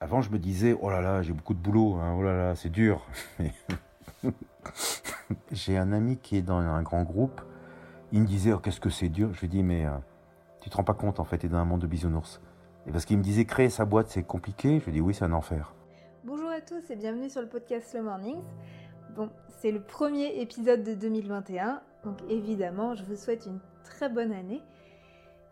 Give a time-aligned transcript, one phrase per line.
[0.00, 2.54] Avant, je me disais, oh là là, j'ai beaucoup de boulot, hein, oh là là,
[2.54, 3.04] c'est dur.
[5.50, 7.40] j'ai un ami qui est dans un grand groupe.
[8.12, 9.34] Il me disait, oh, qu'est-ce que c'est dur.
[9.34, 9.90] Je lui dis, mais euh,
[10.60, 12.40] tu te rends pas compte, en fait, tu es dans un monde de bisounours.
[12.86, 14.78] Et parce qu'il me disait, créer sa boîte, c'est compliqué.
[14.78, 15.74] Je lui dis, oui, c'est un enfer.
[16.22, 18.44] Bonjour à tous et bienvenue sur le podcast Slow Mornings.
[19.16, 24.30] Bon, c'est le premier épisode de 2021, donc évidemment, je vous souhaite une très bonne
[24.30, 24.62] année.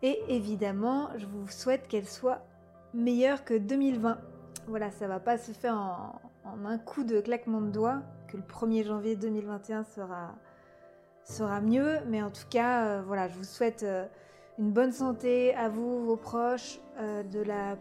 [0.03, 2.45] Et évidemment, je vous souhaite qu'elle soit
[2.93, 4.17] meilleure que 2020.
[4.67, 6.19] Voilà, ça va pas se faire en,
[6.65, 12.29] un coup de claquement de doigts, que le 1er janvier 2021 sera, mieux, mais en
[12.29, 14.05] tout cas, euh, voilà, je vous souhaite euh,
[14.59, 17.77] une bonne santé à vous, vos proches, euh, de la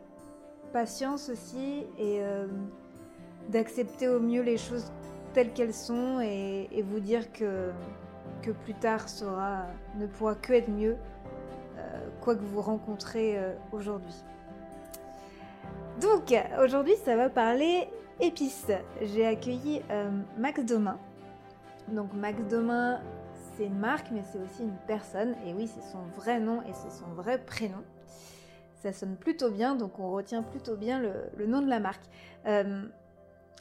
[0.72, 2.20] patience aussi, et
[3.48, 4.92] d'accepter au mieux les choses
[5.32, 7.72] telles qu'elles sont, et, vous dire que,
[8.62, 9.06] plus tard
[9.98, 10.96] ne pourra que être mieux,
[12.20, 13.38] quoi que vous rencontrez
[13.72, 14.14] aujourd'hui.
[16.00, 17.88] Donc aujourd'hui ça va parler
[18.20, 18.70] épices.
[19.00, 20.98] J'ai accueilli euh, Max Domain.
[21.89, 23.00] Donc Max Domain
[23.56, 25.34] c'est une marque mais c'est aussi une personne.
[25.47, 27.83] Et oui c'est son vrai nom et c'est son vrai prénom.
[28.74, 32.05] Ça sonne plutôt bien donc on retient plutôt bien le, nom de la marque.
[32.47, 32.83] Euh,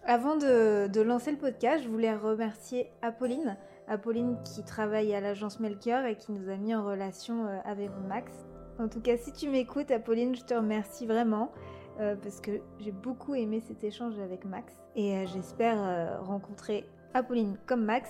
[0.04, 3.58] avant de, lancer le podcast, je voulais remercier Apolline.
[3.88, 7.90] Apolline qui travaille à l'agence Melchior et qui nous a mis en relation euh, avec
[8.10, 8.32] Max.
[8.78, 11.50] En tout cas, si tu m'écoutes, Apolline, je te remercie vraiment.
[12.00, 16.86] Euh, parce que j'ai beaucoup aimé cet échange avec Max et euh, j'espère euh, rencontrer
[17.14, 18.10] Apolline comme Max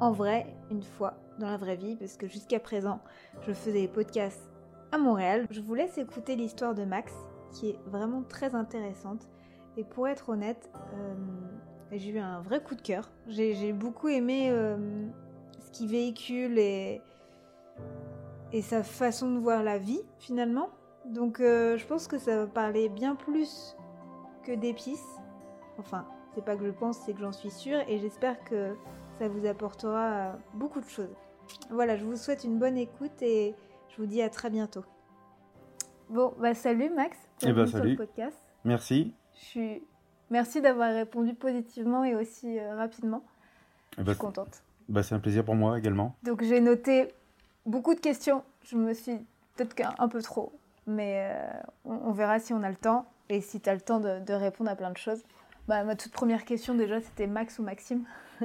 [0.00, 2.98] en vrai une fois dans la vraie vie parce que jusqu'à présent
[3.42, 4.50] je faisais des podcasts
[4.90, 5.46] à Montréal.
[5.50, 7.12] Je vous laisse écouter l'histoire de Max
[7.52, 9.28] qui est vraiment très intéressante
[9.76, 10.72] et pour être honnête
[11.92, 13.08] j'ai eu un vrai coup de cœur.
[13.28, 14.50] J'ai beaucoup aimé
[15.60, 17.00] ce qu'il véhicule et,
[18.52, 20.68] et sa façon de voir la vie finalement.
[21.06, 23.76] Donc euh, je pense que ça va parler bien plus
[24.42, 25.18] que d'épices.
[25.78, 28.74] Enfin, c'est pas que je pense, c'est que j'en suis sûre et j'espère que
[29.18, 31.14] ça vous apportera beaucoup de choses.
[31.70, 33.54] Voilà, je vous souhaite une bonne écoute et
[33.90, 34.84] je vous dis à très bientôt.
[36.08, 37.18] Bon, bah salut Max.
[37.42, 37.96] Eh ben salut.
[37.96, 38.36] podcast.
[38.64, 39.14] Merci.
[39.34, 39.82] Je suis
[40.30, 43.24] merci d'avoir répondu positivement et aussi euh, rapidement.
[43.98, 44.62] Eh ben, je suis contente.
[44.88, 46.16] Bah, c'est un plaisir pour moi également.
[46.22, 47.08] Donc j'ai noté
[47.66, 48.42] beaucoup de questions.
[48.64, 49.18] Je me suis
[49.56, 50.52] peut-être un peu trop
[50.86, 54.00] mais euh, on, verra si on a le temps et si tu as le temps
[54.00, 55.22] de, répondre à plein de choses.
[55.66, 58.04] Bah, ma toute première question déjà, c'était Max ou Maxime.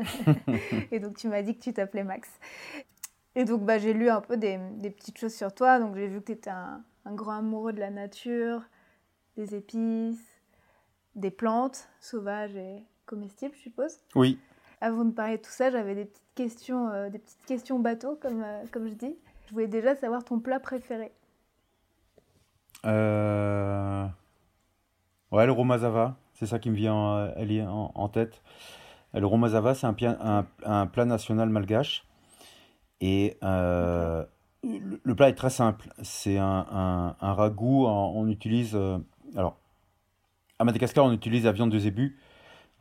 [0.91, 2.29] et donc tu m'as dit que tu t'appelais Max.
[3.35, 5.79] Et donc bah, j'ai lu un peu des, petites choses sur toi.
[5.79, 8.61] Donc j'ai vu que tu étais un, grand amoureux de la nature,
[9.35, 10.23] des épices,
[11.15, 13.99] des plantes sauvages et comestibles, je suppose.
[14.15, 14.39] Oui.
[14.81, 18.15] Avant de parler de tout ça, j'avais des petites questions, euh, des petites questions bateau,
[18.15, 19.15] comme, euh, comme je dis.
[19.47, 21.11] Je voulais déjà savoir ton plat préféré.
[22.85, 24.07] Euh...
[25.31, 28.41] Ouais, le romazava, c'est ça qui me vient en, en, tête.
[29.13, 32.05] Le romazava, c'est un, un, plat national malgache.
[33.01, 34.25] Et euh,
[34.63, 35.89] le, plat est très simple.
[36.01, 37.85] C'est un, ragoût.
[37.85, 38.75] On, utilise.
[38.75, 38.97] Euh,
[39.35, 39.57] alors,
[40.57, 42.19] à Madagascar, on utilise la viande de zébu.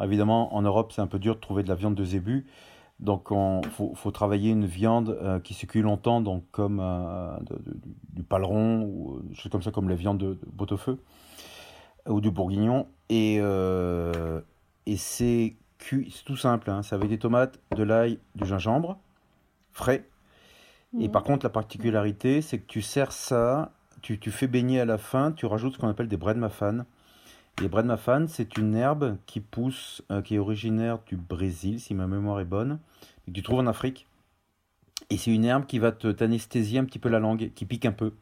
[0.03, 2.47] Évidemment, en Europe, c'est un peu dur de trouver de la viande de zébu.
[3.01, 7.37] Donc, il faut, travailler une viande euh, qui se cuit longtemps, donc comme euh,
[8.13, 10.99] du paleron ou des choses comme ça, comme les viandes de, de feu
[12.09, 12.89] ou du bourguignon.
[13.09, 14.41] Et, euh,
[14.87, 16.71] et c'est cuit, c'est tout simple.
[16.71, 18.99] Hein, c'est avec des tomates, de l'ail, du gingembre
[19.71, 20.09] frais.
[20.99, 21.13] Et mmh.
[21.13, 23.73] par contre, la particularité, c'est que tu sers ça,
[24.03, 26.85] tu, tu, fais baigner à la fin, tu rajoutes ce qu'on appelle des bread mafan.
[27.61, 32.07] Les bredmafan, c'est une herbe qui pousse, euh, qui est originaire du Brésil, si ma
[32.07, 32.79] mémoire est bonne,
[33.27, 34.07] et que tu trouves en Afrique.
[35.11, 37.93] Et c'est une herbe qui va t'anesthésier un petit peu la langue, qui pique un
[37.93, 38.13] peu.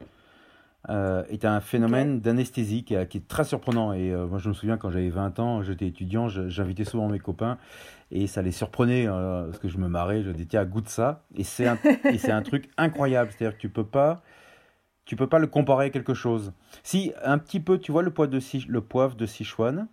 [0.88, 3.92] Euh, et tu as un phénomène d'anesthésie qui, est très surprenant.
[3.92, 7.18] Et euh, moi, je me souviens quand j'avais 20 ans, j'étais étudiant, j'invitais souvent mes
[7.18, 7.58] copains
[8.10, 10.22] et ça les surprenait parce que je me marrais.
[10.22, 11.24] Je disais, tiens, goûte ça.
[11.34, 11.78] Et c'est un,
[12.28, 13.32] un truc incroyable.
[13.36, 14.22] C'est-à-dire que tu peux pas
[15.06, 16.52] tu peux pas le comparer à quelque chose.
[16.82, 19.88] Si, un petit peu, tu vois le poivre de, le poivre de Sichuan,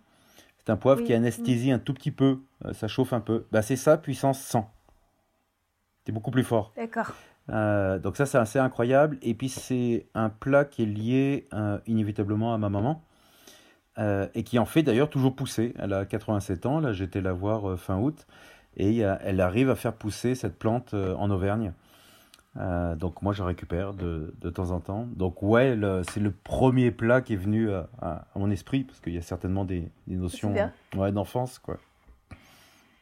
[0.58, 3.46] c'est un poivre qui anesthésie un tout petit peu, euh, ça chauffe un peu.
[3.52, 4.70] Bah, c'est ça, puissance 100.
[6.04, 6.72] C'est beaucoup plus fort.
[6.76, 7.12] D'accord.
[7.50, 9.18] Euh, donc ça, c'est assez incroyable.
[9.22, 13.02] Et puis, c'est un plat qui est lié euh, inévitablement à ma maman.
[13.98, 15.74] et qui en fait d'ailleurs toujours pousser.
[15.78, 18.26] Elle a 87 ans, là j'étais la voir fin août,
[18.76, 21.72] et elle arrive à faire pousser cette plante en Auvergne.
[22.56, 25.08] Euh, donc moi je récupère de, de, temps en temps.
[25.16, 25.76] Donc ouais,
[26.10, 29.64] c'est le premier plat qui est venu à, mon esprit parce qu'il y a certainement
[29.64, 30.54] des, des notions
[30.96, 31.78] ouais, d'enfance quoi.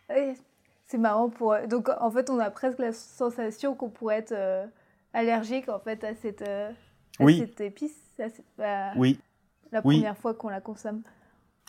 [0.09, 1.55] c'est marrant pour.
[1.69, 4.67] Donc en fait on a presque la sensation qu'on pourrait être euh,
[5.13, 6.71] allergique en fait à cette, euh,
[7.21, 8.01] à cette épice.
[8.97, 9.19] oui.
[9.71, 11.03] La première fois qu'on la consomme.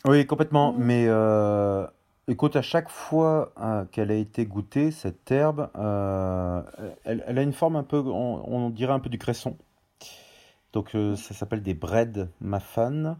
[0.06, 0.74] Oui, complètement.
[0.74, 0.84] Mm.
[0.84, 1.08] Mais
[2.28, 6.62] écoute, à chaque fois euh, qu'elle a été goûtée, cette herbe, euh,
[7.04, 9.58] elle, a une forme un peu, on, dirait un peu du cresson.
[10.72, 13.18] Donc euh, ça s'appelle des bread mafan.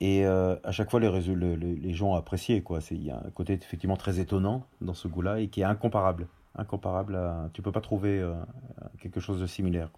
[0.00, 3.96] Et à chaque fois, les, les gens ont apprécié, il y a un côté effectivement
[3.96, 6.28] très étonnant dans ce goût-là et qui est incomparable.
[6.54, 7.48] Incomparable à...
[7.54, 8.22] Tu peux pas trouver
[9.00, 9.88] quelque chose de similaire.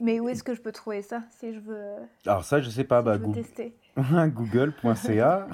[0.00, 1.94] Mais où est-ce que je peux trouver ça si je veux,
[2.26, 5.46] Alors ça, je sais pas, si bah, je veux Goo- tester google.ca.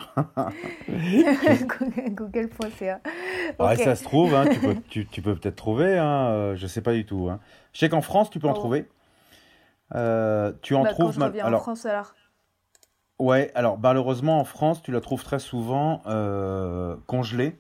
[2.09, 3.01] Google.ca.
[3.59, 3.79] Ouais, Ok.
[3.81, 6.81] ça se trouve, hein, tu peux, tu, tu peux peut-être trouver, hein, euh, je sais
[6.81, 7.29] pas du tout.
[7.31, 7.41] hein.
[7.73, 8.55] Je sais qu'en France, tu peux en Oh.
[8.55, 8.89] trouver.
[9.95, 12.15] Euh, tu en Bah, quand trouves je mal- reviens en Alors, France alors.
[13.19, 17.59] ouais, alors malheureusement en France, tu la trouves très souvent euh, congelée.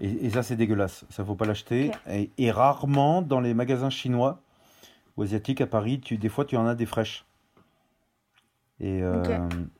[0.00, 1.04] Et, et ça, c'est dégueulasse.
[1.10, 1.92] Ça faut pas l'acheter.
[2.08, 4.40] Et rarement dans les magasins chinois
[5.16, 7.24] ou asiatiques à Paris, tu, des fois, tu en as des fraîches.
[8.80, 9.38] Et, euh,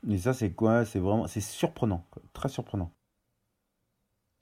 [0.09, 0.85] et ça, c'est quoi?
[0.85, 2.21] C'est vraiment, c'est surprenant, quoi.
[2.33, 2.91] Très surprenant.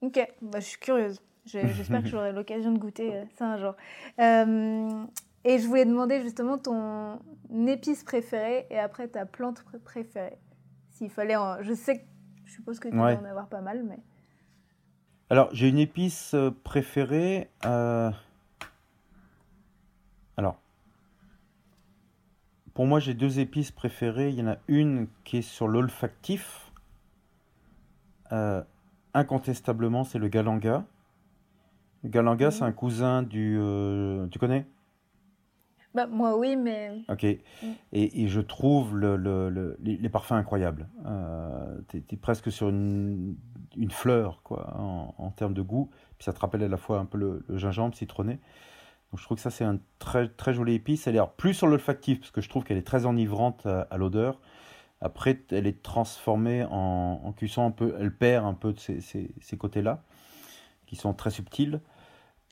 [0.02, 1.22] Ok, bah, je suis curieuse.
[1.46, 3.76] J'espère que j'aurai l'occasion de goûter euh, ça un jour.
[4.20, 5.06] Euh,
[5.44, 7.20] et je voulais demander justement ton
[7.68, 10.38] épice préférée et après ta plante pr- préférée.
[10.92, 11.62] S'il fallait en...
[11.64, 12.06] Je sais que
[12.46, 13.16] je suppose que tu Ouais.
[13.16, 14.00] dois en avoir pas mal, mais...
[15.30, 17.50] Alors, j'ai une épice euh, préférée.
[17.66, 18.12] euh,
[20.38, 20.58] Alors,
[22.74, 24.30] pour moi, j'ai deux épices préférées.
[24.30, 26.72] Il y en a une qui est sur l'olfactif.
[28.32, 28.64] Euh,
[29.14, 30.86] incontestablement, c'est le galanga.
[32.04, 33.58] Le galanga, c'est un cousin du...
[33.60, 34.66] euh, Tu connais?
[35.94, 37.02] Bah, moi oui, mais...
[37.10, 37.26] Ok.
[37.26, 37.42] Et,
[37.92, 40.88] et je trouve le, le- le- les, parfums incroyables.
[41.06, 43.36] Euh, t'es, t'es presque sur une,
[43.76, 45.90] une fleur, quoi, en, en termes de goût.
[46.18, 48.40] Puis ça te rappelle à la fois un peu le gingembre citronné.
[49.12, 51.06] Donc je trouve que ça, c'est un très, très joli épice.
[51.08, 53.82] Elle est alors plus sur l'olfactif, parce que je trouve qu'elle est très enivrante à,
[53.92, 54.40] à l'odeur.
[55.02, 57.96] Après, elle est transformée en, en cuisson un peu.
[58.00, 60.04] Elle perd un peu de ces, ces- ces côtés-là,
[60.86, 61.82] qui sont très subtils.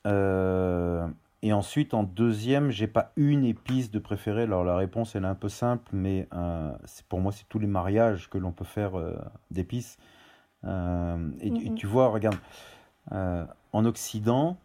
[0.06, 1.06] Euh,
[1.42, 4.42] et ensuite, en deuxième, j'ai pas une épice de préférée.
[4.42, 6.72] Alors la réponse, elle est un peu simple, mais euh,
[7.08, 9.16] pour moi, c'est tous les mariages que l'on peut faire euh,
[9.50, 9.96] d'épices.
[10.64, 12.36] Euh, et, tu- et tu vois, regarde,
[13.12, 14.58] euh, en Occident,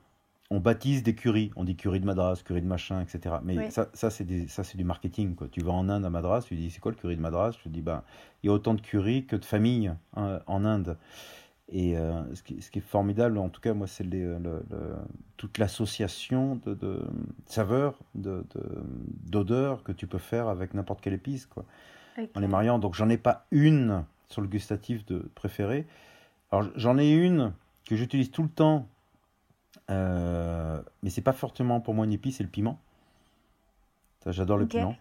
[0.51, 1.51] on baptise des currys.
[1.56, 3.36] On dit curry de Madras, curry de machin, etc.
[3.44, 3.71] Mais Oui.
[3.71, 5.36] ça, ça, c'est des- ça, c'est du marketing.
[5.36, 5.47] Quoi.
[5.51, 7.51] Tu vas en Inde à Madras, tu dis, c'est quoi le curry de Madras?
[7.57, 8.03] Je te dis, ben,
[8.44, 10.97] il y a autant de curry que de familles hein, en Inde.
[11.69, 14.63] Et euh, ce qui, ce qui est formidable, en tout cas, moi, c'est le- le-
[15.36, 17.01] toute l'association de, de
[17.48, 18.83] saveurs, de, de-
[19.25, 21.65] d'odeurs que tu peux faire avec n'importe quelle épice, quoi,
[22.36, 22.77] en les mariant.
[22.77, 25.88] Donc, j'en ai pas une sur le gustatif de préféré.
[26.51, 27.51] Alors, j'en ai une
[27.89, 28.88] que j'utilise tout le temps,
[29.91, 32.79] euh, mais c'est pas fortement pour moi une épice, c'est le piment.
[34.27, 34.95] J'adore le piment.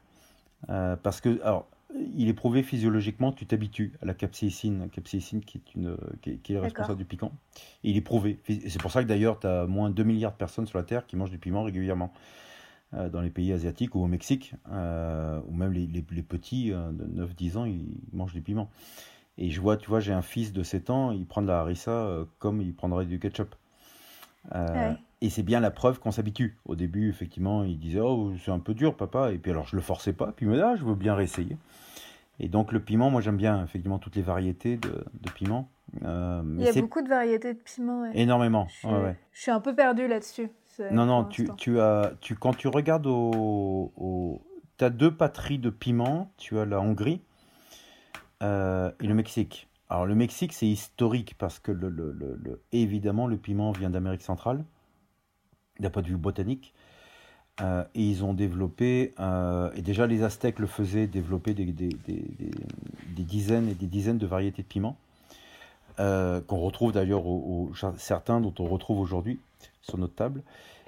[0.71, 1.69] Euh, parce que, alors,
[2.17, 6.37] il est prouvé physiologiquement, tu t'habitues à la capsaïcine, capsaïcine qui est, une, qui est,
[6.39, 6.65] qui est D'accord.
[6.65, 7.33] responsable du piquant.
[7.85, 8.41] Et il est prouvé.
[8.69, 10.85] C'est pour ça que d'ailleurs, tu as moins de 2 milliards de personnes sur la
[10.85, 12.13] Terre qui mangent du piment régulièrement.
[12.95, 16.73] Euh, dans les pays asiatiques ou au Mexique, euh, ou même les, les- les petits
[16.73, 18.71] euh, de 9-10 ans, ils mangent du piment.
[19.39, 21.61] Et je vois, tu vois, j'ai un fils de 7 ans, il prend de la
[21.61, 23.55] harissa comme il prendrait du ketchup.
[24.55, 24.97] Euh, Ouais.
[25.21, 26.59] Et c'est bien la preuve qu'on s'habitue.
[26.67, 29.33] Au début, effectivement, il disait Oh, c'est un peu dur, papa.
[29.33, 30.33] Et puis alors, je le forçais pas.
[30.37, 31.57] Puis il me dit Ah, je veux bien réessayer.
[32.41, 35.69] Et donc, le piment, moi, j'aime bien, effectivement, toutes les variétés de, de piment.
[36.05, 38.03] Euh, Il y a beaucoup de variétés de piments.
[38.03, 38.11] ouais.
[38.15, 38.67] énormément.
[38.69, 39.17] Je suis, Ouais, ouais.
[39.33, 40.51] je suis un peu perdue là-dessus.
[40.91, 44.43] Non, non, tu, tu as, tu, quand tu regardes au, au-
[44.77, 46.31] tu as deux patries de piment.
[46.37, 47.23] Tu as la Hongrie
[48.43, 49.69] euh, et le Mexique.
[49.91, 51.73] Alors, le Mexique, c'est historique parce que,
[52.73, 54.65] évidemment, le piment vient d'Amérique centrale,
[55.79, 56.75] d'un point de vue botanique.
[57.61, 61.73] Euh, et ils ont développé, euh, et déjà les Aztèques le faisaient, développer des,
[63.17, 64.97] dizaines et des dizaines de variétés de piments,
[66.01, 69.39] euh, qu'on retrouve d'ailleurs, au- certains dont on retrouve aujourd'hui
[69.83, 70.43] sur notre table.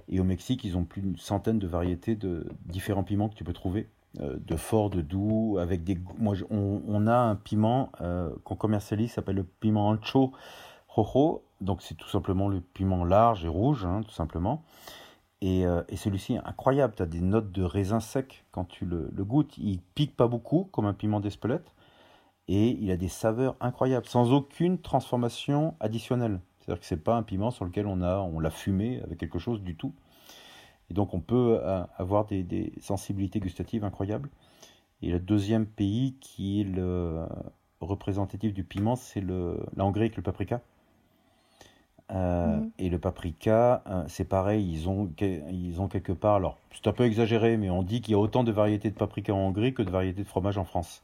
[0.08, 3.44] Et au Mexique, ils ont plus d'une centaine de variétés de différents piments que tu
[3.44, 3.86] peux trouver,
[4.20, 5.98] de fort, de doux, avec des.
[6.18, 10.32] Moi, on, a un piment euh, qu'on commercialise, s'appelle le piment ancho
[10.88, 11.42] rojo.
[11.60, 14.62] Donc, c'est tout simplement le piment large et rouge, hein, tout simplement.
[15.40, 16.94] Et, euh, celui-ci incroyable.
[16.96, 19.56] Tu as des notes de raisin sec quand tu le, le goûtes.
[19.58, 21.72] Il pique pas beaucoup, comme un piment d'Espelette.
[22.48, 26.40] Et il a des saveurs incroyables, sans aucune transformation additionnelle.
[26.60, 29.38] C'est-à-dire que c'est pas un piment sur lequel on a, on l'a fumé avec quelque
[29.38, 29.94] chose du tout.
[30.90, 34.28] Et donc on peut euh, avoir des, des sensibilités gustatives incroyables.
[35.02, 37.26] Et le deuxième pays qui est le
[37.80, 40.60] représentatif du piment, c'est la Hongrie avec le paprika.
[42.12, 42.70] Euh, Mhm.
[42.78, 46.92] Et le paprika, euh, c'est pareil, ils ont, ils ont quelque part, alors c'est un
[46.92, 49.74] peu exagéré, mais on dit qu'il y a autant de variétés de paprika en Hongrie
[49.74, 51.02] que de variétés de fromage en France.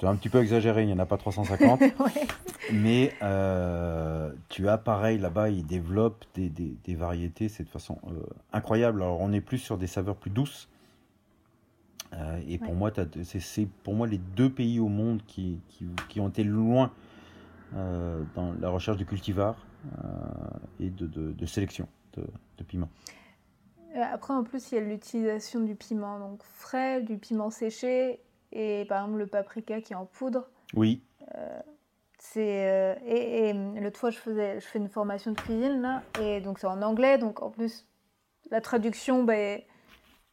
[0.00, 1.80] C'est un petit peu exagéré, il n'y en a pas 350.
[2.00, 2.26] Ouais.
[2.72, 7.98] Mais euh, tu as pareil là-bas, ils développent des, des- des variétés, c'est de façon
[8.08, 9.02] euh, incroyable.
[9.02, 10.68] Alors on est plus sur des saveurs plus douces.
[12.14, 12.90] Euh, et pour moi,
[13.22, 16.90] c'est pour moi les deux pays au monde qui, qui, qui ont été loin
[17.72, 19.56] dans la recherche de cultivars
[20.80, 22.24] et de, de- de sélection de,
[22.58, 22.88] de piments.
[24.12, 28.20] Après, en plus, il y a l'utilisation du piment donc frais, du piment séché
[28.52, 30.48] et par exemple le paprika qui est en poudre.
[30.74, 31.02] Oui,
[32.18, 35.80] C'est euh, et, et, hum, l'autre fois je faisais je fais une formation de cuisine
[35.80, 37.86] là et donc c'est en anglais donc en plus
[38.50, 39.60] la traduction ben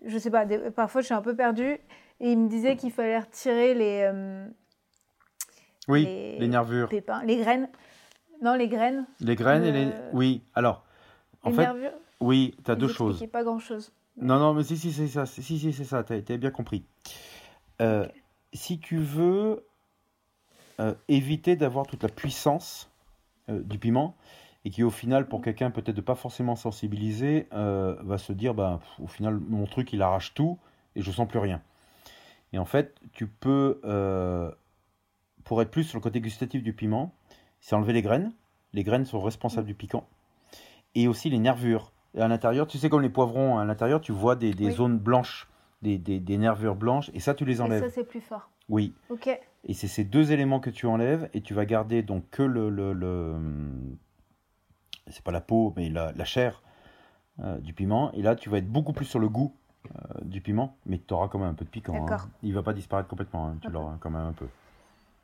[0.06, 1.80] je sais pas des- parfois je suis un peu perdue
[2.20, 4.48] et il me disait qu'il fallait retirer les euh,
[5.88, 6.90] oui, Les les nervures.
[6.90, 7.70] pépins les graines
[8.42, 9.86] non les graines Les graines et les...
[9.92, 10.86] Euh, Oui, alors,
[11.44, 13.26] en les fait, nervures oui, tu as deux choses.
[13.32, 15.26] pas grand chose Non, non, mais si, si, c'est ça.
[15.26, 16.04] Si, si, c'est ça.
[16.04, 16.84] T'as, t'as bien compris.
[17.82, 18.08] Euh.
[18.54, 19.66] Si tu veux
[20.80, 22.90] euh, éviter d'avoir toute la puissance
[23.50, 24.16] euh, du piment,
[24.66, 28.80] et qui au final, pour quelqu'un peut-être de pas forcément sensibilisé, va se dire, bah,
[28.82, 30.58] pff, au final, mon truc, il arrache tout,
[30.96, 31.62] et je sens plus rien.
[32.52, 33.80] Et en fait, tu peux,
[35.44, 37.14] pour être plus sur le côté gustatif du piment,
[37.62, 38.34] c'est enlever les graines.
[38.74, 40.06] Les graines sont responsables du piquant.
[40.96, 41.92] Et aussi les nervures.
[42.16, 44.74] Et à l'intérieur, tu sais, comme les poivrons, à l'intérieur, tu vois des, des Oui.
[44.74, 45.48] zones blanches,
[45.82, 47.84] des, des- des nervures blanches, et ça, tu les et enlèves.
[47.84, 48.94] ça c'est plus fort Oui.
[49.10, 49.30] ok
[49.66, 52.70] Et c'est ces deux éléments que tu enlèves, et tu vas garder donc que le.
[52.70, 53.36] le, le-
[55.08, 56.62] c'est pas la peau, mais la, la chair
[57.42, 58.12] euh, du piment.
[58.14, 59.54] Et là, tu vas être beaucoup plus sur le goût
[59.88, 59.90] euh,
[60.24, 61.94] du piment, mais tu auras quand même un peu de piquant.
[61.96, 62.00] hein.
[62.08, 62.28] D'accord.
[62.44, 64.48] Il va pas disparaître complètement, hein, tu l'auras quand même un peu.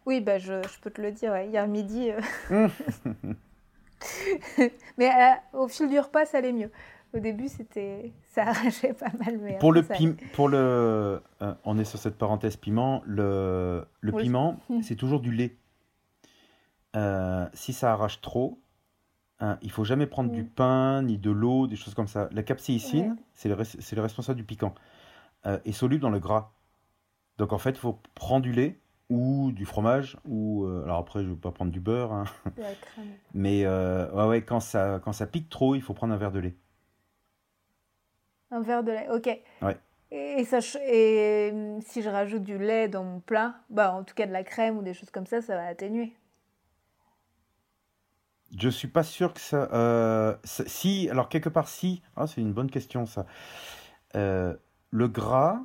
[0.05, 1.48] Oui, bah je, je peux te le dire, ouais.
[1.48, 2.12] hier midi.
[2.12, 2.19] euh,
[4.98, 6.72] mais euh, au fil du repas, ça allait mieux.
[7.13, 9.38] Au début, c'était, ça arrachait pas mal.
[9.41, 13.01] Mais Pour le ça piment, pour le, euh, on est sur cette parenthèse piment.
[13.05, 13.86] Le,
[14.17, 15.55] piment, c'est toujours du lait.
[16.96, 18.60] Euh, si ça arrache trop,
[19.39, 22.29] hein, il faut jamais prendre du pain ni de l'eau, des choses comme ça.
[22.32, 23.17] La capsaïcine, Ouais.
[23.34, 24.75] c'est le, res- c'est le responsable du piquant,
[25.48, 26.51] euh, est soluble dans le gras.
[27.39, 28.79] Donc en fait, il faut prendre du lait
[29.10, 32.62] ou du fromage ou euh, alors après, je vais pas prendre du beurre, hein, De
[32.62, 33.05] la crème.
[33.34, 36.32] mais euh, ouais, ouais, quand ça, quand ça pique trop, il faut prendre un verre
[36.32, 36.55] de lait.
[38.53, 39.27] Un verre de lait, ok.
[39.62, 39.77] Ouais.
[40.12, 44.03] Et, ça, ch- et hum, si je rajoute du lait dans mon plat, bah en
[44.03, 46.13] tout cas de la crème ou des choses comme ça, ça va atténuer.
[48.57, 49.69] Je suis pas sûr que ça.
[49.74, 52.03] euh, si, alors quelque part, si.
[52.15, 53.25] Ah, c'est une bonne question, ça.
[54.15, 54.55] Euh,
[54.91, 55.62] le gras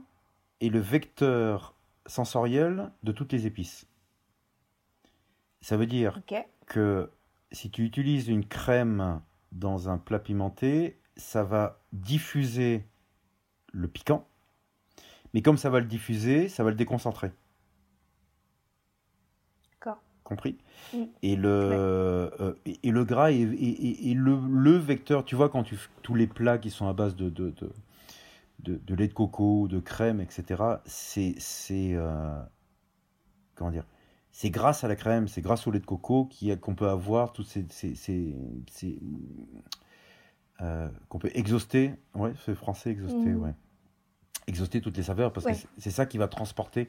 [0.60, 1.74] est le vecteur
[2.06, 3.86] sensoriel de toutes les épices.
[5.60, 6.20] Ça veut dire
[6.66, 7.10] que
[7.52, 9.20] si tu utilises une crème
[9.52, 12.86] dans un plat pimenté, ça va diffuser
[13.72, 14.26] le piquant.
[15.32, 17.32] Mais comme ça va le diffuser, ça va le déconcentrer.
[19.72, 19.98] D'accord.
[20.24, 20.58] Compris?
[20.92, 21.04] Mm.
[21.22, 25.48] et, le, euh, et, et le gras est, est- est le, le vecteur, tu vois,
[25.48, 27.70] quand tu tous les plats qui sont à base de, de, de,
[28.60, 31.34] de- de lait de coco, de crème, etc., c'est.
[31.38, 32.40] c'est, euh,
[33.54, 33.84] comment dire?
[34.32, 36.28] C'est grâce à la crème, c'est grâce au lait de coco
[36.60, 37.66] qu'on peut avoir ces.
[37.70, 38.34] ces, ces-
[38.70, 38.98] ces,
[40.60, 43.42] euh, qu'on peut exhauster, ouais, c'est français, exhauster, Mhm.
[43.42, 43.54] ouais.
[44.46, 45.52] Exhauster toutes les saveurs, parce Ouais.
[45.54, 46.88] que c'est- ça qui va transporter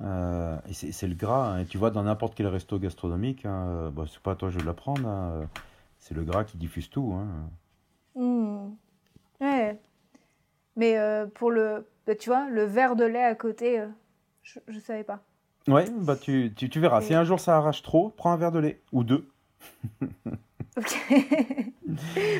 [0.00, 1.52] euh, et c'est le gras.
[1.52, 1.58] hein.
[1.60, 4.50] Et tu vois, dans n'importe quel resto gastronomique, hein, euh, bah, c'est pas à toi
[4.50, 5.48] je vais l'apprendre, hein,
[5.98, 7.14] c'est le gras qui diffuse tout.
[8.16, 8.70] Hmm.
[9.40, 9.78] Ouais.
[10.76, 13.84] Mais euh, pour le, bah, tu vois, le verre de lait à côté,
[14.42, 15.20] je, je savais pas.
[15.68, 17.00] Ouais, bah tu, tu, tu verras.
[17.02, 18.80] Si un jour ça arrache trop, prends un verre de lait.
[18.90, 19.28] Ou deux.
[20.76, 20.96] Ok.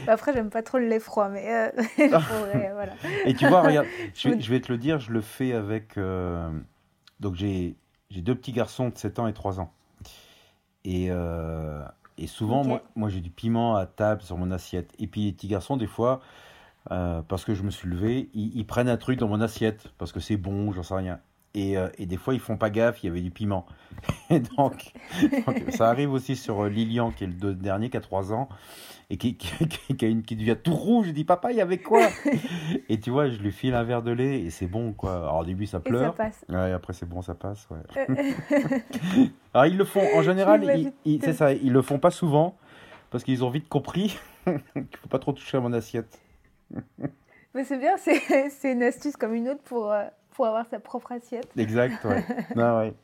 [0.06, 1.70] Bah, Après, j'aime pas trop le lait froid, mais euh,
[2.74, 2.92] voilà.
[3.26, 4.42] Et tu vois, regarde, je, vais- Oui.
[4.42, 5.96] je vais te le dire, je le fais avec.
[5.98, 6.50] euh,
[7.20, 7.76] donc j'ai
[8.10, 9.72] deux petits garçons de 7 ans et 3 ans.
[10.84, 11.82] Et, euh,
[12.18, 14.92] et souvent, moi, moi j'ai du piment à table sur mon assiette.
[14.98, 16.20] Et puis les petits garçons, des fois,
[16.92, 19.88] euh, parce que je me suis levé, ils, ils prennent un truc dans mon assiette,
[19.98, 21.20] parce que c'est bon, j'en sais rien.
[21.54, 23.66] Et, euh, et des fois, ils font pas gaffe, il y avait du piment.
[24.30, 24.92] Et donc,
[25.46, 28.48] donc, ça arrive aussi sur euh, Lilian, qui est le dernier, qui a 3 ans,
[29.10, 31.08] et qui, qui, qui- qui a une, qui devient tout rouge.
[31.08, 32.08] Je dis, papa, il y avait quoi?
[32.88, 35.14] Et tu vois, je lui file un verre de lait, et c'est bon, quoi.
[35.16, 36.14] Alors au début, ça Et ça pleure.
[36.14, 36.42] passe.
[36.48, 37.78] Ouais, après, c'est bon, ça passe, ouais.
[37.98, 38.14] Euh,
[39.52, 40.64] Alors, ils le font, en général,
[41.04, 42.56] ils, c'est ça, ils le font pas souvent,
[43.10, 46.18] parce qu'ils ont vite compris qu'il faut pas trop toucher à mon assiette.
[47.54, 48.18] Mais c'est bien, c'est
[48.48, 51.48] c'est une astuce comme une autre pour, euh, pour avoir sa propre assiette.
[51.56, 52.24] Exact, ouais.
[52.56, 52.94] Non, ouais.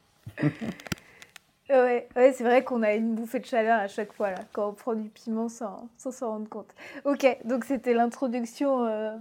[1.70, 4.68] Ouais, ouais c'est vrai qu'on a une bouffée de chaleur à chaque fois là, quand
[4.68, 6.74] on prend du piment sans sans s'en rendre compte.
[7.04, 9.14] Ok, donc c'était l'introduction euh,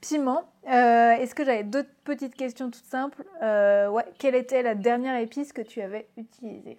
[0.00, 0.42] piment.
[0.66, 3.24] Est-ce que j'avais d'autres petites questions toutes simples?
[3.40, 4.04] Ouais.
[4.18, 6.78] Quelle était la dernière épice que tu avais utilisée?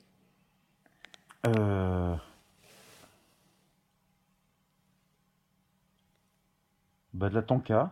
[7.13, 7.91] Bah, De la tonka.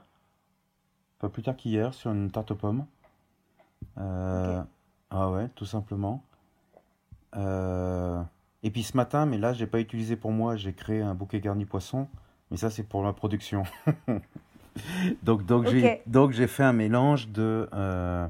[1.22, 2.86] Pas plus tard qu'hier sur une tarte aux pommes.
[3.98, 6.24] Ah ouais, tout simplement.
[8.64, 11.40] Et puis ce matin, mais là, j'ai pas utilisé pour moi, j'ai créé un bouquet
[11.40, 12.08] garni poisson,
[12.52, 13.64] mais ça, c'est pour la production.
[15.24, 17.68] donc, donc, j'ai, donc, j'ai fait un mélange de.
[17.74, 18.28] Euh,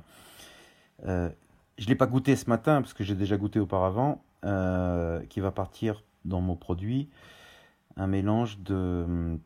[1.06, 1.30] euh,
[1.78, 5.42] je ne l'ai pas goûté ce matin, parce que j'ai déjà goûté auparavant, euh, qui
[5.42, 7.10] va partir dans mon produit.
[7.98, 9.38] Un mélange de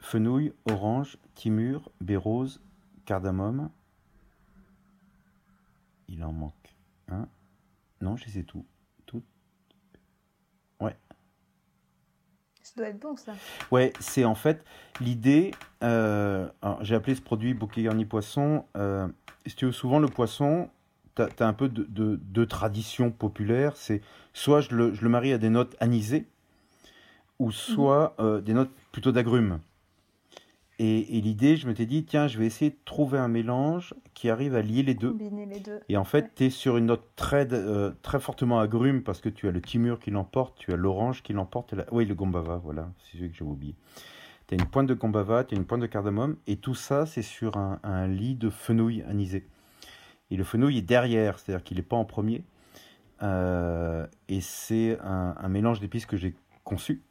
[0.00, 2.60] fenouil, orange, timur, bérose,
[3.04, 3.70] cardamome.
[6.08, 6.74] Il en manque
[7.08, 7.28] un.
[8.00, 8.64] Non, je sais tout.
[12.70, 13.32] Ça doit être bon, ça.
[13.72, 14.64] Ouais, c'est en fait
[15.00, 15.50] l'idée.
[15.82, 16.48] Euh,
[16.82, 18.64] j'ai appelé ce produit bouquet garni poisson.
[18.76, 19.08] Euh,
[19.44, 20.70] si tu veux, souvent le poisson,
[21.16, 23.74] tu as, un peu de, de, tradition populaire.
[23.74, 24.02] C'est
[24.34, 26.28] soit je le, je le, marie à des notes anisées,
[27.40, 28.24] ou soit mhm.
[28.24, 29.58] euh, des notes plutôt d'agrumes.
[30.82, 34.54] Et, l'idée, je m'étais dit, tiens, je vais essayer de trouver un mélange qui arrive
[34.54, 35.14] à lier les deux.
[35.20, 35.78] les deux.
[35.90, 39.28] Et en fait, tu es sur une note très, euh, très fortement agrume parce que
[39.28, 41.74] tu as le timur qui l'emporte, tu as l'orange qui l'emporte.
[41.74, 41.84] La...
[41.92, 43.74] Oui, le gombava, voilà, c'est celui que j'avais oublié.
[44.46, 47.04] Tu as une pointe de gombava, tu as une pointe de cardamome, et tout ça,
[47.04, 49.46] c'est sur un, lit de fenouil anisé.
[50.30, 52.42] Et le fenouil est derrière, c'est-à-dire qu'il n'est pas en premier.
[53.22, 56.34] Euh, et c'est un, un mélange d'épices que j'ai
[56.64, 57.02] conçu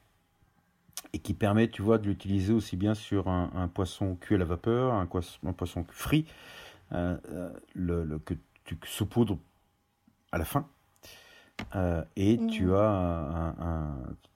[1.13, 4.45] et qui permet, tu vois, de l'utiliser aussi bien sur un, poisson cuit à la
[4.45, 5.07] vapeur, un,
[5.45, 6.25] un poisson frit,
[6.93, 8.33] euh, euh, le, que
[8.65, 9.37] tu saupoudres
[10.31, 10.67] à la fin.
[11.75, 12.47] Euh, et mmh.
[12.47, 13.95] tu as un,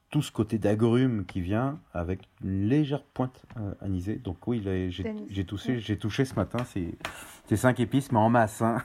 [0.10, 3.44] tout ce côté d'agrumes qui vient avec une légère pointe
[3.82, 4.15] anisée.
[4.15, 8.62] Donc oui, j'ai touché, j'ai touché ce matin, c'est cinq épices, mais en masse.
[8.62, 8.84] Hein.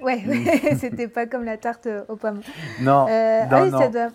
[0.00, 0.24] ouais,
[0.76, 2.40] c'était pas comme la tarte aux pommes.
[2.80, 4.10] Non, non, ah non.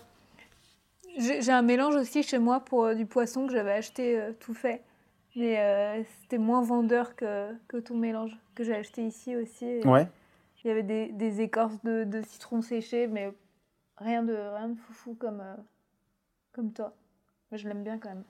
[1.18, 4.54] J'ai un mélange aussi chez moi pour euh, du poisson que j'avais acheté euh, tout
[4.54, 4.84] fait.
[5.36, 9.80] Mais euh, c'était moins vendeur que, que ton mélange que j'ai acheté ici aussi.
[9.86, 10.08] Ouais.
[10.64, 13.34] Il y avait des, des écorces de, de, citron séché, mais
[13.98, 15.42] rien de, rien de foufou comme,
[16.52, 16.94] comme toi.
[17.52, 18.24] Mais je l'aime bien quand même.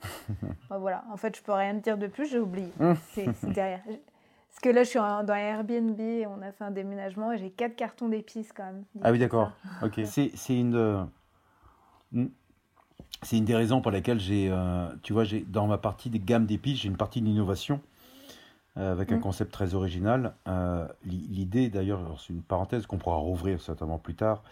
[0.70, 2.72] voilà, en fait, je peux rien te dire de plus, j'ai oublié.
[3.10, 3.84] C'est derrière.
[3.84, 7.50] Parce que là, je suis dans Airbnb et on a fait un déménagement et j'ai
[7.50, 8.86] quatre cartons d'épices quand même.
[9.02, 9.52] Ah oui, d'accord.
[9.82, 10.00] Ok.
[10.06, 11.10] C'est une
[13.24, 16.20] c'est une des raisons pour lesquelles j'ai, euh, tu vois, j'ai dans ma partie des
[16.20, 17.80] gammes d'épices, j'ai une partie d'innovation
[18.78, 19.22] euh, avec un mm.
[19.22, 20.34] concept très original.
[20.48, 24.44] Euh, l'idée, d'ailleurs, c'est une parenthèse qu'on pourra rouvrir certainement plus tard.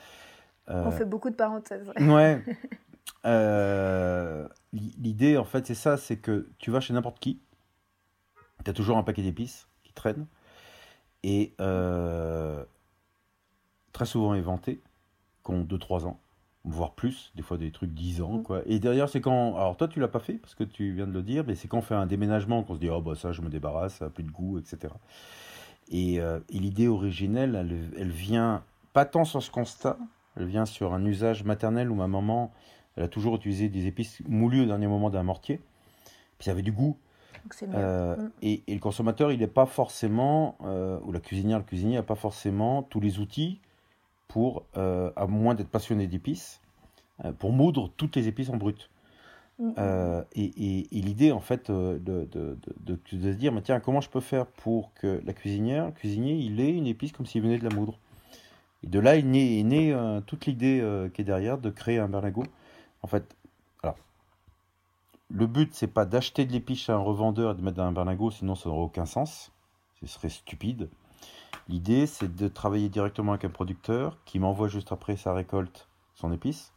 [0.67, 1.91] On fait beaucoup de parenthèses.
[1.99, 2.43] Ouais.
[4.71, 7.39] L'idée, en fait, c'est ça, c'est que tu vas chez n'importe qui,
[8.63, 10.27] tu as toujours un paquet d'épices qui traîne,
[11.23, 12.65] et très
[14.05, 14.79] souvent inventé,
[15.43, 16.19] qui ont 2-3 ans
[16.65, 18.43] voire plus, des fois des trucs 10 ans, mm.
[18.43, 18.62] quoi.
[18.65, 19.56] Et derrière, c'est quand.
[19.56, 21.67] Alors, toi, tu l'as pas fait, parce que tu viens de le dire, mais c'est
[21.67, 24.06] quand on fait un déménagement qu'on se dit, oh, bah, ça, je me débarrasse, ça
[24.06, 24.93] n'a plus de goût, etc.
[25.93, 27.56] Euh, et, l'idée originelle,
[27.98, 29.98] elle, vient pas tant sur ce constat,
[30.36, 32.52] elle vient sur un usage maternel où ma maman,
[32.95, 35.60] elle a toujours utilisé des épices moulues au dernier moment d'un mortier,
[36.38, 36.98] puis ça avait du goût.
[37.74, 38.32] Euh, mm.
[38.43, 42.15] et, le consommateur, il n'est pas forcément, euh, ou la cuisinière, le cuisinier n'a pas
[42.15, 43.60] forcément tous les outils
[44.30, 46.62] pour, euh, à moins d'être passionné d'épices,
[47.26, 48.89] euh, pour moudre toutes les épices en brut.
[49.78, 54.22] Euh, et, l'idée, en fait, de, de, de, se dire, mais tiens, comment je peux
[54.22, 57.68] faire pour que la cuisinière, le cuisinier, il ait une épice comme s'il venait de
[57.68, 58.00] la moudre?
[58.84, 59.94] Et de là est née, est née
[60.28, 60.82] toute l'idée
[61.13, 62.46] qui est derrière de créer un berlingot.
[63.02, 63.36] En fait,
[63.84, 63.98] alors,
[65.30, 67.92] le but, c'est pas d'acheter de l'épice à un revendeur et de mettre dans un
[67.92, 69.52] berlingot, sinon ça n'aurait aucun sens.
[70.00, 70.88] Ce serait stupide.
[71.69, 76.34] L'idée, c'est de travailler directement avec un producteur qui m'envoie juste après sa récolte son
[76.34, 76.73] épice.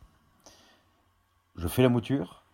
[1.57, 2.44] Je fais la mouture.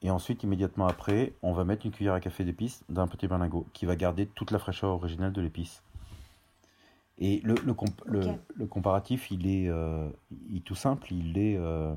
[0.00, 3.26] Et ensuite, immédiatement après, on va mettre une cuillère à café d'épices dans un petit
[3.26, 5.82] berlingot qui va garder toute la fraîcheur originelle de l'épice.
[7.18, 10.08] Et le, le, comparatif, il est, euh,
[10.64, 11.12] tout simple.
[11.12, 11.94] Il est euh,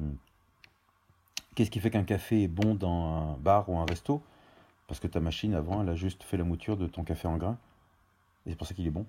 [1.53, 4.23] qu'est-ce qui fait qu'un café est bon dans un bar ou un resto?
[4.87, 7.37] Parce que ta machine, avant, elle a juste fait la mouture de ton café en
[7.37, 7.57] grain.
[8.45, 9.05] Et c'est pour ça qu'il est bon.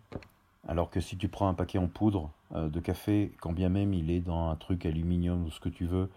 [0.66, 3.94] Alors que si tu prends un paquet en poudre euh, de café, quand bien même
[3.94, 6.10] il est dans un truc aluminium ou ce que tu veux,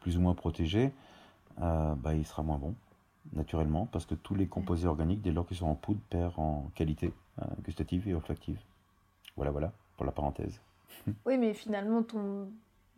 [0.00, 0.92] plus ou moins protégé,
[1.60, 2.74] euh, bah, il sera moins bon,
[3.32, 6.70] naturellement, parce que tous les composés organiques, dès lors qu'ils sont en poudre, perdent en
[6.74, 8.60] qualité euh, gustative et olfactive.
[9.36, 10.60] Voilà, voilà, pour la parenthèse.
[11.26, 12.48] oui, mais finalement, ton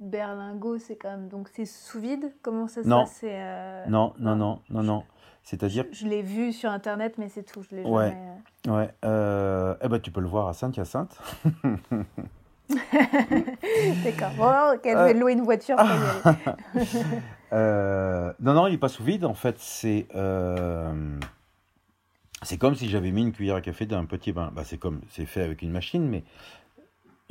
[0.01, 2.33] berlingot, c'est quand même donc c'est sous vide?
[2.43, 3.21] Comment ça se passe?
[3.25, 5.05] Euh, Non, non, non, non, non.
[5.45, 7.63] C'est-à-dire, Je l'ai vu sur internet, mais c'est tout.
[7.69, 8.11] Je l'ai Ouais.
[8.11, 8.29] jamais.
[8.69, 11.19] euh, ouais, euh, eh ben, tu peux le voir à Saint-Hyacinthe.
[14.05, 14.31] D'accord.
[14.37, 16.87] Bon, je vais louer une voiture pour y aller.
[17.55, 19.27] Euh, non, non, il est pas sous vide.
[19.27, 21.19] En fait, c'est euh,
[22.41, 24.51] c'est comme si j'avais mis une cuillère à café d'un petit bain.
[24.57, 26.25] Bah, c'est comme c'est fait avec une machine, mais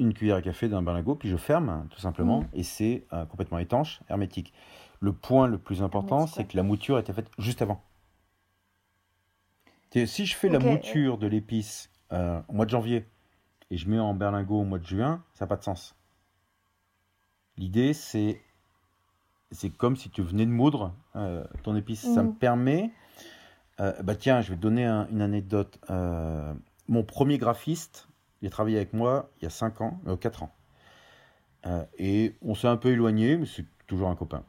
[0.01, 2.47] une cuillère à café d'un berlingot, puis je ferme tout simplement, Mhm.
[2.53, 4.53] et c'est euh, complètement étanche, hermétique.
[4.99, 7.81] Le point le plus important, c'est que la mouture était faite juste avant.
[10.05, 13.05] Si je fais la mouture de l'épice euh, au mois de janvier
[13.69, 15.95] et je mets en berlingot au mois de juin, ça n'a pas de sens.
[17.57, 18.41] L'idée, c'est
[19.51, 22.01] c'est comme si tu venais de moudre euh, ton épice.
[22.13, 22.29] Ça Mhm.
[22.29, 22.91] me permet.
[23.79, 25.79] euh, bah tiens, je vais te donner un- une anecdote.
[26.87, 28.07] Mon premier graphiste,
[28.41, 30.51] il a travaillé avec moi il y a 5 ans, euh, 4 ans.
[31.67, 34.43] Euh, et on s'est un peu éloigné, mais c'est toujours un copain.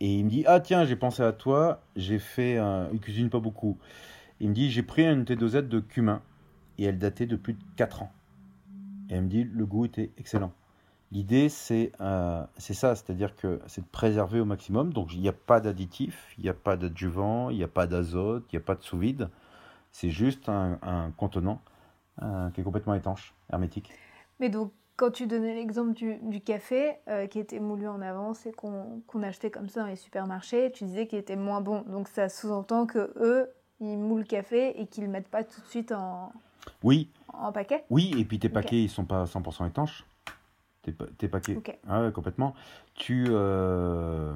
[0.00, 2.58] Et il me dit Ah, tiens, j'ai pensé à toi, j'ai fait.
[2.58, 3.78] un- Il cuisine pas beaucoup.
[4.40, 6.22] Il me dit J'ai pris une T2Z de cumin,
[6.78, 8.12] et elle datait de plus de 4 ans.
[9.10, 10.52] Et elle me dit Le goût était excellent.
[11.10, 14.92] L'idée, c'est euh, ça, c'est-à-dire que c'est de préserver au maximum.
[14.92, 17.86] Donc, il n'y a pas d'additif, il n'y a pas d'adjuvant, il n'y a pas
[17.86, 19.30] d'azote, il n'y a pas de sous-vide.
[19.90, 21.62] C'est juste un contenant
[22.22, 23.90] euh, qui est complètement étanche, hermétique.
[24.40, 28.46] Mais donc, quand tu donnais l'exemple du, du café euh, qui était moulu en avance
[28.46, 31.82] et qu'on achetait comme ça dans les supermarchés, tu disais qu'il était moins bon.
[31.86, 33.48] Donc, ça sous-entend que eux,
[33.80, 36.32] ils moulent le café et qu'ils le mettent pas tout de suite en,
[36.82, 37.84] Oui, en paquet?
[37.90, 40.04] oui, et puis tes paquets, ils sont pas 100% étanches.
[40.82, 41.56] Tes, pa- tes paquets.
[41.56, 41.78] Ok.
[41.88, 42.54] Ah ouais, complètement.
[42.94, 43.26] Tu.
[43.28, 44.32] euh,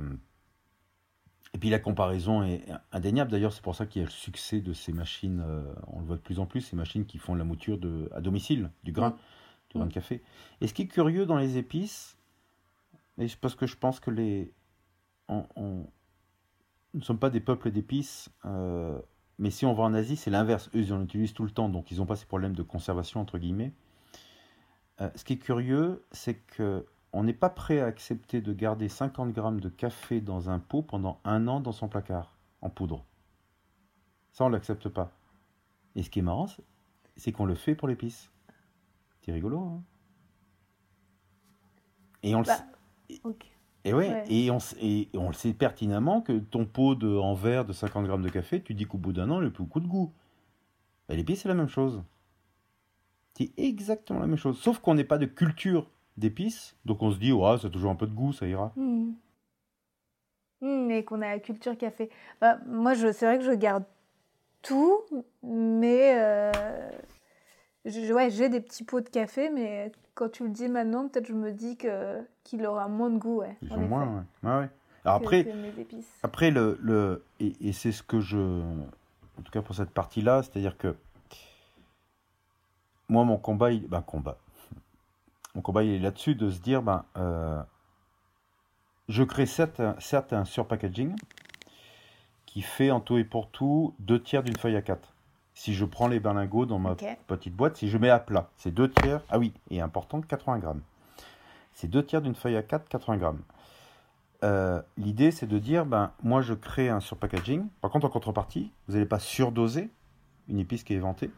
[1.55, 3.31] Et puis la comparaison est indéniable.
[3.31, 5.43] D'ailleurs, c'est pour ça qu'il y a le succès de ces machines.
[5.47, 8.09] euh, on le voit de plus en plus, ces machines qui font la mouture de...
[8.15, 9.17] à domicile, du grain,
[9.71, 10.23] du grain de café.
[10.61, 12.17] Et ce qui est curieux dans les épices,
[13.19, 14.53] et c'est parce que je pense que les.
[15.29, 15.87] on- on-
[16.95, 18.99] Nous ne sommes pas des peuples d'épices, euh,
[19.39, 20.69] mais si on va en Asie, c'est l'inverse.
[20.75, 23.21] Eux, ils en utilisent tout le temps, donc ils n'ont pas ces problèmes de conservation,
[23.21, 23.73] entre guillemets.
[25.01, 28.89] Euh, ce qui est curieux, c'est que on n'est pas prêt à accepter de garder
[28.89, 33.05] 50 grammes de café dans un pot pendant un an dans son placard, en poudre.
[34.33, 35.11] Ça, on ne l'accepte pas.
[35.95, 36.47] Et ce qui est marrant,
[37.17, 38.31] c'est- qu'on le fait pour l'épice.
[39.21, 39.83] C'est rigolo, hein
[42.23, 43.47] Et on le sait- Ok.
[43.85, 44.25] et ouais, Ouais.
[44.33, 47.73] et on, s- et on le sait pertinemment que ton pot de, en verre de
[47.73, 49.87] 50 grammes de café, tu dis qu'au bout d'un an, il n'a plus beaucoup de
[49.89, 50.13] goût.
[51.09, 52.03] Bah, L'épice, c'est la même chose.
[53.35, 54.59] C'est exactement la même chose.
[54.61, 57.91] Sauf qu'on n'est pas de culture d'épices, donc on se dit, ouais, ça a toujours
[57.91, 58.73] un peu de goût, ça ira.
[58.77, 59.13] Hmm.
[60.61, 62.09] Hmm, et qu'on a la culture café.
[62.41, 63.85] Bah, moi, je, c'est vrai que je garde
[64.63, 65.01] tout,
[65.43, 66.53] mais euh,
[67.85, 71.27] je- ouais, j'ai des petits pots de café, mais quand tu le dis maintenant, peut-être
[71.27, 74.07] je me dis que qu'il aura moins de goût, ouais, Ils ont moins,
[74.43, 74.49] ouais.
[74.51, 74.69] Ouais, ouais.
[75.05, 75.51] Alors que- après, que.
[76.23, 78.39] Après, le, le, et, et c'est ce que je.
[78.39, 80.95] En tout cas pour cette partie-là, c'est-à-dire que.
[83.09, 84.39] Moi, mon combat, il, ben, combat.
[85.55, 87.63] Mon combat, il est là-dessus de se dire ben, euh,
[89.09, 91.15] je crée certes, un- certes un surpackaging
[92.47, 95.15] qui fait en tout et pour tout deux tiers d'une feuille à 4.
[95.55, 96.95] Si je prends les berlingots dans ma
[97.27, 99.23] petite boîte, si je mets à plat, c'est deux tiers.
[99.31, 100.81] Ah oui, et important, 80 grammes.
[101.75, 103.41] C'est deux tiers d'une feuille à 4, 80 grammes.
[104.45, 107.67] Euh, L'idée, c'est de dire, ben, moi, je crée un surpackaging.
[107.81, 109.91] Par contre, en contrepartie, vous n'allez pas surdoser
[110.49, 111.31] une épice qui est éventée,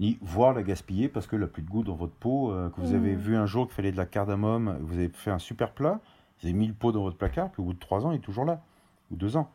[0.00, 2.80] ni voir la gaspiller parce qu'elle n'a plus de goût dans votre pot, euh, que
[2.80, 3.18] vous avez Mhm.
[3.18, 6.00] vu un jour qu'il fallait de la cardamome, vous avez fait un super plat,
[6.40, 8.16] vous avez mis le pot dans votre placard, puis au bout de trois ans, il
[8.16, 8.60] est toujours là,
[9.10, 9.50] ou deux ans.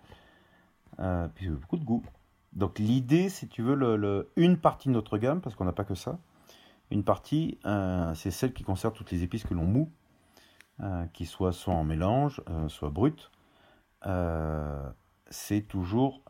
[1.00, 2.04] Euh, puis il y a beaucoup de goût.
[2.52, 5.72] Donc l'idée, si tu veux, le, le- une partie de notre gamme, parce qu'on n'a
[5.72, 6.20] pas que ça,
[6.92, 9.90] une partie, euh, c'est celle qui conserve toutes les épices que l'on moue,
[11.14, 13.32] qui soient soit en mélange, soit brutes.
[15.30, 16.22] C'est toujours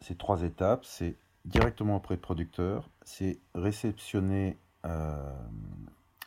[0.00, 0.84] ces trois étapes.
[0.84, 5.32] C'est directement auprès de producteur, c'est réceptionné euh,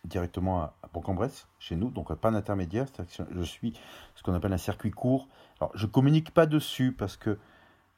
[0.06, 2.88] directement à, à Bourg-en-Bresse, chez nous, donc pas d'intermédiaire.
[2.88, 3.74] c'est-à-dire que Je suis
[4.16, 5.28] ce qu'on appelle un circuit court.
[5.60, 7.38] Alors, je communique pas dessus parce que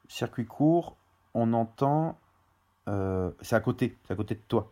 [0.07, 0.95] circuit court,
[1.33, 2.17] on entend,
[2.87, 4.71] euh, c'est à côté, c'est à côté de toi.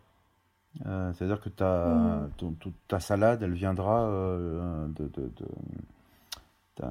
[0.86, 5.48] Euh, C'est-à-dire que ta, ton- ton- ta salade, elle viendra de, de- de-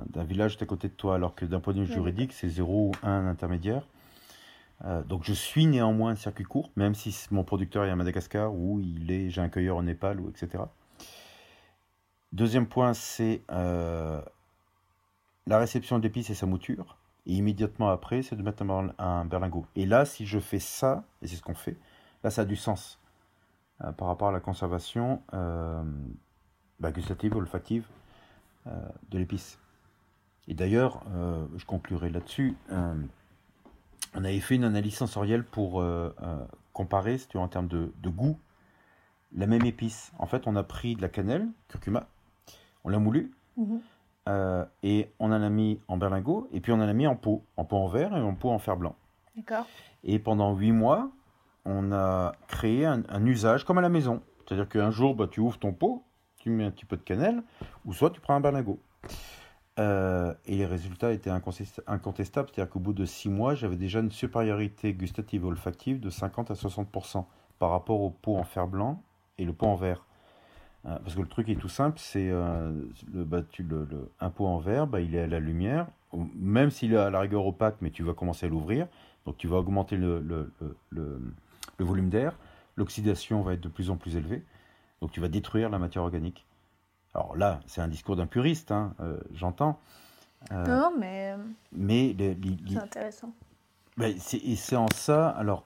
[0.10, 2.90] d'un village à côté de toi, alors que d'un point de vue juridique, c'est 0
[2.90, 3.88] ou 1 intermédiaire.
[4.86, 8.54] Euh, donc je suis néanmoins un circuit court, même si mon producteur est à Madagascar
[8.54, 10.64] ou il est, j'ai un cueilleur au Népal ou etc.
[12.32, 14.22] Deuxième point, c'est euh,
[15.48, 16.98] la réception de l'épice et sa mouture.
[17.26, 19.66] Et immédiatement après, c'est de mettre un, berl- un berlingot.
[19.76, 21.78] Et là, si je fais ça, et c'est ce qu'on fait,
[22.24, 23.00] là, ça a du sens
[23.82, 25.22] euh, par rapport à la conservation
[26.80, 27.88] bah, gustative, olfactive
[28.66, 29.58] de l'épice.
[30.48, 31.04] Et d'ailleurs,
[31.56, 32.56] je conclurai là-dessus.
[34.16, 35.84] On avait fait une analyse sensorielle pour
[36.74, 38.38] comparer, si tu en termes de, goût,
[39.36, 40.12] la même épice.
[40.20, 42.08] En fait, on a pris de la cannelle, curcuma,
[42.84, 43.82] on l'a moulu, mhm.
[44.84, 47.44] et on en a mis en berlingot, et puis on en a mis en pot,
[47.58, 48.96] en pot en verre et en pot en fer blanc.
[49.36, 49.68] D'accord.
[50.04, 51.12] Et pendant huit mois,
[51.66, 54.22] on a créé un, usage comme à la maison.
[54.46, 56.04] C'est-à-dire qu'un jour, bah, tu ouvres ton pot,
[56.38, 57.44] tu mets un petit peu de cannelle,
[57.86, 58.80] ou soit tu prends un berlingot.
[59.80, 64.12] Euh, et les résultats étaient incontestables, c'est-à-dire qu'au bout de six mois, j'avais déjà une
[64.12, 67.26] supériorité gustative et olfactive de 50 à 60%
[67.60, 69.04] par rapport au pot en fer blanc
[69.38, 70.04] et le pot en verre.
[70.86, 72.72] Euh, parce que le truc est tout simple, c'est euh,
[73.14, 73.42] bah,
[74.20, 75.88] un pot en verre, bah, il est à la lumière,
[76.36, 78.88] même s'il est à la rigueur opaque, mais tu vas commencer à l'ouvrir,
[79.26, 80.52] donc tu vas augmenter le
[81.78, 82.38] volume d'air,
[82.78, 84.44] l'oxydation va être de plus en plus élevée,
[85.02, 86.48] donc tu vas détruire la matière organique.
[87.18, 89.80] Alors là, c'est un discours d'un puriste, hein, euh, j'entends.
[90.52, 91.34] Euh, non, mais.
[91.34, 91.38] Euh,
[91.72, 92.16] mais
[92.68, 93.34] c'est intéressant.
[93.98, 95.66] Ben, et c'est en ça, alors,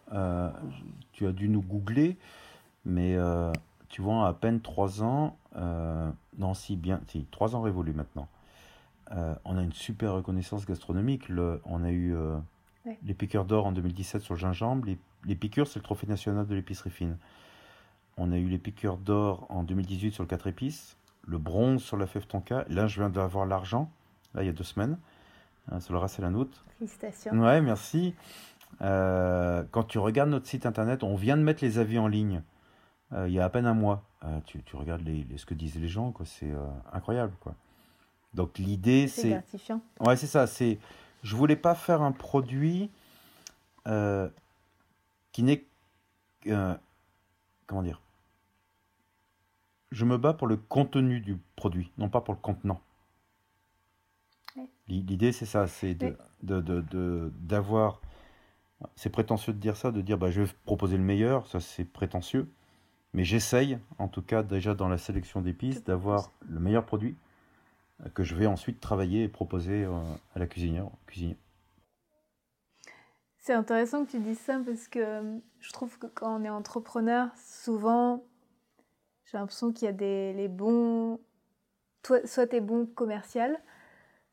[1.12, 2.18] tu as dû nous googler,
[2.86, 3.18] mais
[3.90, 5.36] tu vois, à peine trois ans,
[6.38, 8.30] non, si bien, si, trois ans révolus maintenant,
[9.44, 11.28] on a une super reconnaissance gastronomique.
[11.28, 12.16] Le, on a eu
[13.04, 16.48] les piqueurs d'or en 2017 sur le gingembre, les les piqûres, c'est le trophée national
[16.48, 17.18] de l'épicerie fine.
[18.18, 21.98] On a eu les piqûres d'or en 2018 sur le 4 épices, le bronze sur
[21.98, 22.66] la fève tonka.
[22.70, 23.92] Là, je viens d'avoir l'argent,
[24.34, 24.98] là, il y a deux semaines,
[25.80, 26.66] sur le race et la nôtre.
[26.78, 27.32] Félicitations.
[27.40, 28.14] Ouais, merci.
[28.82, 32.42] Euh, quand tu regardes notre site internet, on vient de mettre les avis en ligne
[33.14, 34.04] euh, il y a à peine un mois.
[34.24, 36.52] Euh, tu, regardes les, ce que disent les gens, quoi, c'est
[36.94, 37.34] incroyable.
[37.42, 37.56] Quoi.
[38.34, 39.22] Donc l'idée, c'est.
[39.22, 39.82] C'est gratifiant.
[40.00, 40.48] Ouais, c'est ça.
[40.48, 40.80] C'est,
[41.22, 42.90] je voulais pas faire un produit
[43.86, 45.66] qui n'est.
[47.68, 48.02] Comment dire
[49.92, 52.82] Je me bats pour le contenu du produit, non pas pour le contenant.
[54.88, 56.22] L'idée, c'est ça, c'est d'avoir.
[56.44, 57.32] De, de,
[58.96, 61.86] c'est prétentieux de dire ça, de dire bah, je vais proposer le meilleur, ça c'est
[61.86, 62.48] prétentieux.
[63.14, 67.16] Mais j'essaye, en tout cas déjà dans la sélection d'épices, d'avoir le meilleur produit
[68.04, 69.92] euh, que je vais ensuite travailler et proposer euh,
[70.36, 71.38] à la cuisinière, cuisinier.
[73.40, 76.50] C'est intéressant que tu dises ça parce que euh, je trouve que quand on est
[76.50, 78.24] entrepreneur, souvent,
[79.32, 81.20] j'ai l'impression qu'il y a des les bons.
[82.04, 83.58] Toi, soit tu es bon commercial,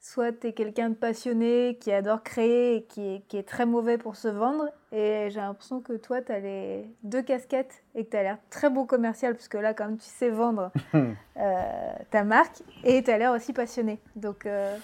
[0.01, 3.67] soit tu es quelqu'un de passionné qui adore créer et qui est, qui est très
[3.67, 4.65] mauvais pour se vendre.
[4.91, 8.39] Et j'ai l'impression que toi, tu as les deux casquettes et que tu as l'air
[8.51, 13.03] très bon commercial, parce que là, quand même, tu sais vendre euh, ta marque et
[13.03, 14.01] tu as l'air aussi passionné.
[14.17, 14.77] Donc, euh,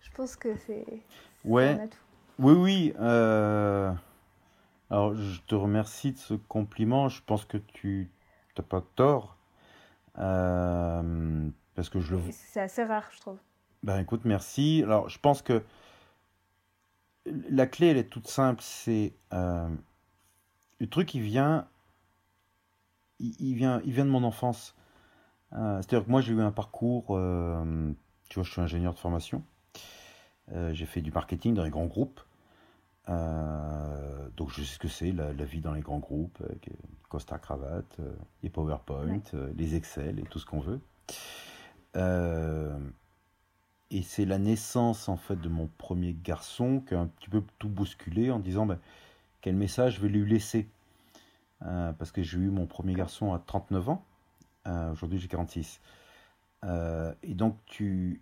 [0.00, 0.84] je pense que c'est.
[1.44, 1.78] Ouais.
[2.38, 2.94] Oui, oui.
[3.00, 3.90] Euh,
[4.90, 7.08] alors, je te remercie de ce compliment.
[7.08, 8.10] Je pense que tu
[8.56, 9.37] n'as pas tort.
[10.18, 12.20] Euh, parce que je le...
[12.30, 13.38] C'est assez rare, je trouve.
[13.82, 14.82] Ben écoute, merci.
[14.82, 15.62] Alors, je pense que
[17.50, 18.60] la clé, elle est toute simple.
[18.62, 19.68] C'est euh,
[20.80, 21.68] le truc, il vient,
[23.20, 24.74] il, vient, il vient de mon enfance.
[25.50, 27.06] C'est-à-dire que moi, j'ai eu un parcours.
[28.28, 29.42] tu vois, je suis ingénieur de formation.
[30.72, 32.20] j'ai fait du marketing dans les grands groupes.
[33.08, 36.70] Euh, donc je sais ce que c'est la, vie dans les grands groupes, avec
[37.08, 40.80] Costa cravate, euh, les PowerPoint, euh, les Excel et tout ce qu'on veut.
[43.90, 47.42] et c'est la naissance en fait de mon premier garçon qui a un petit peu
[47.58, 48.78] tout bousculé en disant ben,
[49.40, 50.68] quel message je vais lui laisser.
[51.60, 54.04] parce que j'ai eu mon premier garçon à 39 ans,
[54.92, 55.80] aujourd'hui j'ai 46.
[56.64, 58.20] et donc tu,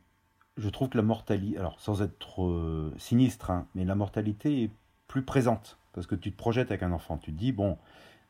[0.57, 4.71] je trouve que la mortalité, alors sans être euh, sinistre, hein, mais la mortalité est
[5.09, 5.79] plus présente.
[5.92, 7.16] Parce que tu te projettes avec un enfant.
[7.16, 7.79] Tu te dis, bon,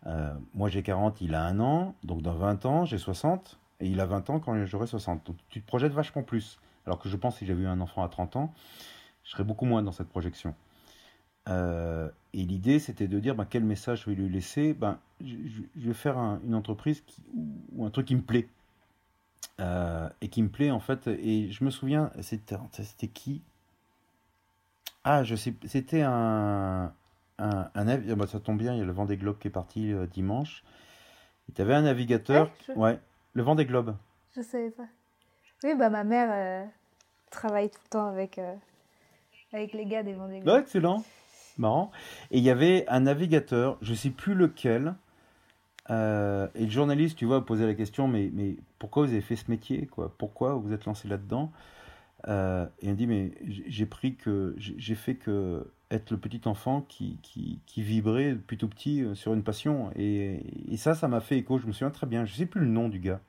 [0.07, 3.89] euh, moi j'ai 40, il a un an, donc dans 20 ans j'ai 60, et
[3.89, 5.27] il a 20 ans quand j'aurai 60.
[5.27, 6.59] Donc tu te projettes vachement plus.
[6.87, 8.55] Alors que je pense que si j'avais eu un enfant à 30 ans,
[9.25, 10.55] je serais beaucoup moins dans cette projection.
[11.49, 14.75] Euh, et l'idée, c'était de dire ben, quel message je vais lui laisser?
[14.75, 15.39] Ben, je,
[15.77, 17.03] vais faire une entreprise
[17.73, 18.49] ou un truc qui me plaît.
[19.59, 21.07] Euh, et qui me plaît en fait.
[21.07, 23.42] Et je me souviens, c'était, c'était qui?
[25.03, 26.92] Ah, je sais, c'était un,
[27.38, 29.51] un, un ah bah, ça tombe bien, il y a le Vendée Globe qui est
[29.51, 30.62] parti euh, dimanche.
[31.49, 33.01] Et tu avais un navigateur, ouais,
[33.33, 33.96] le Vendée Globe.
[34.37, 34.88] Je savais pas.
[35.64, 36.66] Oui, bah ma mère euh,
[37.31, 38.38] travaille tout le temps avec,
[39.55, 40.61] avec les gars des Vendée Globe.
[40.61, 41.03] excellent,
[41.57, 41.90] marrant.
[42.31, 44.96] Et il y avait un navigateur, je sais plus lequel,
[45.90, 49.37] euh, et le journaliste, tu vois, posait la question, mais, mais pourquoi vous avez fait
[49.37, 50.12] ce métier quoi?
[50.18, 51.53] Pourquoi vous êtes lancé là-dedans?
[52.29, 56.81] Euh, Et il dit, mais j'ai pris que j'ai fait que être le petit enfant
[56.83, 59.90] qui, qui, qui, vibrait depuis tout petit euh, sur une passion.
[59.94, 61.59] Et, et ça, ça m'a fait écho.
[61.59, 62.25] Je me souviens très bien.
[62.25, 63.20] Je sais plus le nom du gars.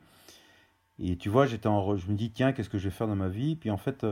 [1.00, 3.16] Et tu vois, j'étais en, je me dis, tiens, qu'est-ce que je vais faire dans
[3.16, 3.56] ma vie?
[3.56, 4.04] Puis en fait,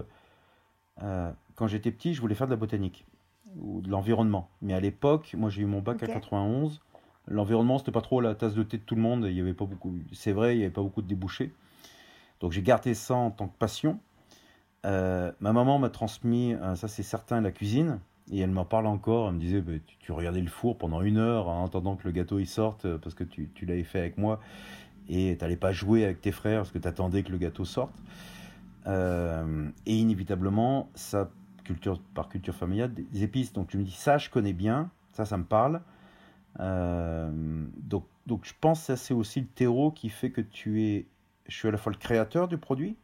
[1.02, 3.06] euh, quand j'étais petit, je voulais faire de la botanique
[3.58, 4.50] ou de l'environnement.
[4.62, 6.82] Mais à l'époque, moi j'ai eu mon bac à 91.
[7.28, 9.26] L'environnement, c'était pas trop la tasse de thé de tout le monde.
[9.26, 9.96] Il y avait pas beaucoup.
[10.14, 11.54] C'est vrai, il y avait pas beaucoup de débouchés.
[12.40, 14.00] Donc j'ai gardé ça en tant que passion.
[14.86, 18.00] Euh, ma maman m'a transmis, euh, ça c'est certain, la cuisine.
[18.32, 19.30] Et elle m'en parle encore.
[19.30, 22.12] Elle me disait, bah, tu, regardais le four pendant une heure en attendant que le
[22.12, 24.40] gâteau il sorte parce que tu, l'avais fait avec moi
[25.08, 27.66] et tu n'allais pas jouer avec tes frères parce que tu attendais que le gâteau
[27.66, 27.94] sorte.
[28.88, 31.30] Euh, et inévitablement, ça,
[31.64, 33.54] culture, par culture familiale, des épices.
[33.54, 35.82] Donc tu me dis, ça, je connais bien, ça, ça me parle.
[36.60, 37.30] Euh,
[37.78, 41.06] donc, donc je pense que c'est aussi le terreau qui fait que tu es.
[41.48, 42.96] Je suis à la fois le créateur du produit.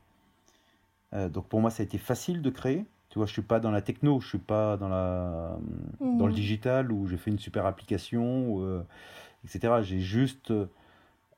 [1.13, 2.85] Euh, donc pour moi, ça a été facile de créer.
[3.09, 5.57] Tu vois, je suis pas dans la techno, je suis pas dans la
[5.99, 6.35] dans le mmh.
[6.35, 8.85] digital où j'ai fait une super application,
[9.43, 9.81] etc.
[9.81, 10.53] J'ai juste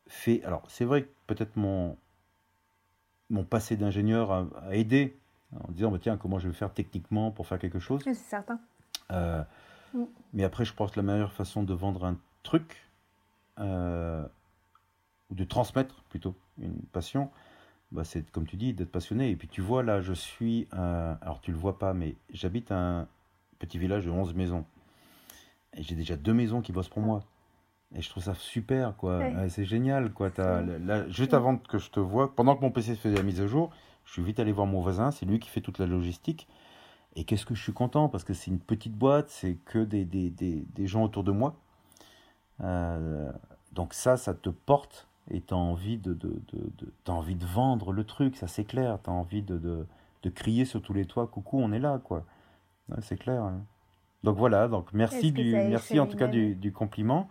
[0.07, 0.43] fait.
[0.43, 1.97] Alors, c'est vrai que peut-être mon,
[3.31, 5.17] mon passé d'ingénieur a, aidé
[5.67, 8.01] en disant bah, tiens, comment je vais faire techniquement pour faire quelque chose?
[8.03, 8.59] c'est certain.
[9.93, 10.03] Mm.
[10.33, 12.89] Mais après, je pense que la meilleure façon de vendre un truc,
[13.59, 14.25] euh,
[15.29, 17.29] ou de transmettre plutôt une passion,
[17.91, 19.29] bah, c'est comme tu dis, d'être passionné.
[19.29, 20.67] Et puis tu vois, là, je suis.
[20.71, 23.07] alors, tu le vois pas, mais j'habite un
[23.59, 24.65] petit village de 11 maisons.
[25.75, 27.23] Et j'ai déjà deux maisons qui bossent pour moi.
[27.95, 29.21] Et je trouve ça super, quoi.
[29.49, 30.31] c'est génial, quoi.
[30.39, 33.47] As, juste avant que je te vois, pendant que mon PC faisait la mise à
[33.47, 33.71] jour,
[34.05, 36.47] je suis vite allé voir mon voisin, c'est lui qui fait toute la logistique.
[37.15, 40.05] Et qu'est-ce que je suis content, parce que c'est une petite boîte, c'est que des,
[40.05, 41.55] des, des, des, gens autour de moi.
[42.61, 43.31] Euh,
[43.71, 47.45] donc ça, ça te porte et tu as envie de, de, de, as envie de
[47.45, 48.97] vendre le truc, ça c'est clair.
[49.03, 49.85] Tu as envie de, de,
[50.23, 52.25] de, crier sur tous les toits, coucou, on est là, quoi.
[53.01, 53.43] c'est clair.
[53.43, 53.61] Hein.
[54.23, 57.27] Donc voilà, donc merci, du, merci en tout cas du, du compliment.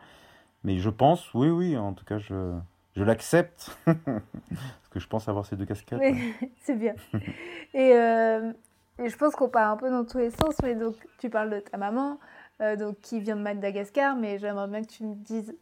[0.65, 2.55] Mais je pense, oui, oui, en tout cas, je,
[2.95, 3.77] je l'accepte.
[3.85, 6.01] Parce que je pense avoir ces deux casquettes.
[6.01, 6.95] Oui, c'est bien.
[7.75, 8.53] et, euh,
[8.99, 10.57] et, je pense qu'on part un peu dans tous les sens.
[10.63, 12.19] Mais donc, tu parles de ta maman,
[12.61, 15.55] euh, donc, qui vient de Madagascar, mais j'aimerais bien que tu me dises,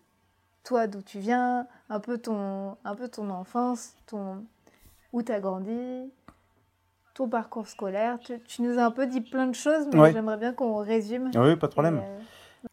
[0.64, 4.44] toi, d'où tu viens, un peu ton, un peu ton enfance, ton,
[5.12, 6.10] où tu as grandi,
[7.14, 8.18] ton parcours scolaire.
[8.20, 11.30] Tu, tu, nous as un peu dit plein de choses, mais j'aimerais bien qu'on résume.
[11.34, 12.00] Oui, pas de problème.
[12.02, 12.20] Euh,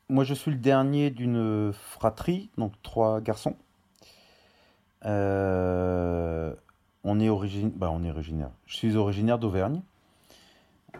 [0.09, 3.55] moi, je suis le dernier d'une fratrie, donc trois garçons.
[5.05, 6.53] Euh,
[7.03, 8.51] on est origine, bah, on est originaire.
[8.65, 9.81] Je suis originaire d'Auvergne.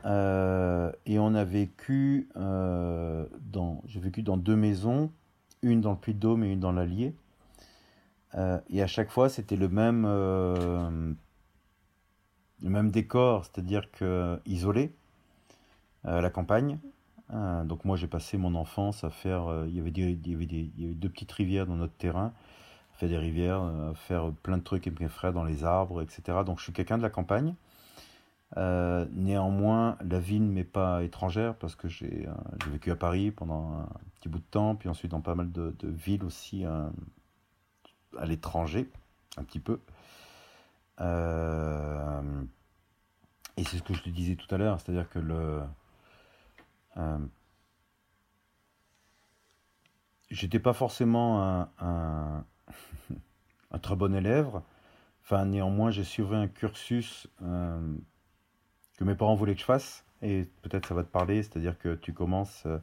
[0.06, 5.12] Euh, et on a vécu euh, dans, j'ai vécu dans deux maisons,
[5.62, 7.13] une dans le Puy-de-Dôme et une dans l'Allier.
[8.69, 11.15] et à chaque fois, c'était le même, le
[12.62, 14.93] même décor, c'est-à-dire que isolé,
[16.04, 16.78] la campagne.
[17.30, 20.34] Donc moi j'ai passé mon enfance à faire, euh, il, y avait des, il, y
[20.34, 22.32] avait des, il y avait deux petites rivières dans notre terrain,
[22.93, 25.65] à faire des rivières, euh, à faire plein de trucs avec mes frères dans les
[25.65, 26.39] arbres, etc.
[26.45, 27.54] Donc je suis quelqu'un de la campagne.
[28.55, 32.29] Euh, néanmoins, la vie ne m'est pas étrangère parce que j'ai
[32.71, 35.75] vécu à Paris pendant un petit bout de temps, puis ensuite dans pas mal de,
[35.83, 36.91] villes aussi à
[38.25, 38.89] l'étranger,
[39.36, 39.79] un petit peu.
[43.57, 45.62] et c'est ce que je te disais tout à l'heure, c'est-à-dire que le,
[46.97, 47.17] euh,
[50.29, 52.45] j'étais pas forcément un, un,
[53.81, 54.62] très bon élève.
[55.23, 57.95] Enfin, néanmoins, j'ai suivi un cursus euh,
[58.97, 60.03] que mes parents voulaient que je fasse.
[60.21, 62.79] Et peut-être ça va te parler, c'est-à-dire que tu commences euh,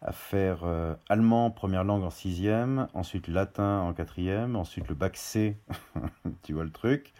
[0.00, 0.64] à faire
[1.08, 5.56] allemand première langue en sixième, ensuite latin en quatrième, ensuite le bac C,
[6.42, 7.12] tu vois le truc,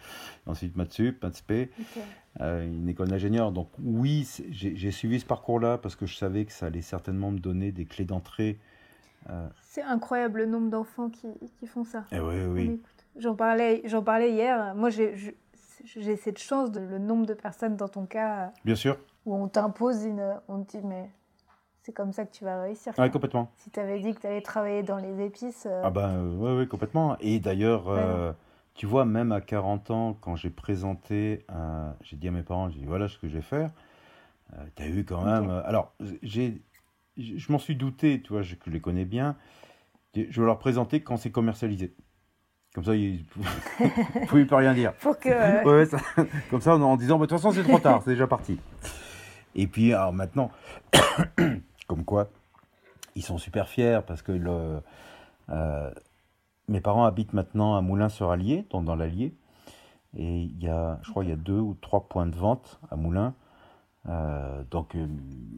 [0.45, 1.71] ensuite maths sup, maths p.
[2.41, 3.51] Euh, une école d'ingénieur.
[3.51, 7.39] Donc oui, j'ai suivi ce parcours-là parce que je savais que ça allait certainement me
[7.39, 8.59] donner des clés d'entrée.
[9.29, 9.47] Euh.
[9.61, 11.27] C'est incroyable le nombre d'enfants qui,
[11.59, 12.03] qui, font ça.
[12.11, 12.81] Eh oui, oui.
[13.17, 14.75] J'en parlais, parlais hier.
[14.75, 14.89] Moi,
[15.85, 18.51] j'ai cette chance de le nombre de personnes dans ton cas.
[18.63, 18.97] Bien sûr.
[19.25, 20.23] Où on t'impose une.
[20.47, 21.09] On te dit, mais
[21.81, 22.93] c'est comme ça que tu vas réussir.
[22.97, 23.51] Oui, complètement.
[23.55, 25.67] Si tu avais dit que tu allais travailler dans les épices.
[25.69, 25.81] Euh.
[25.83, 27.17] Ah, ben oui, complètement.
[27.19, 28.35] Et d'ailleurs.
[28.73, 31.45] Tu vois, même à 40 ans, quand j'ai présenté,
[32.01, 33.71] j'ai dit à mes parents, j'ai dit voilà ce que je vais faire.
[34.53, 35.49] Euh, tu as eu quand même.
[35.49, 36.61] Euh, alors, j'ai,
[37.17, 39.35] je m'en suis douté, tu vois, je, je les connais bien.
[40.15, 41.93] Je vais leur présenter quand c'est commercialisé.
[42.75, 44.91] Comme ça, ils ne pouvaient plus rien dire.
[44.95, 45.29] Pour que...
[46.49, 48.59] comme ça, en disant, bah, de toute façon, c'est trop tard, c'est déjà parti.
[49.55, 50.51] Et puis, alors maintenant,
[51.87, 52.27] comme quoi,
[53.15, 54.81] ils sont super fiers parce que le,
[55.51, 55.89] euh,
[56.67, 59.33] mes parents habitent maintenant à Moulins-sur-Allier, donc dans l'Allier.
[60.17, 62.81] Et il y a, je crois, il y a deux ou trois points de vente
[62.91, 63.35] à Moulins.
[64.07, 65.07] Euh, donc euh,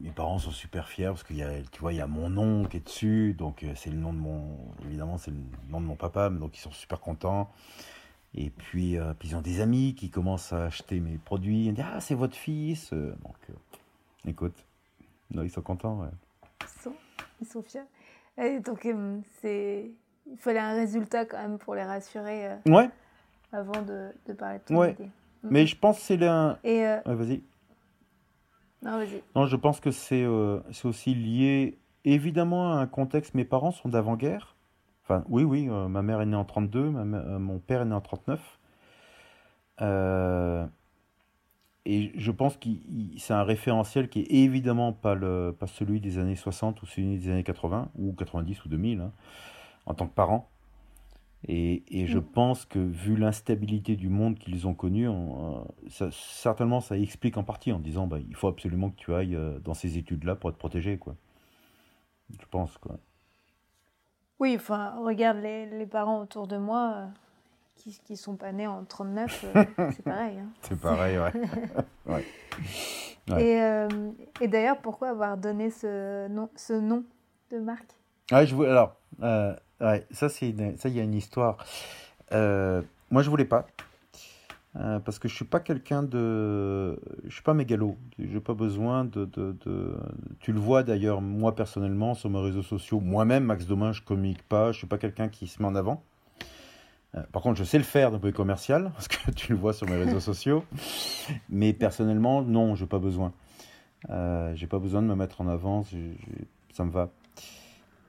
[0.00, 2.30] mes parents sont super fiers parce qu'il y a, tu vois, il y a mon
[2.30, 3.34] nom qui est dessus.
[3.34, 5.36] Donc euh, c'est le nom de mon, évidemment, c'est le
[5.70, 6.30] nom de mon papa.
[6.30, 7.50] Donc ils sont super contents.
[8.34, 11.66] Et puis, puis ils ont des amis qui commencent à acheter mes produits.
[11.66, 12.92] Ils disent Ah, c'est votre fils.
[12.92, 13.36] Donc,
[14.26, 14.54] écoute,
[15.30, 16.00] non, ils sont contents.
[16.02, 16.08] ouais.
[16.62, 16.92] Ils sont,
[17.40, 17.80] ils sont fiers.
[18.36, 18.86] Et donc,
[19.40, 19.90] c'est...
[20.30, 22.90] il fallait un résultat quand même pour les rassurer Ouais,
[23.50, 24.92] avant de, de parler de ton Ouais.
[24.92, 25.08] idée.
[25.42, 26.16] Mais je pense que c'est.
[26.16, 27.42] Et euh, Ouais, vas-y.
[28.82, 29.22] Non, vas-y.
[29.34, 33.34] Non, je pense que c'est euh, c'est aussi lié évidemment à un contexte.
[33.34, 34.56] Mes parents sont d'avant-guerre.
[35.04, 37.86] Enfin, oui, oui, euh, ma mère est née en 32, ma euh, mon père est
[37.86, 38.58] né en 39.
[39.80, 40.66] Euh,
[41.86, 42.68] et je pense que
[43.16, 47.18] c'est un référentiel qui est évidemment pas, le, pas celui des années 60 ou celui
[47.18, 49.12] des années 80 ou 90 ou 2000 hein,
[49.86, 50.50] en tant que parents.
[51.46, 52.24] Et, et je Mm.
[52.24, 57.36] pense que vu l'instabilité du monde qu'ils ont connu, on, euh, ça- certainement ça explique
[57.36, 60.34] en partie en disant bah, il faut absolument que tu ailles euh, dans ces études-là
[60.34, 60.98] pour être protégé.
[60.98, 61.14] Quoi.
[62.38, 62.76] Je pense.
[62.78, 62.96] Quoi.
[64.40, 67.06] Oui, enfin, regarde les, les parents autour de moi euh,
[67.76, 70.38] qui, qui sont pas nés en 39, euh, c'est pareil.
[70.38, 70.48] hein.
[70.62, 71.32] C'est pareil, ouais.
[72.06, 72.24] ouais.
[73.30, 73.44] Ouais.
[74.40, 77.04] Et, et d'ailleurs, pourquoi avoir donné ce nom, ce nom
[77.50, 77.92] de marque?
[78.32, 78.96] Ouais, je alors,
[79.80, 81.58] ouais, ça, c'est ça, il y a une histoire.
[82.32, 83.66] Euh, moi, je voulais pas.
[84.76, 87.00] Euh, parce que je suis pas quelqu'un de.
[87.24, 87.96] Je suis pas mégalo.
[88.18, 89.96] J'ai pas besoin de, de, de-
[90.40, 93.00] Tu le vois d'ailleurs, moi personnellement, sur mes réseaux sociaux.
[93.00, 94.70] Moi-même, Max Domain, je communique pas.
[94.72, 96.02] Je suis pas quelqu'un qui se met en avant.
[97.16, 99.52] Euh, par contre, je sais le faire d'un point de vue commercial, parce que tu
[99.52, 100.62] le vois sur mes réseaux sociaux.
[101.48, 103.32] Mais personnellement, non, j'ai pas besoin.
[104.10, 105.84] Euh, j'ai pas besoin de me mettre en avant.
[106.72, 107.08] ça me va.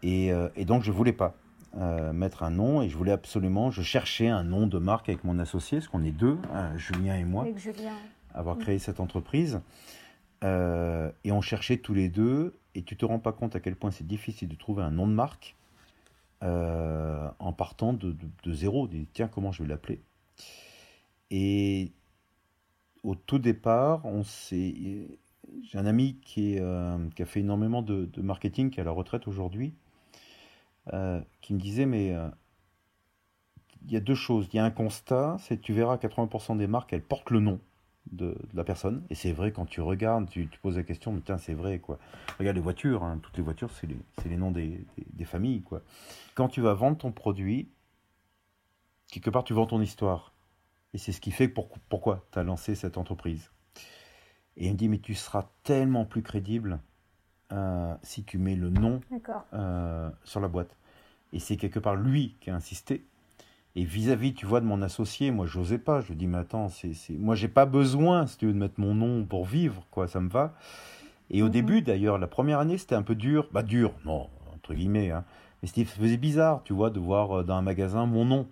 [0.03, 1.33] Et, euh, et donc, je voulais pas
[1.77, 2.81] euh, mettre un nom.
[2.81, 3.71] Et je voulais absolument.
[3.71, 7.15] Je cherchais un nom de marque avec mon associé, parce qu'on est deux, euh, Julien
[7.15, 7.93] et moi avec Julien
[8.33, 8.59] avoir Mm.
[8.59, 9.61] créé cette entreprise.
[10.43, 13.75] Euh, et on cherchait tous les deux, et tu te rends pas compte à quel
[13.75, 15.55] point c'est difficile de trouver un nom de marque
[16.43, 18.87] euh, en partant de, de, de zéro.
[18.87, 20.01] De, Tiens, comment je vais l'appeler?
[21.31, 21.91] Et
[23.03, 25.07] au tout départ, on s'est.
[25.63, 26.63] J'ai un ami qui, est,
[27.15, 29.73] qui a fait énormément de marketing, qui est à la retraite aujourd'hui,
[30.93, 32.27] euh, qui me disait Mais euh,
[33.85, 34.47] il y a deux choses.
[34.53, 37.39] Il y a un constat, c'est que tu verras 80% des marques, elles portent le
[37.39, 37.59] nom
[38.11, 39.03] de, de la personne.
[39.09, 41.79] Et c'est vrai, quand tu regardes, tu, tu poses la question, mais tiens, c'est vrai,
[41.79, 41.97] quoi.
[42.39, 44.67] Regarde les voitures, hein, toutes les voitures, c'est les, les noms des,
[44.97, 45.81] des- des familles, quoi.
[46.35, 47.69] Quand tu vas vendre ton produit,
[49.11, 50.33] quelque part, tu vends ton histoire.
[50.93, 53.51] Et c'est ce qui fait pour- pourquoi tu as lancé cette entreprise.
[54.57, 56.79] Et il me dit, mais tu seras tellement plus crédible
[57.51, 58.99] euh, si tu mets le nom
[59.53, 60.75] euh, sur la boîte.
[61.33, 63.05] Et c'est quelque part lui qui a insisté.
[63.75, 66.01] Et vis-à-vis, tu vois, de mon associé, moi, j'osais pas.
[66.01, 67.13] Je dis, mais attends, c'est, c'est...
[67.13, 70.19] moi, j'ai pas besoin, si tu veux, de mettre mon nom pour vivre, quoi, ça
[70.19, 70.55] me va.
[71.29, 71.51] Et au Mhm.
[71.51, 73.47] début, d'ailleurs, la première année, c'était un peu dur.
[73.51, 75.23] Bah, dur, non, entre guillemets, hein.
[75.61, 78.47] Mais c'était, ça faisait bizarre, tu vois, de voir euh, dans un magasin mon nom.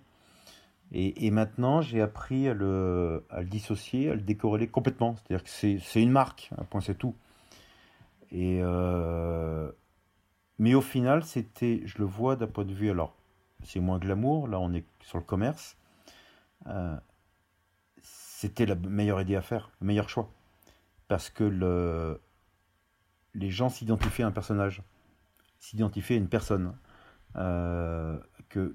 [0.92, 5.16] Et, et maintenant, j'ai appris à le, à le dissocier, à le décorréler complètement.
[5.16, 7.14] C'est-à-dire que c'est, c'est une marque, un point, c'est tout.
[8.30, 9.70] Et, euh,
[10.58, 13.14] mais au final, c'était, je le vois d'un point de vue, alors,
[13.64, 15.76] c'est moins glamour, là on est sur le commerce.
[16.66, 16.96] Euh,
[18.02, 20.30] c'était la meilleure idée à faire, le meilleur choix.
[21.08, 22.20] Parce que le,
[23.34, 24.82] les gens s'identifiaient à un personnage,
[25.58, 26.76] s'identifiaient à une personne.
[27.36, 28.74] euh, que,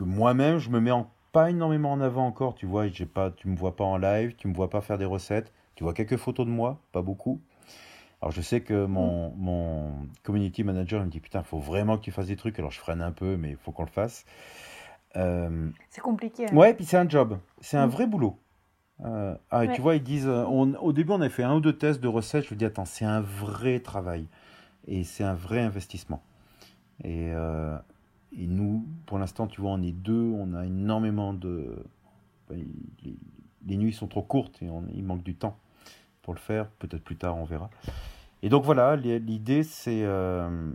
[0.00, 0.92] moi-même, je me mets
[1.32, 4.34] pas énormément en avant encore, tu vois, j'ai pas, tu me vois pas en live,
[4.36, 7.40] tu me vois pas faire des recettes, tu vois quelques photos de moi, pas beaucoup.
[8.20, 9.92] Alors je sais que mon, mon
[10.24, 12.58] community manager me dit putain, faut vraiment que tu fasses des trucs.
[12.58, 14.24] Alors je freine un peu, mais il faut qu'on le fasse.
[15.16, 16.46] Euh, C'est compliqué.
[16.46, 16.54] hein.
[16.54, 17.90] ouais, puis c'est un job, c'est un Mm.
[17.90, 18.38] vrai boulot.
[19.04, 19.74] Euh, ah, et Ouais.
[19.74, 22.00] tu vois, ils disent, euh, on- au début on a fait un ou deux tests
[22.00, 22.44] de recettes.
[22.44, 24.26] Je lui dis attends, c'est un vrai travail
[24.88, 26.20] et c'est un vrai investissement.
[27.04, 27.78] Et, euh,
[28.36, 31.84] et nous, pour l'instant, tu vois, on est deux, on a énormément de.
[32.50, 32.66] les,
[33.66, 35.56] les nuits sont trop courtes et on- il manque du temps
[36.28, 36.66] pour le faire.
[36.78, 37.70] Peut-être plus tard, on verra.
[38.42, 40.02] Et donc voilà, li- l'idée, c'est.
[40.04, 40.70] euh,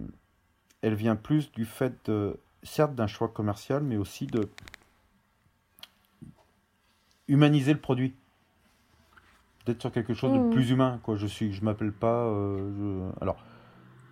[0.82, 4.49] elle vient plus du fait, de, certes, d'un choix commercial, mais aussi de
[7.28, 8.16] humaniser le produit.
[9.68, 10.49] D'être sur quelque chose de Mhm.
[10.49, 11.18] plus humain, quoi.
[11.18, 12.24] Je suis, je m'appelle pas.
[12.26, 13.38] euh, je- alors,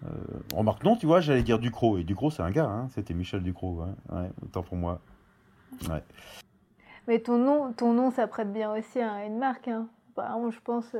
[0.05, 0.09] euh,
[0.53, 1.97] remarque, non, tu vois, j'allais dire Ducrot.
[1.97, 3.81] Et Ducrot, c'est un gars, hein, c'était Michel Ducrot.
[3.81, 3.95] hein.
[4.15, 5.01] Ouais, autant pour moi.
[5.89, 6.03] Ouais.
[7.07, 9.67] Mais ton nom, ton nom, ça prête bien aussi à une marque.
[9.67, 9.87] Hein.
[10.13, 10.95] Par exemple, je pense,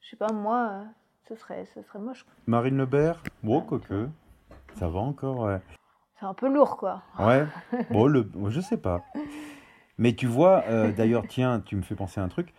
[0.00, 0.84] je sais pas, moi, euh,
[1.28, 2.24] ce serait, ce serait moche.
[2.46, 4.08] Marine Lebert, bon, quoique.
[4.74, 5.60] Ça va encore, ouais.
[6.18, 7.02] C'est un peu lourd, quoi.
[7.18, 7.46] Ouais,
[7.90, 9.04] bon, le, je sais pas.
[9.98, 12.54] Mais tu vois, euh, d'ailleurs, tiens, tu me fais penser à un truc.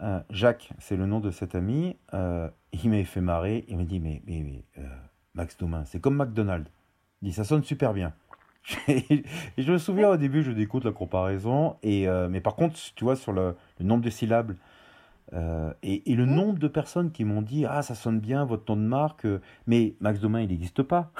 [0.00, 1.96] Euh, Jacques, c'est le nom de cet ami.
[2.12, 3.64] il m'avait fait marrer.
[3.68, 4.84] Il m'a dit Mais, mais, mais,
[5.34, 6.70] Max Domain, c'est comme McDonald's.
[7.22, 8.12] Il dit Ça sonne super bien.
[8.88, 9.24] et
[9.56, 13.16] je me souviens au début, je découte la comparaison, et, mais par contre, tu vois,
[13.16, 14.54] sur le, le nombre de syllabes,
[15.34, 16.34] euh, et, et, le mmh.
[16.34, 19.40] nombre de personnes qui m'ont dit Ah, ça sonne bien, votre nom de marque, euh,
[19.66, 21.10] mais Max Domain, il n'existe pas.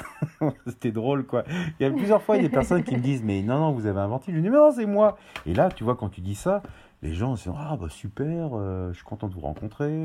[0.66, 1.44] C'était drôle, quoi.
[1.78, 3.58] Il y a plusieurs fois, il y a des personnes qui me disent Mais non,
[3.58, 4.32] non, vous avez inventé.
[4.32, 5.18] Je dis Mais non, c'est moi.
[5.44, 6.62] Et là, tu vois, quand tu dis ça,
[7.02, 10.00] les gens se disent Ah, bah super, euh, je suis content de vous rencontrer.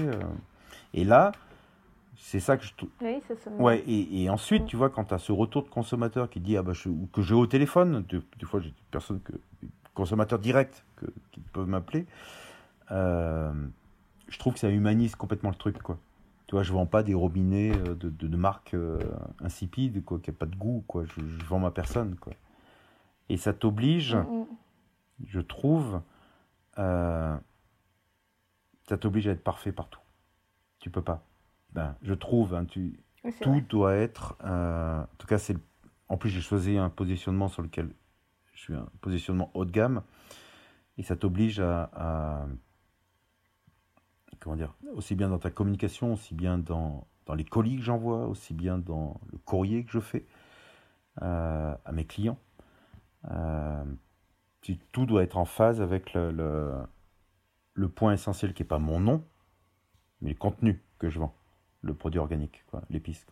[0.94, 1.32] Et là,
[2.18, 2.90] c'est ça que je trouve.
[3.02, 4.68] Oui, ça sonne Ouais, et, et ensuite, mmh.
[4.68, 6.90] tu vois, quand tu as ce retour de consommateur qui dit Ah, bah, je...
[7.14, 9.32] que j'ai au téléphone, des, fois, j'ai des personnes, que,
[9.94, 12.06] consommateurs directs que, qui peuvent m'appeler.
[14.34, 16.00] Je trouve que ça humanise complètement le truc, quoi.
[16.48, 19.00] Tu vois, je vends pas des robinets euh, de, de, de marque euh,
[19.42, 21.06] insipide, quoi, qui a pas de goût, quoi.
[21.06, 22.34] Je, je, vends ma personne, quoi.
[23.30, 24.46] Et ça t'oblige, mmh.
[25.28, 26.02] je trouve,
[26.80, 27.38] euh,
[28.90, 30.02] ça t'oblige à être parfait partout.
[30.80, 31.24] Tu peux pas.
[31.74, 33.00] Ben, je trouve, hein, tu,
[33.40, 33.62] tout vrai.
[33.62, 35.58] doit être, euh, en tout cas, c'est,
[36.10, 37.94] en plus j'ai choisi un positionnement sur lequel
[38.54, 40.02] je suis un positionnement haut de gamme,
[40.98, 42.48] et ça t'oblige à, à
[44.40, 48.28] comment dire, aussi bien dans ta communication, aussi bien dans, dans les colis que j'envoie,
[48.28, 50.26] aussi bien dans le courrier que je fais
[51.22, 52.38] euh, à mes clients.
[53.32, 53.84] Euh,
[54.92, 56.74] tout doit être en phase avec le, le,
[57.74, 59.24] le point essentiel qui n'est pas mon nom,
[60.22, 61.34] mais le contenu que je vends,
[61.82, 63.26] le produit organique, l'épice.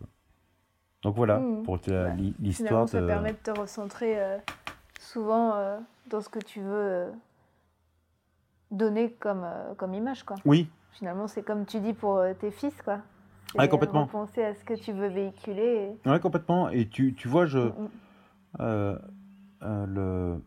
[1.04, 2.16] Donc voilà mmh, pour ouais.
[2.40, 2.88] l'histoire.
[2.88, 4.38] Ça permet de te recentrer euh,
[5.00, 5.80] souvent euh,
[6.10, 7.12] dans ce que tu veux euh,
[8.70, 10.24] donner comme, euh, comme image.
[10.24, 10.36] Quoi.
[10.46, 13.00] Oui, Finalement, c'est comme tu dis pour euh, tes fils, quoi.
[13.58, 14.08] Ouais, complètement.
[14.08, 15.98] Penser à ce que tu veux véhiculer.
[16.06, 16.10] Et...
[16.10, 16.70] Ouais, complètement.
[16.70, 17.60] Et tu, tu vois, je.
[17.60, 17.90] Mm -hmm.
[18.60, 19.00] euh,
[19.64, 20.42] euh, le.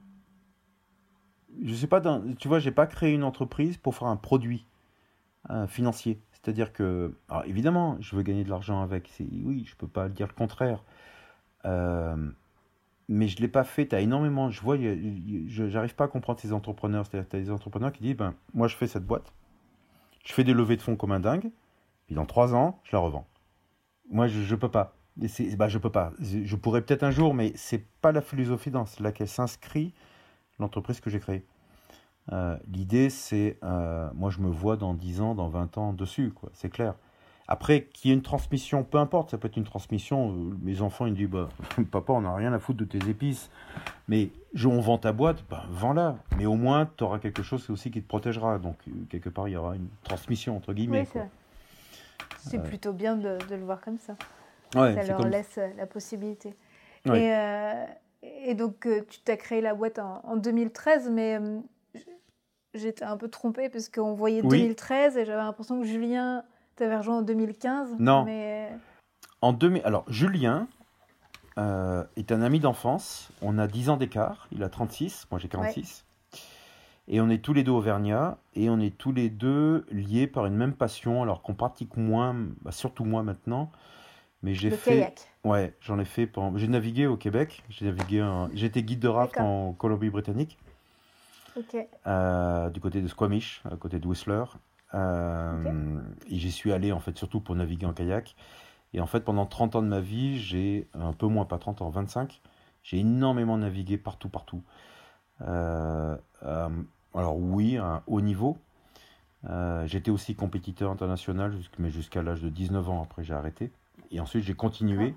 [1.62, 4.66] Je sais pas, dans, tu vois, j'ai pas créé une entreprise pour faire un produit
[5.51, 6.20] euh, financier.
[6.32, 9.11] C'est-à-dire que, alors évidemment, je veux gagner de l'argent avec.
[9.20, 10.82] Oui, je peux pas dire le contraire.
[11.64, 12.16] Euh,
[13.09, 13.86] mais je l'ai pas fait.
[13.86, 14.51] Tu as énormément.
[14.51, 14.76] Je vois,
[15.47, 17.07] j'arrive pas à comprendre ces entrepreneurs.
[17.07, 19.32] C'est-à-dire, tu as des entrepreneurs qui disent, ben, moi, je fais cette boîte
[20.25, 21.51] je fais des levées de fonds comme un dingue,
[22.07, 23.27] puis dans trois ans, je la revends.
[24.11, 24.97] Moi, je ne peux pas.
[25.16, 26.12] Bah, je peux pas.
[26.20, 29.95] Je pourrais peut-être un jour, mais c'est pas la philosophie dans laquelle s'inscrit
[30.59, 31.45] l'entreprise que j'ai créée.
[32.33, 36.33] Euh, L'idée, c'est, euh, moi, je me vois dans 10 ans, dans 20 ans dessus.
[36.53, 36.95] C'est clair.
[37.47, 40.30] Après, qu'il y ait une transmission, peu importe, ça peut être une transmission.
[40.30, 41.51] Euh, mes enfants, ils me disent bah,
[41.90, 43.51] Papa, on n'a rien à foutre de tes épices.
[44.09, 46.16] Mais je, on vend ta boîte, bah, vends-la.
[46.38, 48.59] Mais au moins, tu auras quelque chose aussi qui te protégera.
[48.59, 51.07] Donc, euh, quelque part, il y aura une transmission, entre guillemets.
[51.14, 51.20] Oui,
[52.38, 52.62] c'est euh...
[52.62, 54.16] plutôt bien de, de, le voir comme ça.
[54.74, 55.30] Ouais, ça leur comme...
[55.30, 56.55] laisse la possibilité.
[57.05, 57.24] Ouais.
[57.24, 57.84] Et, euh,
[58.22, 61.38] et, donc, tu t'as créé la boîte en, en 2013, mais
[62.72, 64.62] j'étais un peu trompée parce qu'on voyait oui.
[64.62, 66.42] 2013 et j'avais l'impression que Julien
[66.77, 68.25] tu avais rejoint en 2015 Non.
[68.25, 68.70] Mais...
[69.41, 69.83] En 2000...
[69.85, 70.68] Alors, Julien
[71.59, 73.31] euh, est un ami d'enfance.
[73.43, 74.49] On a 10 ans d'écart.
[74.53, 76.05] Il a 36, moi j'ai 46.
[76.33, 76.41] Ouais.
[77.07, 78.39] Et on est tous les deux auvergnats.
[78.55, 81.22] Et on est tous les deux liés par une même passion.
[81.22, 83.70] Alors qu'on pratique moins, bah surtout moi maintenant.
[84.43, 84.91] Mais j'ai fait.
[84.91, 85.29] Kayak.
[85.45, 86.27] Ouais, j'en ai fait.
[86.27, 86.57] Pendant...
[86.59, 87.62] J'ai navigué au Québec.
[87.68, 88.22] J'ai navigué.
[88.22, 88.49] En...
[88.55, 90.59] J'étais guide de raft en Colombie-Britannique.
[91.57, 91.77] Ok.
[92.07, 94.45] Euh, du côté de Squamish, à côté de Whistler.
[94.95, 96.34] Euh, okay.
[96.34, 98.34] Et j'y suis allé en fait surtout pour naviguer en kayak.
[98.95, 101.82] Et en fait, pendant 30 ans de ma vie, j'ai un peu moins, pas 30
[101.82, 102.40] ans, 25,
[102.84, 104.62] j'ai énormément navigué partout, partout.
[105.42, 106.68] Euh, euh,
[107.14, 108.57] alors oui, à un haut niveau.
[109.51, 113.70] Euh, j'étais aussi compétiteur international, mais jusqu'à l'âge de 19 ans, après j'ai arrêté.
[114.11, 115.14] Et ensuite j'ai continué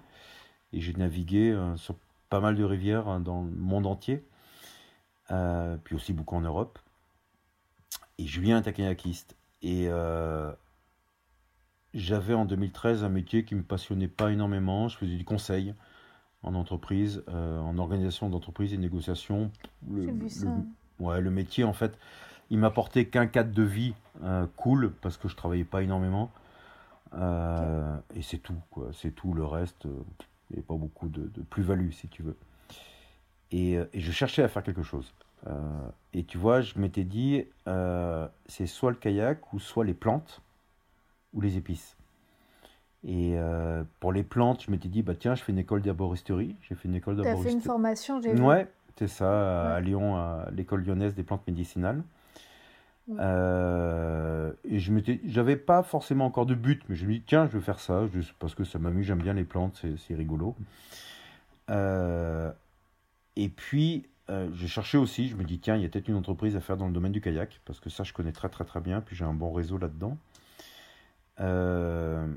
[0.73, 1.95] et j'ai navigué euh, sur
[2.29, 4.23] pas mal de rivières hein, dans le monde entier,
[5.31, 6.79] euh, puis aussi beaucoup en Europe.
[8.17, 9.36] Et Julien est un kayakiste.
[9.61, 10.51] Et euh,
[11.93, 14.87] j'avais en 2013 un métier qui ne me passionnait pas énormément.
[14.87, 15.73] Je faisais du conseil
[16.43, 19.51] en entreprise, euh, en organisation d'entreprise et négociation.
[19.89, 20.23] Le, le,
[20.99, 21.97] ouais, le métier, en fait,
[22.49, 23.93] il m'apportait qu'un cadre de vie
[24.23, 26.31] euh, cool parce que je travaillais pas énormément.
[27.13, 28.19] Euh, okay.
[28.19, 28.89] Et c'est tout, quoi.
[28.93, 29.33] C'est tout.
[29.33, 32.37] Le reste, il n'y avait pas beaucoup de, de plus-value, si tu veux.
[33.51, 35.13] Et, et, je cherchais à faire quelque chose.
[35.47, 39.93] Euh, et tu vois, je m'étais dit, euh, c'est soit le kayak ou soit les
[39.93, 40.41] plantes
[41.33, 41.95] ou les épices.
[43.03, 46.55] Et euh, pour les plantes, je m'étais dit, bah tiens, je fais une école d'herboristerie.
[46.61, 47.43] J'ai fait une école d'herboristerie.
[47.43, 48.41] Tu as fait une formation, j'ai vu.
[48.41, 48.67] Ouais,
[48.97, 49.73] c'est ça, ouais.
[49.75, 52.03] à Lyon, à l'école lyonnaise des plantes médicinales.
[53.07, 53.15] Ouais.
[54.65, 57.57] Et je m'étais, j'avais pas forcément encore de but, mais je me dis, tiens, je
[57.57, 60.55] vais faire ça, juste parce que ça m'amuse, j'aime bien les plantes, c'est rigolo.
[61.69, 66.15] Et puis, euh, j'ai cherché aussi, je me dis, tiens, il y a peut-être une
[66.15, 68.65] entreprise à faire dans le domaine du kayak, parce que ça, je connais très très
[68.65, 70.17] très bien, puis j'ai un bon réseau là-dedans.
[71.39, 72.27] Euh,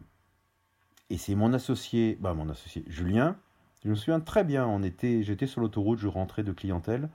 [1.11, 3.37] et c'est mon associé, bah, mon associé Julien,
[3.85, 7.09] Je me souviens très bien, on était, j'étais sur l'autoroute, je rentrais de clientèle.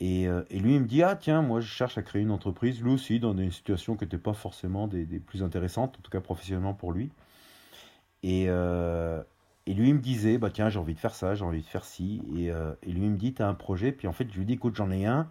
[0.00, 2.30] Et, euh, et lui, il me dit, ah tiens, moi je cherche à créer une
[2.30, 6.02] entreprise, lui aussi, dans une situation qui n'était pas forcément des, des plus intéressantes, en
[6.02, 7.10] tout cas professionnellement pour lui.
[8.22, 8.48] Et,
[9.68, 11.66] et lui, il me disait, bah tiens, j'ai envie de faire ça, j'ai envie de
[11.66, 12.22] faire ci.
[12.34, 13.92] Et, euh, et lui, il me dit, tu as un projet.
[13.92, 15.28] Puis en fait, je lui dis, écoute, j'en ai un.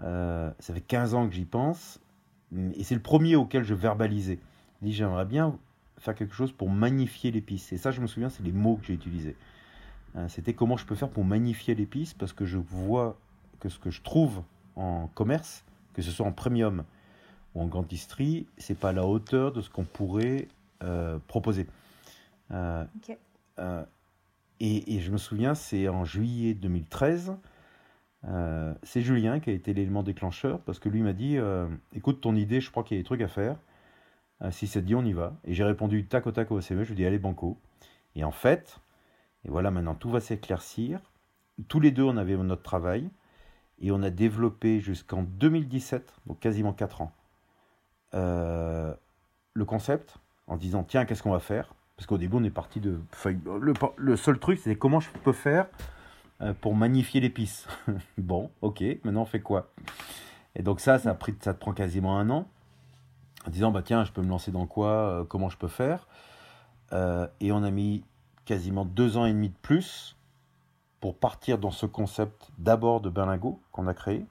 [0.00, 2.00] Euh, ça fait 15 ans que j'y pense.
[2.74, 4.38] Et c'est le premier auquel je verbalisais.
[4.80, 5.58] Il dit, j'aimerais bien
[5.98, 7.74] faire quelque chose pour magnifier l'épice.
[7.74, 9.36] Et ça, je me souviens, c'est les mots que j'ai utilisés.
[10.16, 13.18] Euh, C'était comment je peux faire pour magnifier l'épice, parce que je vois
[13.60, 14.42] que ce que je trouve
[14.76, 16.84] en commerce, que ce soit en premium
[17.54, 20.48] ou en grande distrie, c'est pas à la hauteur de ce qu'on pourrait
[21.28, 21.66] proposer.
[22.50, 23.16] Euh, Ok.
[23.58, 23.84] Euh,
[24.60, 27.36] et, je me souviens, c'est en juillet 2013.
[28.24, 32.20] euh, c'est Julien qui a été l'élément déclencheur parce que lui m'a dit euh, Écoute,
[32.20, 33.56] ton idée, je crois qu'il y a des trucs à faire.
[34.50, 35.34] Si ça te dit, on y va.
[35.44, 36.88] Et j'ai répondu tac au tac au SMS.
[36.88, 37.58] Je lui ai dit Allez, banco.
[38.16, 38.80] Et en fait,
[39.44, 41.00] et voilà, maintenant tout va s'éclaircir.
[41.68, 43.08] Tous les deux, on avait notre travail.
[43.80, 47.12] Et on a développé jusqu'en 2017, donc quasiment 4 ans,
[48.12, 51.74] le concept en disant Tiens, qu'est-ce qu'on va faire?
[51.96, 53.00] Parce qu'au début, on est parti de.
[53.12, 55.66] feuilles- Le, le seul truc, c'était comment je peux faire
[56.40, 57.66] euh, pour magnifier l'épice.
[58.18, 59.70] bon, ok, maintenant on fait quoi?
[60.54, 62.46] Et donc ça, ça, te prend quasiment un an,
[63.46, 66.06] en disant, bah tiens, je peux me lancer dans quoi, euh, comment je peux faire?
[66.92, 68.04] Euh, Et on a mis
[68.44, 70.16] quasiment deux ans et demi de plus
[71.00, 74.26] pour partir dans ce concept d'abord de Berlingot qu'on a créé.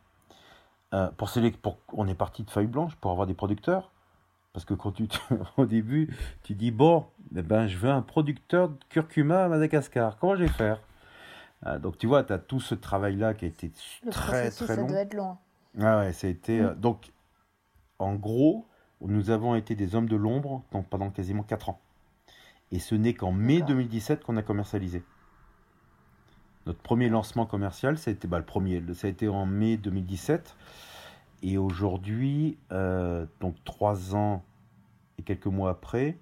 [1.17, 1.29] Pour
[1.93, 3.90] On est parti de feuilles blanches pour avoir des producteurs.
[4.53, 5.07] Parce que quand tu
[5.57, 10.17] au début, tu dis, bon, eh ben, je veux un producteur de curcuma à Madagascar.
[10.17, 10.79] Comment je vais faire?
[11.65, 13.71] Euh, donc tu vois, tu as tout ce travail-là qui a été
[14.03, 14.87] Le très processus, très ça long.
[14.87, 15.37] doit être long.
[15.79, 16.59] Ah ouais, ça a été.
[16.59, 16.65] Mm.
[16.65, 17.11] euh, donc,
[17.99, 18.67] en gros,
[19.01, 21.79] nous avons été des hommes de l'ombre donc, pendant quasiment 4 ans.
[22.71, 23.75] Et ce n'est qu'en mai D'accord.
[23.75, 25.03] 2017 qu'on a commercialisé.
[26.65, 29.77] Notre premier lancement commercial, ça a été bah, le premier, ça a été en mai
[29.77, 30.55] 2017.
[31.41, 34.43] Et aujourd'hui, euh, donc 3 ans
[35.17, 36.17] et quelques mois après,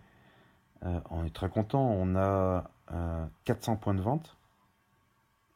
[0.86, 1.82] euh, on est très content.
[1.82, 4.38] On a euh, 400 points de vente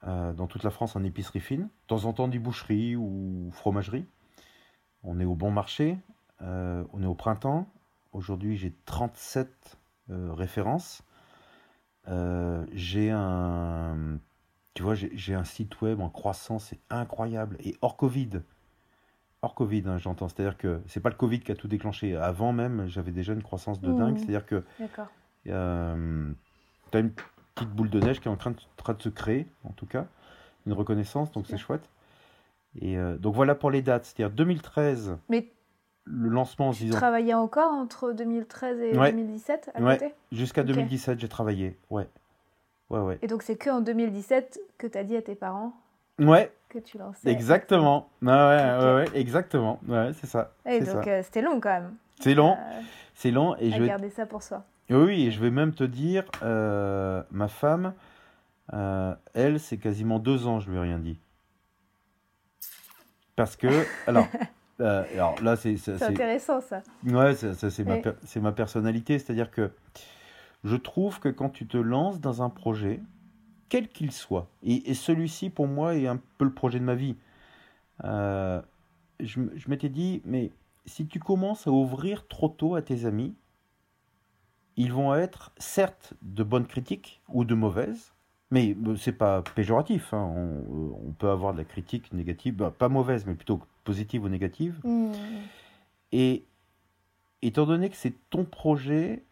[0.05, 1.63] euh, dans toute la France en épicerie fine.
[1.63, 4.05] De temps en temps, des boucheries ou fromageries.
[5.03, 5.97] On est au bon marché.
[6.41, 7.67] euh, on est au printemps.
[8.11, 9.77] Aujourd'hui, j'ai 37
[10.09, 11.03] euh, références.
[12.09, 14.19] Euh, j'ai un,
[14.73, 17.57] tu vois, j'ai un site web en croissance, c'est incroyable.
[17.61, 18.41] Et hors Covid.
[19.43, 20.29] Hors Covid, hein, j'entends.
[20.29, 22.15] C'est-à-dire que c'est pas le Covid qui a tout déclenché.
[22.15, 24.17] Avant même, j'avais déjà une croissance de dingue.
[24.17, 25.07] C'est-à-dire que D'accord.
[25.47, 26.31] euh,
[26.91, 27.11] tu as une
[27.53, 29.85] petite boule de neige qui est en train de, train de se créer, en tout
[29.85, 30.05] cas,
[30.65, 31.89] une reconnaissance, donc c'est chouette.
[32.79, 35.51] Et euh, donc voilà pour les dates, c'est-à-dire 2013, Mais
[36.05, 39.11] le lancement en tu disant travaillais encore entre 2013 et Ouais.
[39.11, 39.97] 2017 à Ouais.
[39.97, 40.13] côté?
[40.31, 40.67] Jusqu'à Ok.
[40.67, 41.77] 2017, j'ai travaillé.
[41.89, 42.07] Ouais,
[42.89, 43.19] ouais, ouais.
[43.21, 45.73] Et donc c'est que en 2017 que tu as dit à tes parents
[46.19, 47.29] Ouais, que tu lançais.
[47.29, 48.09] exactement.
[48.21, 49.79] Ouais, ouais, ouais, ouais, exactement.
[49.87, 50.53] Ouais, c'est ça.
[50.65, 51.09] Et donc ça.
[51.09, 51.95] euh, c'était long quand même.
[52.19, 52.81] C'est long, euh,
[53.15, 53.55] c'est long.
[53.57, 54.63] Et à je vais garder ça pour soi.
[54.89, 57.93] Oui, et je vais même te dire, euh, ma femme,
[58.73, 61.19] euh, elle, c'est quasiment deux ans, je lui ai rien dit.
[63.35, 63.67] Parce que,
[64.07, 64.27] alors,
[64.79, 66.81] alors là, c'est, intéressant ça.
[67.03, 69.71] ouais, c'est- ma, per- c'est ma personnalité, c'est-à-dire que
[70.63, 72.99] je trouve que quand tu te lances dans un projet,
[73.69, 76.95] quel qu'il soit, et, et celui-ci pour moi est un peu le projet de ma
[76.95, 77.15] vie,
[78.03, 78.61] euh,
[79.19, 80.51] je, m'étais dit, mais
[80.85, 83.33] si tu commences à ouvrir trop tôt à tes amis,
[84.75, 88.13] ils vont être certes de bonnes critiques ou de mauvaises,
[88.49, 90.13] mais euh, c'est pas péjoratif.
[90.13, 93.61] hein, On, euh, on peut avoir de la critique négative, bah, pas mauvaise, mais plutôt
[93.83, 94.79] positive ou négative.
[94.83, 95.11] Hmm.
[96.11, 96.43] Et
[97.41, 99.23] étant donné que c'est ton projet,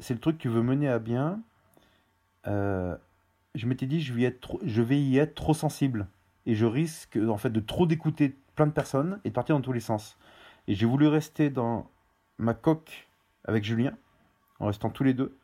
[0.00, 1.40] c'est le truc que tu veux mener à bien,
[2.46, 2.96] euh,
[3.58, 6.08] je m'étais dit je vais, y être trop- sensible.
[6.46, 9.60] Et je risque en fait de trop d'écouter plein de personnes et de partir dans
[9.60, 10.16] tous les sens.
[10.66, 11.90] Et j'ai voulu rester dans
[12.38, 13.08] ma coque
[13.44, 13.92] avec Julien,
[14.60, 15.36] en restant tous les deux,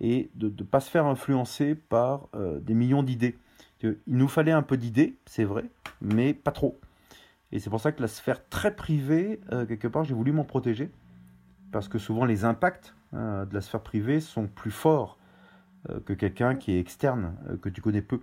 [0.00, 3.36] et de ne pas se faire influencer par euh, des millions d'idées.
[3.82, 5.64] Il nous fallait un peu d'idées, c'est vrai,
[6.00, 6.80] mais pas trop.
[7.50, 10.44] Et c'est pour ça que la sphère très privée, euh, quelque part, j'ai voulu m'en
[10.44, 10.90] protéger.
[11.72, 15.18] Parce que souvent, les impacts euh, de la sphère privée sont plus forts
[16.06, 18.20] que quelqu'un qui est externe, euh, que tu connais peu.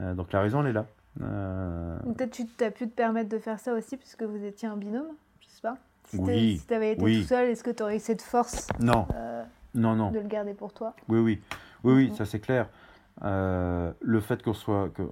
[0.00, 0.86] Euh, donc la raison, elle est là.
[1.22, 4.76] Euh, Peut-être tu as pu te permettre de faire ça aussi puisque vous étiez un
[4.76, 5.08] binôme,
[5.40, 5.78] je sais pas.
[6.04, 7.22] Si Oui, tu avais été oui.
[7.22, 9.42] tout seul, est-ce que tu aurais eu cette force non, euh,
[9.74, 10.10] non, non.
[10.10, 10.94] de le garder pour toi?
[11.08, 11.40] Oui, oui,
[11.84, 12.14] oui, oui, Mhm.
[12.16, 12.68] ça c'est clair.
[13.22, 15.08] Euh, le fait qu'on soit que, euh,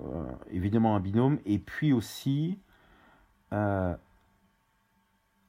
[0.50, 2.58] évidemment un binôme, et puis aussi,
[3.54, 3.94] euh,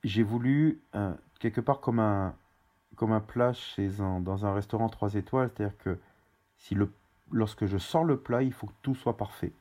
[0.03, 2.33] j'ai voulu euh, quelque part comme un
[2.95, 5.99] comme un plat chez un, dans un restaurant 3 étoiles, c'est-à-dire que
[6.57, 6.91] si le
[7.31, 9.53] lorsque je sors le plat, il faut que tout soit parfait.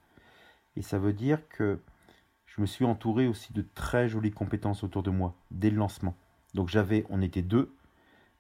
[0.77, 1.79] Et ça veut dire que
[2.47, 6.15] je me suis entouré aussi de très jolies compétences autour de moi dès le lancement.
[6.55, 7.75] Donc j'avais, on était deux.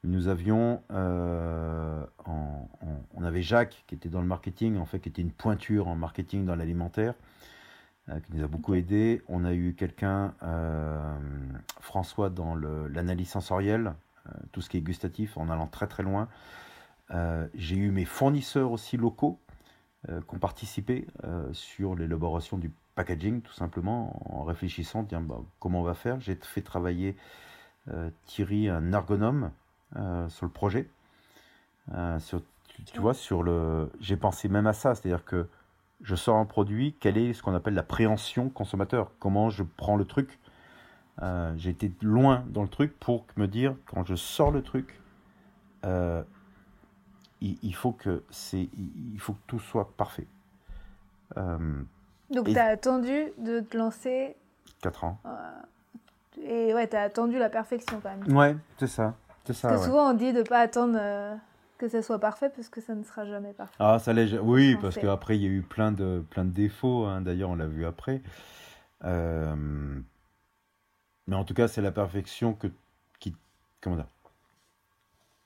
[0.05, 5.23] Nous avions, euh, on avait Jacques qui était dans le marketing, en fait, qui était
[5.23, 7.15] une pointure en marketing dans l'alimentaire,
[8.11, 9.23] euh, qui nous a beaucoup aidé.
[9.29, 11.17] On a eu quelqu'un, euh,
[11.81, 13.95] François, dans l'analyse sensorielle,
[14.53, 16.29] tout ce qui est gustatif, en allant très très loin.
[17.55, 19.39] J'ai eu mes fournisseurs aussi locaux
[20.07, 21.07] qui ont participé
[21.53, 26.21] sur l'élaboration du packaging, tout simplement, en réfléchissant, bah, comment on va faire.
[26.21, 27.17] J'ai fait travailler
[27.93, 29.51] euh, Thierry, un ergonome,
[29.97, 30.89] euh, sur le projet.
[31.95, 32.19] Euh,
[32.87, 35.49] tu, vois, sur le, j'ai pensé même à ça, c'est-à-dire que
[36.01, 39.11] je sors un produit, quelle est ce qu'on appelle la préhension consommateur?
[39.19, 40.39] Comment je prends le truc?
[41.57, 45.01] J'ai été loin dans le truc pour me dire, quand je sors le truc,
[47.41, 50.27] il, faut que c'est, il faut que tout soit parfait.
[52.31, 54.37] Donc, tu as attendu de te lancer.
[54.83, 55.19] 4 ans.
[56.43, 58.37] et ouais, tu as attendu la perfection quand même.
[58.37, 59.15] Ouais, c'est ça.
[59.45, 59.69] C'est ça.
[59.69, 61.35] Parce que souvent, on dit de ne pas attendre euh,
[61.79, 63.75] que ça soit parfait parce que ça ne sera jamais parfait.
[63.79, 64.39] Ah, ça l'est.
[64.39, 67.05] Oui, parce qu'après, il y a eu plein de, plein de défauts.
[67.05, 67.21] Hein.
[67.21, 68.23] D'ailleurs, on l'a vu après.
[69.05, 69.55] Euh,
[71.27, 72.69] mais en tout cas, c'est la perfection que,
[73.21, 73.35] qui.
[73.81, 74.07] Comment dire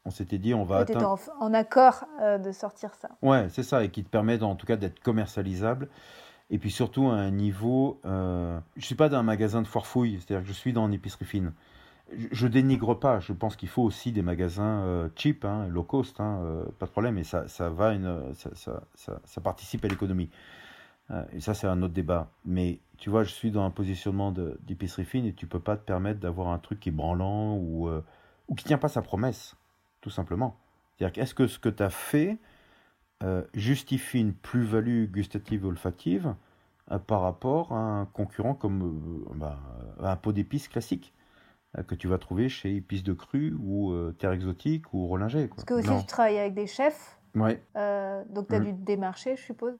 [0.05, 1.19] on s'était dit on va atteindre...
[1.39, 3.11] en, en, accord euh, de sortir ça.
[3.21, 5.91] Ouais, c'est ça, et qui te permet en tout cas d'être commercialisable
[6.51, 8.01] et puis surtout à un niveau.
[8.05, 10.73] Euh, je ne suis pas dans un magasin de foire fouille, c'est-à-dire que je suis
[10.73, 11.53] dans une épicerie fine.
[12.33, 15.83] Je, ne dénigre pas, je pense qu'il faut aussi des magasins euh, cheap, hein, low
[15.83, 19.41] cost, hein, euh, pas de problème, et ça, ça, va une, ça, ça, ça, ça
[19.43, 20.31] participe à l'économie.
[21.33, 22.31] Et ça, c'est un autre débat.
[22.45, 25.85] Mais tu vois, je suis dans un positionnement d'épicerie fine et tu peux pas te
[25.85, 27.89] permettre d'avoir un truc qui est branlant ou,
[28.49, 29.57] ou qui tient pas sa promesse,
[30.01, 30.57] tout simplement.
[30.99, 32.39] C'est-à-dire, est-ce que ce que tu as fait
[33.25, 36.37] euh, justifie une plus-value gustative olfactive
[36.93, 39.59] euh, par rapport à un concurrent comme euh, bah,
[40.01, 41.13] un pot d'épices classique
[41.87, 45.49] que tu vas trouver chez Épices de Cru ou Terre Exotique ou Rollinger.
[45.49, 47.21] Parce que aussi tu travailles avec des chefs.
[47.35, 47.63] Ouais.
[48.31, 48.65] donc tu as mm.
[48.65, 49.77] dû démarcher, je suppose.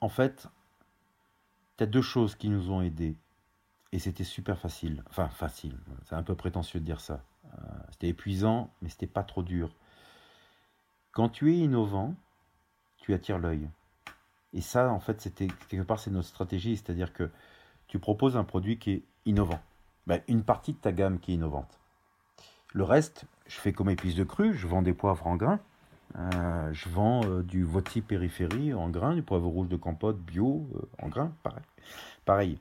[0.00, 0.46] En fait,
[1.76, 3.16] tu as deux choses qui nous ont aidés.
[3.92, 5.02] Et c'était super facile.
[5.10, 5.78] Enfin, facile.
[6.04, 7.22] C'est un peu prétentieux de dire ça.
[7.90, 9.74] c'était épuisant, mais c'était pas trop dur.
[11.12, 12.14] Quand tu es innovant,
[12.96, 13.68] tu attires l'œil.
[14.54, 17.30] Et ça, en fait, c'était quelque part, c'est notre stratégie, c'est-à-dire que
[17.86, 19.60] tu proposes un produit qui est innovant.
[20.06, 21.78] Ben, une partie de ta gamme qui est innovante.
[22.72, 25.60] Le reste, je fais comme épices de cru, je vends des poivres en grains,
[26.18, 30.68] euh, je vends euh, du votis périphérie en grains, du poivre rouge de campote bio
[30.74, 31.64] euh, en grains, pareil.
[32.24, 32.58] pareil.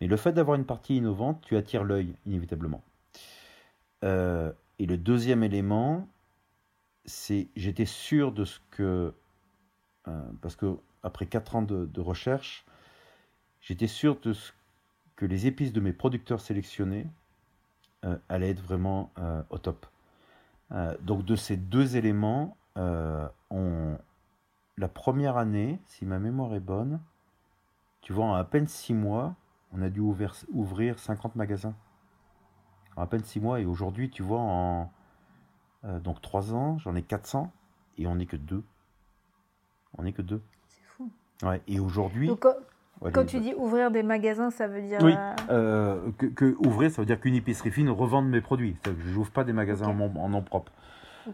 [0.00, 2.82] Mais le fait d'avoir une partie innovante, tu attires l'œil inévitablement.
[4.02, 6.08] et le deuxième élément,
[7.04, 9.12] c'est j'étais sûr de ce que
[10.40, 12.64] parce que après 4 ans de, recherche,
[13.60, 14.52] j'étais sûr de ce,
[15.16, 17.06] que les épices de mes producteurs sélectionnés
[18.30, 19.12] allaient être vraiment
[19.50, 19.86] au top.
[21.02, 23.98] donc de ces deux éléments, on,
[24.76, 27.00] la première année, si ma mémoire est bonne,
[28.00, 29.34] tu vois, en à peine 6 mois,
[29.72, 31.74] on a dû ouvrir, ouvrir 50 magasins.
[32.96, 34.90] En à peine 6 mois, et aujourd'hui, tu vois, en
[35.84, 37.52] donc 3 ans, j'en ai 400,
[37.98, 38.62] et on n'est que 2.
[39.98, 40.42] On n'est que deux.
[40.68, 41.10] C'est fou.
[41.42, 42.30] Ouais, et aujourd'hui.
[43.12, 44.98] Quand tu dis ouvrir des magasins, ça veut dire.
[45.02, 45.14] Oui,
[45.48, 48.76] euh, euh, que, ouvrir, ça veut dire qu'une épicerie fine revende mes produits.
[48.84, 50.72] je n'ouvre pas des magasins en, nom propre.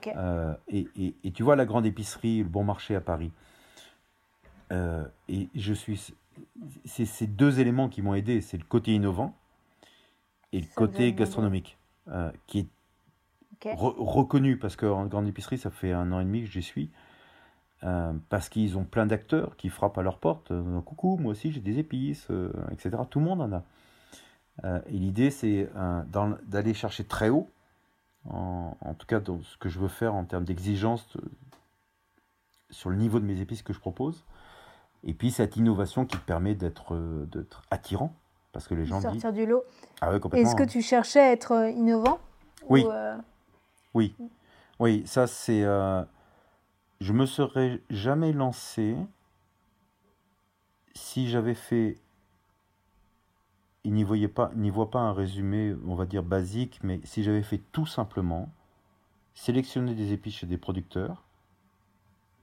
[0.07, 0.87] Euh, et,
[1.25, 3.33] et, tu vois la grande épicerie, le bon marché à Paris.
[4.71, 6.15] et je suis.
[6.85, 9.35] C'est ces deux éléments qui m'ont aidé c'est le côté innovant
[10.53, 11.79] et le côté gastronomique,
[12.47, 12.67] qui est
[13.75, 16.91] reconnu parce qu'en grande épicerie, ça fait un an et demi que j'y suis.
[17.85, 20.51] Euh, parce qu'ils ont plein d'acteurs qui frappent à leur porte.
[20.51, 22.97] Euh, coucou, moi aussi j'ai des épices, euh, etc.
[23.09, 24.83] Tout le monde en a.
[24.89, 25.69] et l'idée, c'est
[26.49, 27.51] d'aller chercher très haut,
[28.31, 31.17] en, tout cas dans ce que je veux faire en termes d'exigence
[32.71, 34.25] sur le niveau de mes épices que je propose.
[35.05, 38.15] Et puis cette innovation qui te permet d'être attirant,
[38.53, 39.63] parce que les gens sortir du lot.
[40.01, 42.19] Ah Est-ce que tu cherchais à être innovant
[42.69, 42.85] Oui.
[43.95, 44.15] Oui.
[44.79, 45.65] Oui, ça c'est
[47.01, 48.97] je me serais jamais lancé
[50.95, 51.99] si j'avais fait
[53.87, 57.23] il n'y voyait pas n'y voit pas un résumé on va dire basique mais si
[57.23, 58.51] j'avais fait tout simplement
[59.35, 61.23] sélectionner des épices chez des producteurs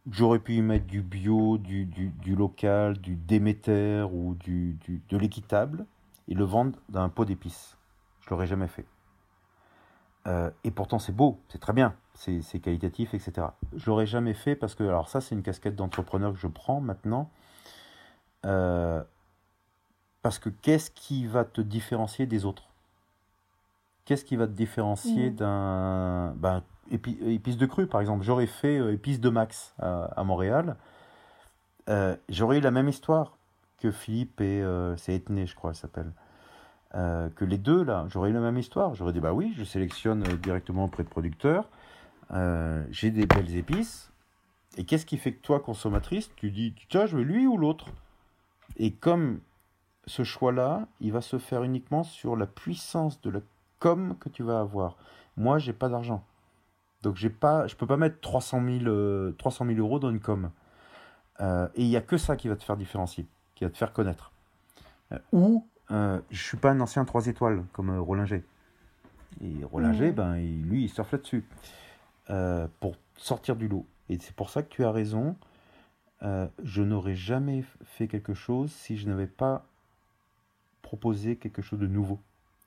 [0.10, 4.78] j'aurais pu y mettre du bio du, du, local du Déméter ou du,
[5.10, 5.86] de l'équitable
[6.30, 7.78] et le vendre dans un pot d'épices
[8.22, 8.86] je l'aurais jamais fait
[10.26, 13.48] Euh, et pourtant, c'est beau, c'est très bien, c'est qualitatif, etc.
[13.76, 16.80] Je l'aurais jamais fait parce que, alors ça, c'est une casquette d'entrepreneur que je prends
[16.80, 17.30] maintenant.
[18.46, 19.04] Euh,
[20.24, 22.64] parce que qu'est-ce qui va te différencier des autres?
[24.06, 25.36] Qu'est-ce qui va te différencier mmh.
[25.36, 26.34] d'un.
[26.38, 28.24] Ben, épices de cru, par exemple?
[28.24, 30.76] J'aurais fait euh, épices de Max à, Montréal.
[32.30, 33.38] J'aurais eu la même histoire
[33.78, 34.66] que Philippe et.
[34.98, 36.12] c'est Ethné, je crois, s'appelle.
[36.96, 38.94] Euh, que les deux, là, j'aurais eu la même histoire.
[38.94, 41.68] J'aurais dit, bah oui, je sélectionne euh, directement auprès de producteurs,
[42.32, 44.12] euh, j'ai des belles épices,
[44.78, 47.88] et qu'est-ce qui fait que toi, consommatrice, tu dis, tiens, je veux lui ou l'autre?
[48.78, 49.40] Et comme
[50.06, 53.40] ce choix-là, il va se faire uniquement sur la puissance de la
[53.80, 54.98] com que tu vas avoir.
[55.38, 56.24] Moi, j'ai pas d'argent.
[57.02, 60.52] Donc, j'ai pas, je peux pas mettre 300 000, 300 000 euros dans une com.
[61.40, 61.44] et
[61.76, 64.32] il n'y a que ça qui va te faire différencier, qui va te faire connaître.
[65.32, 68.44] ou euh, je suis pas un ancien 3 étoiles comme euh, Rollinger.
[69.42, 71.46] Et Rollinger, ben, lui, il surfe là-dessus.
[72.30, 73.86] Euh, pour sortir du lot.
[74.10, 75.36] Et c'est pour ça que tu as raison.
[76.22, 79.66] Euh, je n'aurais jamais fait quelque chose si je n'avais pas
[80.84, 82.20] proposé quelque chose de nouveau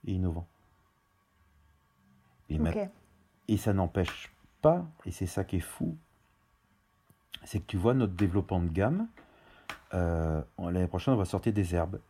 [0.04, 0.48] et innovant.
[2.50, 2.58] Et,
[3.46, 5.96] et ça n'empêche pas, et c'est ça qui est fou,
[7.44, 9.06] c'est que tu vois notre développement de gamme.
[9.92, 12.00] L'année prochaine, on va sortir des herbes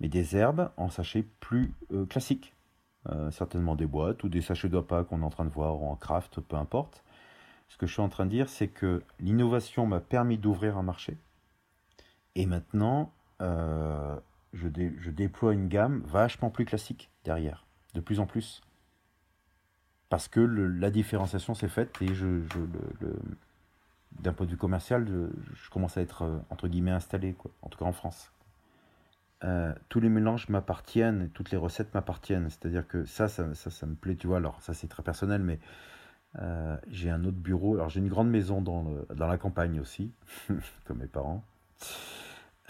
[0.00, 2.52] mais des herbes en sachets plus euh, classiques.
[3.08, 5.94] Euh, certainement des boîtes ou des sachets d'opa qu'on est en train de voir en
[5.94, 7.04] craft, peu importe.
[7.68, 10.82] Ce que je suis en train de dire, c'est que l'innovation m'a permis d'ouvrir un
[10.82, 11.16] marché.
[12.34, 13.12] Et maintenant,
[13.42, 14.16] euh,
[14.56, 18.62] je, déploie une gamme vachement plus classique derrière, de plus en plus.
[20.08, 22.40] Parce que la différenciation s'est faite et je,
[24.20, 27.78] d'un point de vue commercial, je, commence à être entre guillemets installé, quoi, en tout
[27.78, 28.32] cas en France.
[29.44, 32.48] Euh, tous les mélanges m'appartiennent, toutes les recettes m'appartiennent.
[32.48, 34.38] C'est-à-dire que ça, ça, ça, me plaît, tu vois.
[34.38, 35.58] Alors, ça, c'est très personnel, mais
[36.38, 37.74] euh, j'ai un autre bureau.
[37.74, 40.12] Alors, j'ai une grande maison dans, dans la campagne aussi,
[40.84, 41.44] comme mes parents.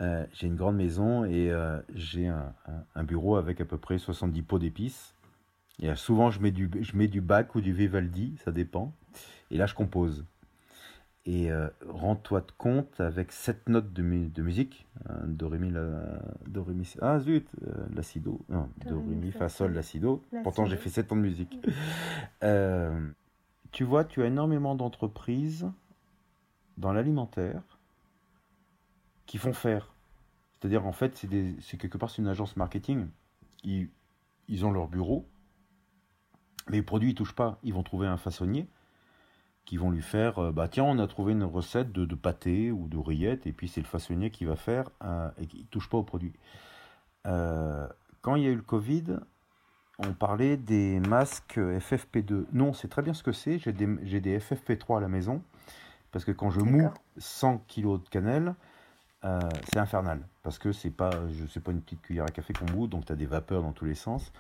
[0.01, 1.53] Euh, j'ai une grande maison et
[1.95, 2.53] j'ai un,
[2.95, 5.15] un, bureau avec à peu près 70 pots d'épices.
[5.81, 8.93] Et souvent, je mets, du, je mets du bac ou du Vivaldi, ça dépend.
[9.51, 10.25] Et là, je compose.
[11.27, 14.87] Et euh, rends-toi compte avec cette note de, de musique,
[15.25, 19.33] do, ré, mi, la, do, ré, mi, ah zut, euh, l'acido, non, do, ré, mi,
[19.33, 20.23] fa, sol, l'acido.
[20.45, 21.59] Pourtant, j'ai fait 7 ans de musique.
[22.45, 23.09] Euh,
[23.73, 25.67] tu vois, tu as énormément d'entreprises
[26.77, 27.63] dans l'alimentaire
[29.27, 29.93] qui font faire.
[30.59, 31.17] C'est-à-dire, en fait,
[31.61, 33.09] c'est quelque part, c'est une agence marketing.
[33.65, 33.91] Ils,
[34.49, 35.29] ils ont leur bureau,
[36.69, 37.59] mais les produits, ils touchent pas.
[37.63, 38.69] Ils vont trouver un façonnier
[39.67, 42.71] qui vont lui faire euh, bah tiens on a trouvé une recette de, de pâté
[42.71, 45.65] ou de rillettes et puis c'est le façonnier qui va faire euh, et qui ne
[45.65, 46.33] touche pas au produit.
[47.27, 47.87] Euh,
[48.23, 49.19] quand il y a eu le Covid,
[49.99, 52.47] on parlait des masques FFP2.
[52.53, 53.59] Non, c'est très bien ce que c'est.
[53.59, 53.87] J'ai des,
[54.21, 55.43] des, FFP3 à la maison
[56.13, 58.55] parce que quand je moue 100 kg de cannelle,
[59.27, 62.53] euh, c'est infernal parce que c'est pas je sais pas une petite cuillère à café
[62.53, 64.33] qu'on bout donc tu as des vapeurs dans tous les sens.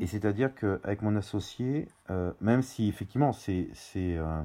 [0.00, 4.42] Et, c'est à dire qu'avec mon associé euh, même si effectivement c'est c'est euh,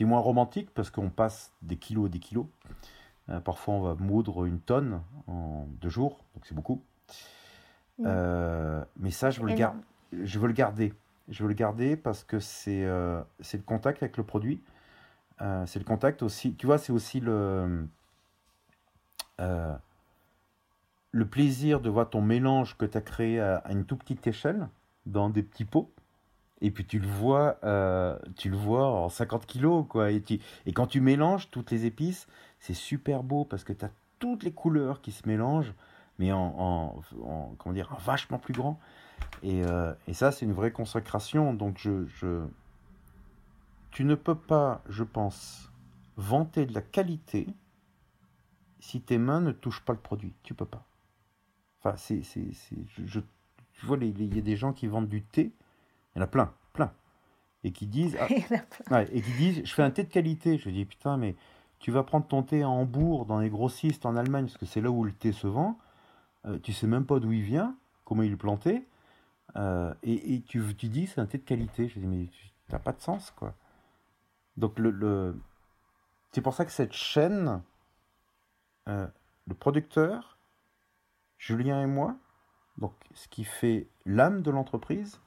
[0.00, 2.46] moins romantique parce qu'on passe des kilos et des kilos
[3.44, 6.82] parfois on va moudre une tonne en deux jours donc c'est beaucoup.
[7.98, 10.94] Mais ça je veux, le je veux le garder.
[11.28, 12.88] Je veux le garder parce que c'est
[13.40, 14.60] c'est le contact avec le produit.
[15.40, 17.86] C'est le contact aussi tu vois c'est aussi le
[19.40, 19.74] euh,
[21.12, 24.68] le plaisir de voir ton mélange que tu as créé à, une toute petite échelle,
[25.06, 25.90] dans des petits pots,
[26.60, 30.10] et puis tu le vois, euh, tu le vois en 50 kilos, quoi.
[30.10, 30.22] Et,
[30.74, 32.26] quand tu mélanges toutes les épices,
[32.58, 35.72] c'est super beau parce que tu as toutes les couleurs qui se mélangent,
[36.18, 37.00] mais en,
[37.58, 38.78] comment dire, vachement plus grand.
[39.42, 41.54] Et, euh, et ça, c'est une vraie consacration.
[41.54, 42.44] Donc, je, je,
[43.92, 45.70] tu ne peux pas, je pense,
[46.16, 47.46] vanter de la qualité
[48.80, 50.34] si tes mains ne touchent pas le produit.
[50.42, 50.84] Tu peux pas.
[51.80, 52.50] Enfin, c'est, c'est,
[52.96, 53.20] je,
[53.72, 55.52] tu vois, il y a des gens qui vendent du thé,
[56.14, 56.92] il y en a plein, plein,
[57.62, 58.16] et qui disent,
[58.90, 60.58] ah, et qui disent, je fais un thé de qualité.
[60.58, 61.36] Je dis, putain, mais
[61.78, 64.80] tu vas prendre ton thé à Hambourg, dans les grossistes en Allemagne, parce que c'est
[64.80, 65.78] là où le thé se vend.
[66.46, 68.84] Euh, tu sais même pas d'où il vient, comment il est planté,
[69.56, 71.88] euh, et, tu, tu dis, c'est un thé de qualité.
[71.88, 72.26] Je dis, mais
[72.68, 73.54] ça n'a pas de sens, quoi.
[74.56, 75.40] Donc, le, le...
[76.32, 77.62] c'est pour ça que cette chaîne,
[78.88, 79.06] euh,
[79.46, 80.38] le producteur,
[81.38, 82.16] Julien et moi,
[82.78, 85.20] donc ce qui fait l'âme de l'entreprise,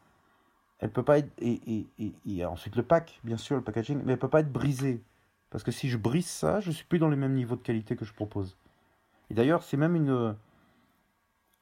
[0.80, 1.86] elle peut pas être et,
[2.26, 5.02] et, ensuite le pack, bien sûr, le packaging, mais elle peut pas être brisée
[5.50, 7.96] parce que si je brise ça, je suis plus dans les mêmes niveaux de qualité
[7.96, 8.58] que je propose.
[9.30, 10.36] Et d'ailleurs, c'est même une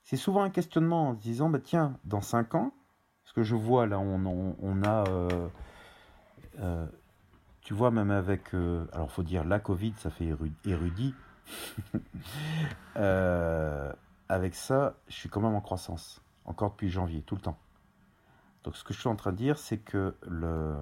[0.04, 2.72] c'est souvent un questionnement en se disant bah tiens, dans 5 ans,
[3.26, 5.08] Ce que je vois là, on, on, a.
[5.08, 5.48] euh,
[6.60, 6.86] euh,
[7.62, 8.56] tu vois, même avec.
[8.56, 11.14] euh, alors, faut dire, la Covid, ça fait éru- érudit.
[12.98, 13.94] Euh,
[14.28, 16.22] avec ça, je suis quand même en croissance.
[16.46, 17.58] Encore depuis janvier, tout le temps.
[18.64, 20.76] Donc, ce que je suis en train de dire, c'est que le.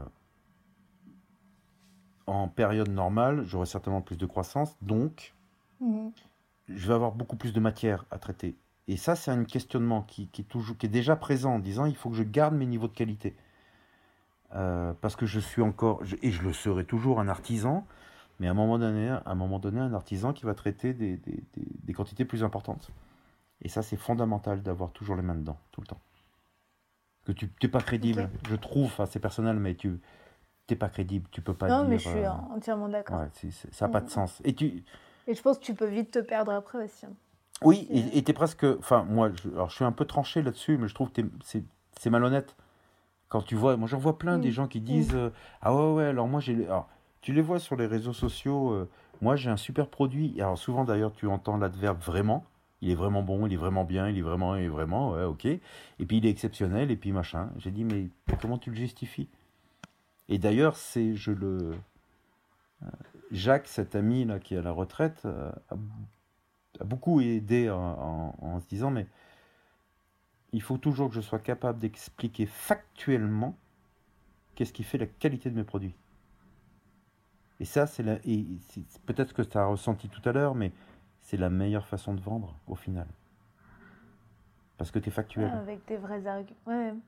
[2.26, 5.34] En période normale, j'aurai certainement plus de croissance, donc
[5.80, 6.12] Mhm.
[6.68, 8.58] je vais avoir beaucoup plus de matière à traiter.
[8.90, 11.86] Et ça, c'est un questionnement qui, qui est toujours, qui est déjà présent en disant
[11.86, 13.36] il faut que je garde mes niveaux de qualité.
[14.56, 17.86] Euh, parce que je suis encore, je- et je le serai toujours, un artisan,
[18.40, 21.18] mais à un moment donné, à un, moment donné, un artisan qui va traiter des,
[21.18, 22.90] des- des- des quantités plus importantes.
[23.62, 26.00] Et ça, c'est fondamental d'avoir toujours les mains dedans, tout le temps.
[27.26, 30.00] Que tu n'es pas crédible, je trouve, enfin, c'est personnel, mais tu
[30.70, 31.88] n'es pas crédible, tu peux pas Non, dire.
[31.90, 33.20] mais je suis euh, entièrement d'accord.
[33.20, 34.12] ouais, ça n'a pas de Mhm.
[34.12, 34.42] sens.
[34.46, 34.84] Et tu,
[35.28, 37.06] Et je pense que tu peux vite te perdre après aussi.
[37.06, 37.14] hein.
[37.64, 38.64] Oui, et et t'es presque.
[38.64, 41.64] Enfin, moi, je, alors, je suis un peu tranché là-dessus, mais je trouve que t'es-
[42.00, 42.56] c'est malhonnête.
[43.30, 43.76] Quand tu vois.
[43.78, 44.52] Moi, j'en vois plein des Mm.
[44.54, 45.32] gens qui disent euh,
[45.62, 46.66] Ah ouais, ouais, alors moi, j'ai.
[46.66, 46.88] alors,
[47.28, 48.72] tu les vois sur les réseaux sociaux.
[48.72, 50.40] euh, moi, j'ai un super produit.
[50.40, 52.46] Alors, souvent, d'ailleurs, tu entends l'adverbe vraiment.
[52.80, 55.26] Il est vraiment bon, il est vraiment bien, il est vraiment, il est vraiment, ouais,
[55.26, 55.44] ok.
[55.46, 55.60] Et
[56.08, 57.50] puis, il est exceptionnel, et puis machin.
[57.58, 58.08] J'ai dit Mais
[58.40, 59.28] comment tu le justifies?
[60.30, 61.16] Et d'ailleurs, c'est.
[61.16, 61.74] Je le.
[62.84, 62.88] euh,
[63.32, 65.52] Jacques, cet ami là qui est à la retraite, euh,
[66.80, 69.06] a beaucoup aidé en se disant mais
[70.54, 73.58] il faut toujours que je sois capable d'expliquer factuellement
[74.56, 75.94] qu'est-ce qui fait la qualité de mes produits.
[77.60, 80.72] Et ça, c'est la, et c'est- peut-être que tu as ressenti tout à l'heure, mais
[81.22, 83.08] c'est la meilleure façon de vendre au final.
[84.78, 85.46] Parce que tu es factuel.
[85.46, 86.58] Ouais, avec des vrais arguments.
[86.68, 86.92] Ouais.
[86.94, 87.00] Mm.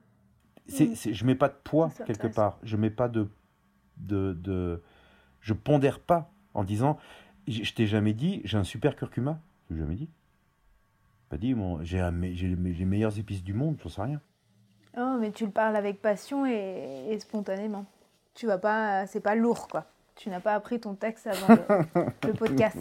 [0.95, 2.57] c'est- je mets pas de poids quelque part.
[2.63, 3.27] Je mets pas de,
[3.97, 4.81] de, de-
[5.41, 6.97] je pondère pas en disant,
[7.47, 9.39] je je t'ai jamais dit, j'ai un super curcuma.
[9.69, 10.09] Je jamais dit.
[11.29, 14.21] Pas dit, mon, j'ai, les meilleures épices du monde, j'en sais rien.
[14.97, 17.85] Oh, mais tu le parles avec passion et, et spontanément.
[18.33, 19.85] Tu vas pas, c'est pas lourd quoi.
[20.19, 21.55] Tu n'as pas appris ton texte avant
[21.95, 22.75] le, le podcast.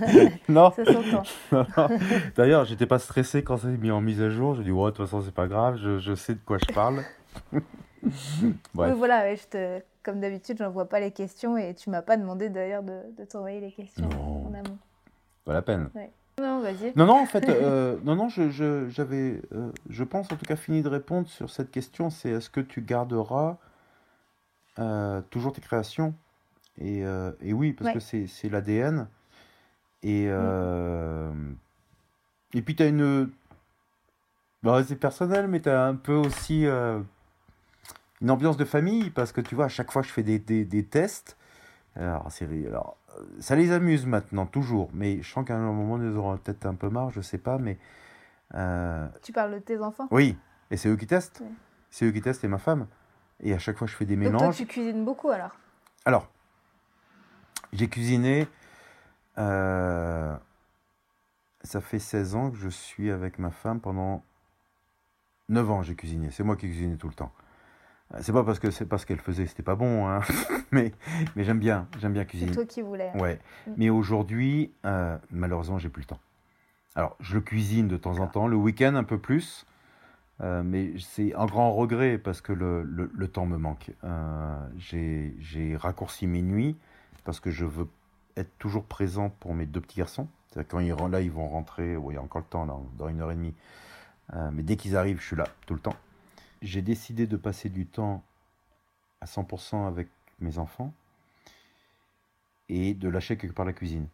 [0.48, 0.70] non.
[0.70, 1.24] Ça s'entend.
[2.36, 4.54] D'ailleurs, j'étais pas stressé quand c'est mis en mise à jour.
[4.54, 6.72] J'ai dit, ouais, de toute façon, c'est pas grave, je, je sais de quoi je
[6.72, 7.02] parle.
[7.52, 8.92] Bref.
[8.92, 12.16] Oui, voilà, ouais, je te, comme d'habitude, j'envoie pas les questions et tu m'as pas
[12.16, 14.46] demandé d'ailleurs de, de t'envoyer les questions Non.
[14.46, 14.78] en amont.
[15.44, 15.88] Pas la peine.
[16.40, 16.92] Non, vas-y.
[16.94, 20.56] Non, non, en fait, euh, non, non, je, je- euh, je pense en tout cas
[20.56, 22.10] fini de répondre sur cette question.
[22.10, 23.56] C'est est-ce que tu garderas
[24.78, 26.14] euh, toujours tes créations?
[26.78, 28.00] Et, euh, et oui, parce Ouais.
[28.00, 29.08] que c'est, l'ADN.
[30.02, 31.32] Et, euh,
[32.52, 33.30] et puis tu as une.
[34.62, 37.00] Bon, c'est personnel, mais tu as un peu aussi euh,
[38.20, 40.64] une ambiance de famille parce que tu vois, à chaque fois je fais des, des,
[40.64, 41.36] des tests,
[41.96, 42.28] alors,
[42.66, 42.96] alors
[43.40, 46.74] ça les amuse maintenant, toujours, mais je sens qu'à un moment, ils auront peut-être un
[46.74, 47.78] peu marre, je sais pas, mais.
[49.22, 50.08] Tu parles de tes enfants?
[50.10, 50.36] oui,
[50.70, 51.40] et c'est eux qui testent.
[51.40, 51.50] Ouais.
[51.90, 52.86] C'est eux qui testent et ma femme.
[53.40, 54.56] Et à chaque fois, je fais des Donc toi, mélanges.
[54.56, 55.56] tu cuisines beaucoup alors?
[56.04, 56.28] Alors,
[57.74, 58.46] j'ai cuisiné.
[59.38, 60.34] euh,
[61.62, 64.22] ça fait 16 ans que je suis avec ma femme pendant
[65.48, 66.30] 9 ans, j'ai cuisiné.
[66.30, 67.32] C'est moi qui cuisinais tout le temps.
[68.14, 70.20] Euh, C'est pas parce que c'est pas ce qu'elle faisait, c'était pas bon, hein.
[70.72, 70.92] mais,
[71.36, 72.52] mais j'aime bien, j'aime bien C'est cuisiner.
[72.52, 73.10] toi qui voulais.
[73.14, 73.18] hein.
[73.18, 73.40] Ouais.
[73.66, 73.70] Mm.
[73.78, 76.20] Mais aujourd'hui, euh, malheureusement, j'ai plus le temps.
[76.96, 79.66] Alors, je le cuisine de temps en temps, le week-end un peu plus,
[80.42, 83.90] euh, mais c'est un grand regret parce que le, le- le temps me manque.
[84.04, 86.76] Euh, j'ai j'ai raccourci mes nuits
[87.24, 87.88] parce que je veux
[88.36, 90.28] être toujours présent pour mes deux petits garçons.
[90.48, 93.08] C'est-à-dire quand ils là, ils vont rentrer, il y a encore le temps, là, dans
[93.08, 93.54] une heure et demie.
[94.34, 95.96] Euh, mais dès qu'ils arrivent, je suis là, tout le temps.
[96.62, 98.22] J'ai décidé de passer du temps
[99.20, 100.08] à 100% avec
[100.40, 100.92] mes enfants
[102.68, 104.06] et de lâcher quelque part la cuisine.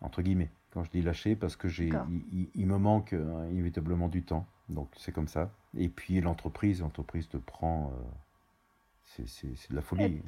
[0.00, 0.50] Entre guillemets.
[0.72, 4.22] Quand je dis lâcher, parce que j'ai, il, il- il me manque euh, inévitablement du
[4.22, 4.46] temps.
[4.68, 5.50] Donc c'est comme ça.
[5.76, 7.92] Et puis l'entreprise, l'entreprise te prend.
[7.94, 10.22] euh, c'est de la folie.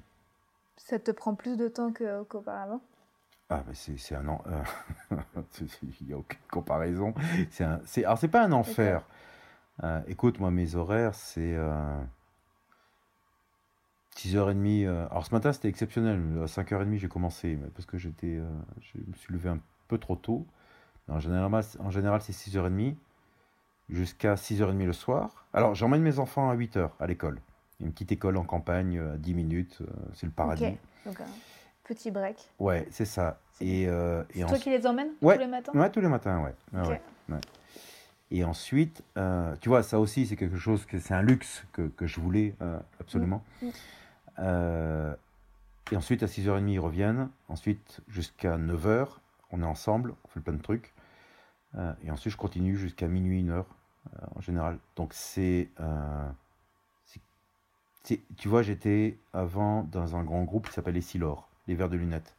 [0.77, 2.81] Ça te prend plus de temps qu'auparavant?
[3.51, 4.27] Ah, mais c'est, c'est un.
[4.29, 4.62] euh,
[6.01, 7.14] Il n'y a aucune comparaison.
[7.61, 9.05] Un, alors, c'est pas un enfer.
[9.83, 11.55] Euh, écoute, moi, mes horaires, c'est.
[11.55, 12.03] euh,
[14.16, 14.87] 6h30.
[14.87, 16.20] euh, alors, ce matin, c'était exceptionnel.
[16.43, 17.59] À 5h30, j'ai commencé.
[17.75, 18.49] Parce que j'étais, euh,
[18.81, 19.59] je me suis levé un
[19.89, 20.47] peu trop tôt.
[21.09, 22.97] En général, en général c'est 6h30
[23.91, 25.47] jusqu'à 6h30 le soir.
[25.53, 27.41] Alors, j'emmène mes enfants à 8h à l'école.
[27.81, 29.79] Une petite école en campagne, euh, à 10 minutes.
[29.81, 30.64] euh, C'est le paradis.
[30.64, 30.77] Ok.
[31.07, 31.25] Donc un
[31.85, 32.37] petit break.
[32.59, 33.39] Ouais, c'est ça.
[33.61, 35.35] Et, euh, et C'est toi qui les emmènes Ouais.
[35.35, 37.01] tous les matins Ouais, tous les matins, ouais.
[38.31, 41.83] Et ensuite, euh, tu vois, ça aussi, c'est quelque chose que c'est un luxe que,
[41.83, 43.45] que je voulais euh, absolument.
[43.62, 43.66] Mm,
[44.39, 45.16] mm.
[45.93, 47.29] Et ensuite, à 6h30, ils reviennent.
[47.49, 49.09] Ensuite, jusqu'à 9h,
[49.53, 50.93] on est ensemble, on fait plein de trucs.
[52.05, 53.64] Et ensuite, je continue jusqu'à minuit, 1h,
[54.35, 54.79] en général.
[54.97, 55.68] Donc, c'est.
[58.05, 61.97] Tu vois, j'étais avant dans un grand groupe qui s'appelle les Silor, les verres de
[61.97, 62.37] lunettes.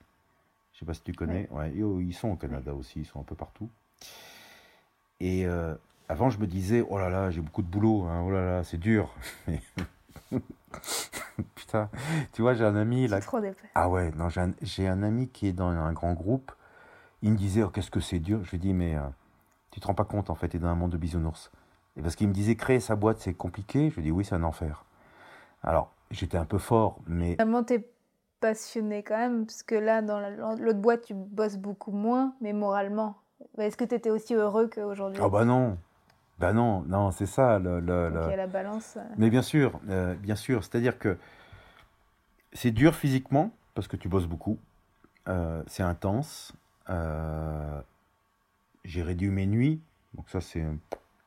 [0.73, 1.47] Je sais pas si tu connais.
[1.49, 3.69] Ouais, ils sont au Canada aussi, ils sont un peu partout.
[5.19, 5.73] Et euh,
[6.07, 8.63] avant, je me disais, oh là là, j'ai beaucoup de boulot, hein, oh là là,
[8.63, 9.13] c'est dur.
[11.55, 11.89] Putain,
[12.33, 13.19] tu vois, j'ai un ami là.
[13.21, 13.39] Trop.
[13.73, 16.51] Ah ouais, non, j'ai un, ami qui est dans un grand groupe.
[17.21, 18.43] Il me disait, oh, qu'est-ce que c'est dur.
[18.43, 19.01] Je lui dis, mais euh,
[19.71, 21.51] tu te rends pas compte, en fait, tu es dans un monde de bisounours.
[21.97, 23.89] Et parce qu'il me disait, créer sa boîte, c'est compliqué.
[23.89, 24.85] Je lui dis, oui, c'est un enfer.
[25.65, 27.85] Alors, j'étais un peu fort, mais Finalement, t'es
[28.39, 32.53] passionné quand même, parce que là, dans la- l'autre boîte, tu bosses beaucoup moins, mais
[32.53, 33.17] moralement.
[33.57, 35.21] Bah, Est-ce que tu étais aussi heureux qu'aujourd'hui?
[35.23, 35.77] Ah bah non,
[36.39, 37.57] bah non, non, c'est ça.
[37.59, 38.97] Le, le- Donc, le- il y a la balance.
[38.97, 39.01] euh.
[39.17, 40.63] Mais bien sûr, euh, bien sûr.
[40.63, 41.17] C'est-à-dire que
[42.53, 44.57] c'est dur physiquement parce que tu bosses beaucoup.
[45.27, 46.53] Euh, c'est intense.
[46.89, 47.81] Euh,
[48.83, 49.81] j'ai réduit mes nuits.
[50.13, 50.63] Donc ça, c'est...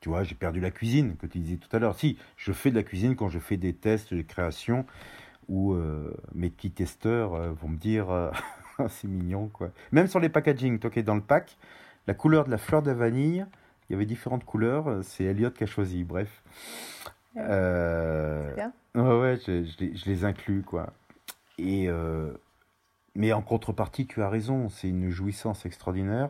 [0.01, 1.95] Tu vois, j'ai perdu la cuisine, que tu disais tout à l'heure.
[1.95, 4.85] Si, je fais de la cuisine quand je fais des tests de création
[5.49, 8.31] où euh, mes petits testeurs euh, vont me dire euh,
[8.87, 9.71] c'est mignon, quoi.
[9.91, 11.57] Même sur les packaging, toi qui es dans le pack,
[12.07, 13.45] la couleur de la fleur de vanille,
[13.89, 15.03] il y avait différentes couleurs.
[15.03, 16.43] C'est Elliot qui a choisi, bref.
[17.35, 18.71] Euh, bien.
[18.95, 20.93] Ouais, ouais, je, je les, je les inclus, quoi.
[21.57, 21.89] Et,
[23.15, 26.29] mais en contrepartie, tu as raison, c'est une jouissance extraordinaire.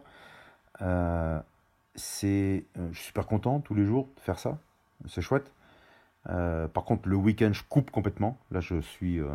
[2.00, 4.58] C'est, euh, je suis super content tous les jours de faire ça,
[5.08, 5.52] c'est chouette.
[6.30, 8.38] Euh, par contre, le week-end, je coupe complètement.
[8.52, 9.20] Là, je suis.
[9.20, 9.28] euh,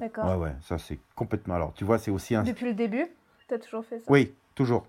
[0.00, 0.24] D'accord.
[0.30, 1.54] Ouais, ouais, ça, c'est complètement.
[1.54, 2.42] Alors, tu vois, c'est aussi un.
[2.42, 3.06] Depuis le début,
[3.48, 4.04] tu as toujours fait ça?
[4.08, 4.86] Oui, toujours.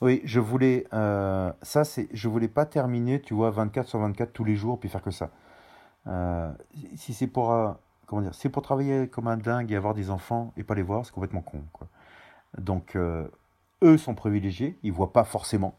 [0.00, 0.86] Oui, je voulais.
[0.92, 2.08] euh, ça, c'est.
[2.12, 5.10] Je voulais pas terminer, tu vois, 24 sur 24 tous les jours, puis faire que
[5.10, 5.30] ça.
[6.96, 7.76] Si c'est pour.
[8.06, 10.82] comment dire C'est pour travailler comme un dingue et avoir des enfants et pas les
[10.82, 11.86] voir, c'est complètement con, quoi.
[12.58, 15.74] Donc, eux sont privilégiés, ils voient pas forcément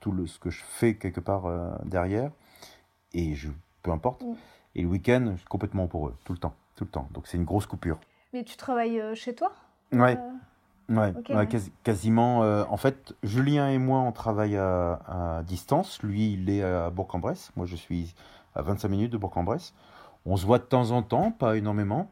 [0.00, 2.30] tout le, ce que je fais quelque part euh, derrière.
[3.12, 3.48] Et je.
[3.82, 4.22] Peu importe.
[4.22, 4.34] Mm.
[4.76, 6.54] Et le week-end, c'est complètement pour eux, tout le temps.
[6.76, 7.08] Tout le temps.
[7.12, 7.98] Donc, c'est une grosse coupure.
[8.32, 9.52] Mais tu travailles euh, chez toi?
[9.92, 10.16] Ouais.
[10.16, 10.30] Euh,
[10.88, 11.46] Ouais, Ok, ouais, ouais.
[11.46, 12.42] quasi- quasiment.
[12.42, 14.94] euh, en fait, Julien et moi, on travaille à,
[15.38, 16.02] à distance.
[16.02, 17.52] Lui, il est à Bourg-en-Bresse.
[17.54, 18.12] Moi, je suis
[18.56, 19.72] à 25 minutes de Bourg-en-Bresse.
[20.26, 22.10] On se voit de temps en temps, pas énormément.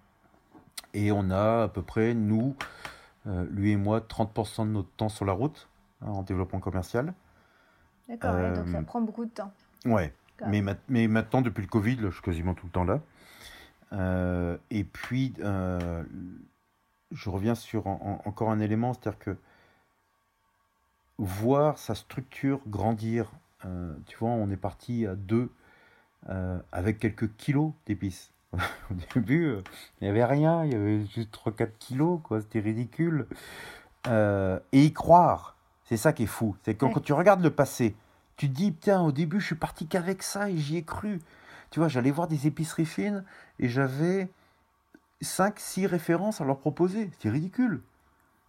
[0.95, 2.55] Et on a à peu près, nous,
[3.27, 5.69] euh, lui et moi, 30% de notre temps sur la route,
[6.01, 7.13] en développement commercial.
[8.09, 9.53] D'accord, ouais, donc ça Euh, prend beaucoup de temps.
[9.85, 10.15] Ouais,
[10.47, 13.01] mais, ma- mais maintenant, depuis le Covid, là, je suis quasiment tout le temps là.
[13.93, 16.03] Euh, et puis, euh,
[17.11, 19.37] je reviens sur en- en- encore un élément, c'est-à-dire que
[21.19, 23.31] voir sa structure grandir,
[23.65, 25.51] euh, tu vois, on est parti à deux
[26.73, 28.33] avec quelques kilos d'épices.
[28.91, 29.55] Au début,
[30.01, 33.27] il n'y avait rien, il y avait juste 3-4 kilos, quoi, c'était ridicule.
[34.07, 35.57] Et y croire,
[35.89, 36.55] c'est ça qui est fou.
[36.65, 36.93] C'est quand, Ouais.
[36.95, 37.97] quand tu regardes le passé,
[38.37, 41.21] tu te dis, putain, au début, je suis parti qu'avec ça et j'y ai cru.
[41.71, 43.25] Tu vois, j'allais voir des épiceries fines
[43.59, 44.29] et j'avais
[45.23, 47.11] 5-6 références à leur proposer.
[47.21, 47.81] C'est ridicule.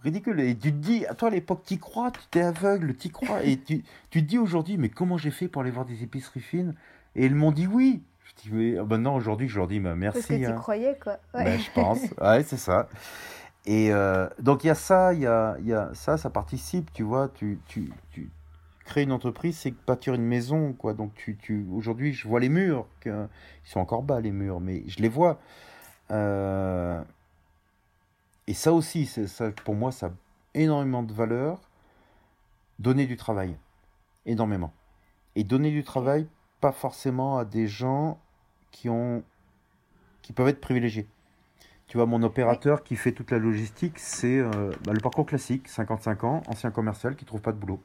[0.04, 0.40] Ridicule.
[0.40, 3.44] Et tu te dis, à toi à l'époque, tu crois, tu étais aveugle, tu crois.
[3.44, 6.40] et tu, tu te dis aujourd'hui, mais comment j'ai fait pour aller voir des épiceries
[6.42, 6.76] fines?
[7.16, 8.02] Et ils m'ont dit oui.
[8.24, 10.20] Je dis, mais ah ben non, aujourd'hui, je leur dis, bah, merci.
[10.20, 10.56] Parce que tu hein.
[10.56, 11.14] croyais, quoi.
[11.34, 11.46] Ouais.
[11.46, 12.00] Ben, je pense.
[12.22, 12.88] Ouais, c'est ça.
[13.66, 17.30] Et euh, donc, il y a ça, il y a, ça, ça participe, tu vois.
[17.30, 18.30] Tu, tu, tu
[18.86, 20.94] crées une entreprise, c'est bâtir une maison, quoi.
[20.94, 21.12] Donc,
[21.74, 22.88] aujourd'hui, je vois les murs.
[23.06, 23.28] ils
[23.64, 25.40] sont encore bas, les murs, mais je les vois.
[26.12, 27.02] Euh,
[28.48, 29.10] et ça aussi,
[29.64, 30.12] pour moi, ça a
[30.56, 31.62] énormément de valeur.
[32.80, 33.58] Donner du travail.
[34.26, 34.74] Énormément.
[35.36, 36.28] Et donner du travail,
[36.62, 38.20] pas forcément à des gens
[38.72, 38.90] qui
[40.34, 41.08] peuvent être privilégiés.
[41.90, 45.68] Tu vois, mon opérateur qui fait toute la logistique, c'est euh, bah, le parcours classique,
[45.68, 47.82] 55 ans, ancien commercial qui trouve pas de boulot.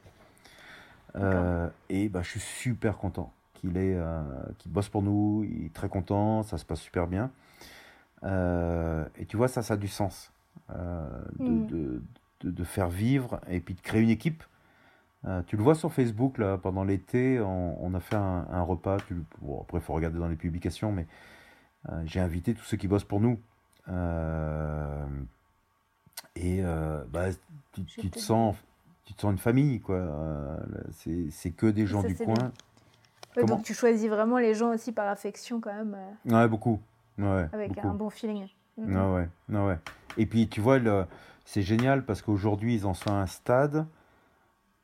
[1.15, 4.21] Euh, et bah, je suis super content qu'il est, euh,
[4.59, 7.31] qu'il bosse pour nous, il est très content, ça se passe super bien.
[9.17, 10.31] Et tu vois, ça, ça a du sens
[10.71, 11.07] euh,
[11.39, 12.01] de, de,
[12.41, 14.43] de- de faire vivre et puis de créer une équipe.
[15.47, 18.97] Tu le vois sur Facebook, là, pendant l'été, on, on a fait un, un repas.
[19.07, 21.07] Tu, bon, après, il faut regarder dans les publications, mais
[22.05, 23.39] j'ai invité tous ceux qui bossent pour nous.
[23.89, 25.05] Euh,
[26.35, 27.27] et euh, bah,
[27.73, 28.55] tu, te sens,
[29.05, 29.95] tu te sens une famille, quoi.
[29.95, 30.57] Euh,
[30.91, 32.51] c'est, c'est que des gens Ça, du coin.
[33.37, 36.81] Ouais, donc tu choisis vraiment les gens aussi par affection, quand même, euh, Ouais, beaucoup.
[37.17, 37.87] Ouais, avec beaucoup.
[37.87, 38.47] un bon feeling.
[38.93, 39.77] Ah ouais, ah ouais.
[40.17, 41.05] Et puis tu vois, le-
[41.45, 43.85] c'est génial parce qu'aujourd'hui ils en sont à un stade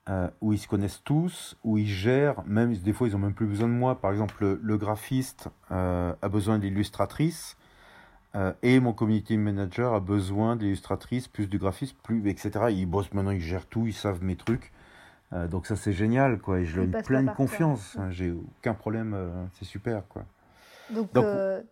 [0.10, 3.34] euh, où ils se connaissent tous, où ils gèrent, même des fois ils ont même
[3.34, 4.00] plus besoin de moi.
[4.00, 7.58] Par exemple, le, le graphiste a besoin d'illustratrices
[8.36, 12.66] euh, et mon community manager a besoin d'illustratrices, plus du graphiste, plus etc.
[12.70, 14.72] Ils bossent maintenant, ils gèrent tout, ils savent mes trucs.
[15.34, 16.60] Euh, donc ça c'est génial quoi.
[16.60, 17.36] Et je leur pas pleine toi.
[17.36, 17.98] confiance.
[17.98, 20.26] hein, J'ai aucun problème, euh, c'est super quoi.
[20.90, 21.10] Donc,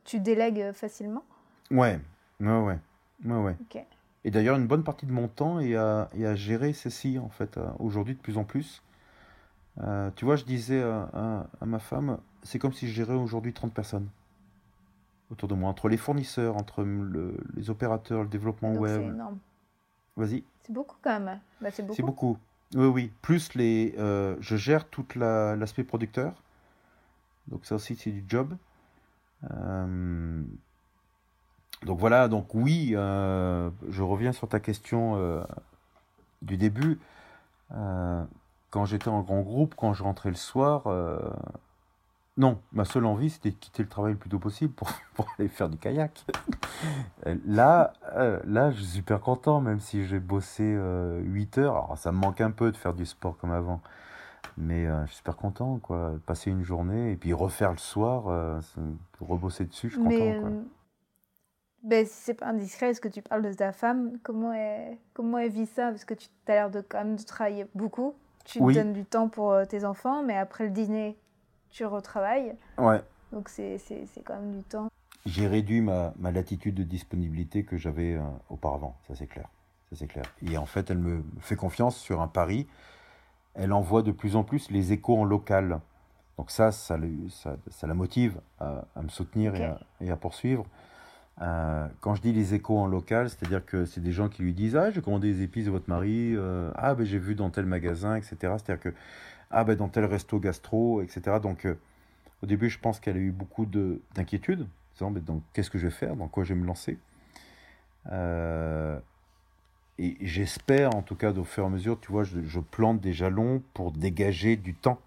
[0.05, 1.23] tu délègues facilement?
[1.71, 1.99] Ouais,
[2.39, 2.79] ouais, ouais.
[3.25, 3.57] ouais, ouais.
[4.23, 7.27] Et d'ailleurs, une bonne partie de mon temps est à, est à gérer ceci, en
[7.27, 8.81] fait, aujourd'hui de plus en plus.
[10.15, 13.73] Tu vois, je disais à, à, ma femme, c'est comme si je gérais aujourd'hui 30
[13.73, 14.07] personnes
[15.31, 19.01] autour de moi, entre les fournisseurs, entre le, les opérateurs, le développement web.
[19.01, 19.37] C'est énorme.
[20.17, 20.43] Vas-y.
[20.61, 21.39] C'est beaucoup quand même.
[21.61, 22.01] Bah, c'est beaucoup.
[22.03, 22.37] beaucoup.
[22.75, 23.11] Oui, oui.
[23.21, 26.33] Plus les, euh, je gère tout l'aspect producteur.
[27.47, 28.55] Donc ça aussi, c'est du job.
[29.51, 30.43] Euh,
[31.83, 35.45] donc voilà, donc oui, euh, je reviens sur ta question
[36.41, 36.99] du début.
[37.69, 40.83] quand j'étais en grand groupe, quand je rentrais le soir,
[42.39, 44.73] non, ma seule envie, c'était de quitter le travail le plus tôt possible
[45.13, 46.25] pour, aller faire du kayak.
[47.27, 51.73] Euh, là, euh, là, je suis super content, même si j'ai bossé 8 euh, heures.
[51.73, 53.81] Alors, ça me manque un peu de faire du sport comme avant.
[54.57, 56.13] Mais je suis super content, quoi.
[56.25, 58.61] Passer une journée et puis refaire le soir,
[59.19, 60.49] rebosser dessus, je suis content, quoi.
[61.83, 64.17] Ben, si c'est pas indiscret, est-ce que tu parles de ta femme?
[64.23, 65.89] Comment elle, comment elle vit ça?
[65.89, 68.15] Parce que tu as l'air de quand même de travailler beaucoup.
[68.45, 71.17] Tu donnes du temps pour tes enfants, mais après le dîner,
[71.69, 72.55] tu retravailles.
[72.77, 73.01] Ouais.
[73.31, 73.79] Donc c'est
[74.25, 74.89] quand même du temps.
[75.25, 79.49] J'ai réduit ma, ma, latitude de disponibilité que j'avais euh, auparavant, ça c'est clair.
[79.89, 80.25] Ça c'est clair.
[80.41, 82.67] Et en fait, elle me fait confiance sur un pari.
[83.53, 85.81] Elle envoie de plus en plus les échos en local.
[86.37, 86.97] Donc ça, ça,
[87.29, 90.65] ça, ça la motive à, à me soutenir et, à, et, à, poursuivre.
[91.41, 94.53] Euh, quand je dis les échos en local, c'est-à-dire que c'est des gens qui lui
[94.53, 97.49] disent Ah, j'ai commandé des épices de votre mari, euh, ah, ben j'ai vu dans
[97.49, 98.35] tel magasin, etc.
[98.57, 98.93] C'est-à-dire que
[99.51, 101.39] ah ben dans tel resto gastro, etc.
[101.41, 101.75] Donc euh,
[102.43, 105.87] au début, je pense qu'elle a eu beaucoup d'inquiétude, disant mais donc qu'est-ce que je
[105.87, 106.97] vais faire, dans quoi je vais me lancer?
[108.11, 108.99] Euh,
[109.97, 113.13] et j'espère, en tout cas, au fur et à mesure, tu vois, je, plante des
[113.13, 114.99] jalons pour dégager du temps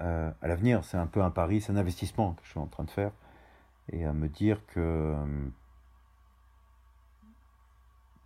[0.00, 0.84] euh, à l'avenir.
[0.84, 3.12] C'est un peu un pari, c'est un investissement que je suis en train de faire.
[3.92, 5.14] Et à me dire que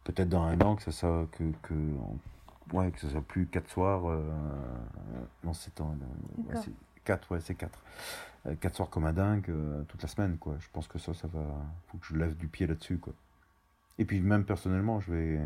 [0.04, 1.74] peut-être dans un an, que ça, ça que
[2.72, 4.08] ouais, que ce soit plus quatre soirs.
[4.08, 4.22] Euh,
[5.44, 5.72] non, c'est
[7.04, 7.82] quatre, ouais, c'est quatre.
[8.46, 10.56] Euh, quatre soirs comme un dingue euh, toute la semaine, quoi.
[10.60, 11.40] Je pense que ça, ça va.
[11.88, 13.12] Faut que je lève du pied là-dessus, quoi.
[13.98, 15.40] Et puis même personnellement, je vais,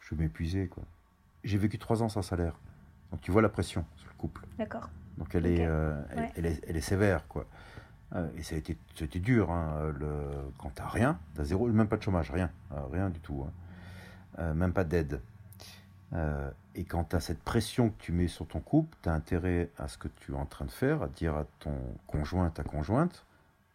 [0.00, 0.84] je vais m'épuiser, quoi.
[1.44, 2.54] J'ai vécu trois ans sans salaire,
[3.10, 4.46] donc tu vois la pression sur le couple.
[4.58, 4.88] D'accord.
[5.18, 5.60] Donc elle, est,
[6.34, 7.46] elle, est, elle, est, sévère, quoi.
[8.36, 8.76] et ça a été,
[9.18, 10.08] dur, hein, le,
[10.58, 12.50] quand t'as rien, t'as zéro, même pas de chômage, rien,
[12.90, 13.44] rien du tout.
[13.46, 13.52] Hein.
[14.40, 15.20] Euh, même pas d'aide.
[16.12, 19.12] Euh, et quand tu as cette pression que tu mets sur ton couple, tu as
[19.12, 21.76] intérêt à ce que tu es en train de faire, à dire à ton
[22.06, 23.24] conjoint, ta conjointe,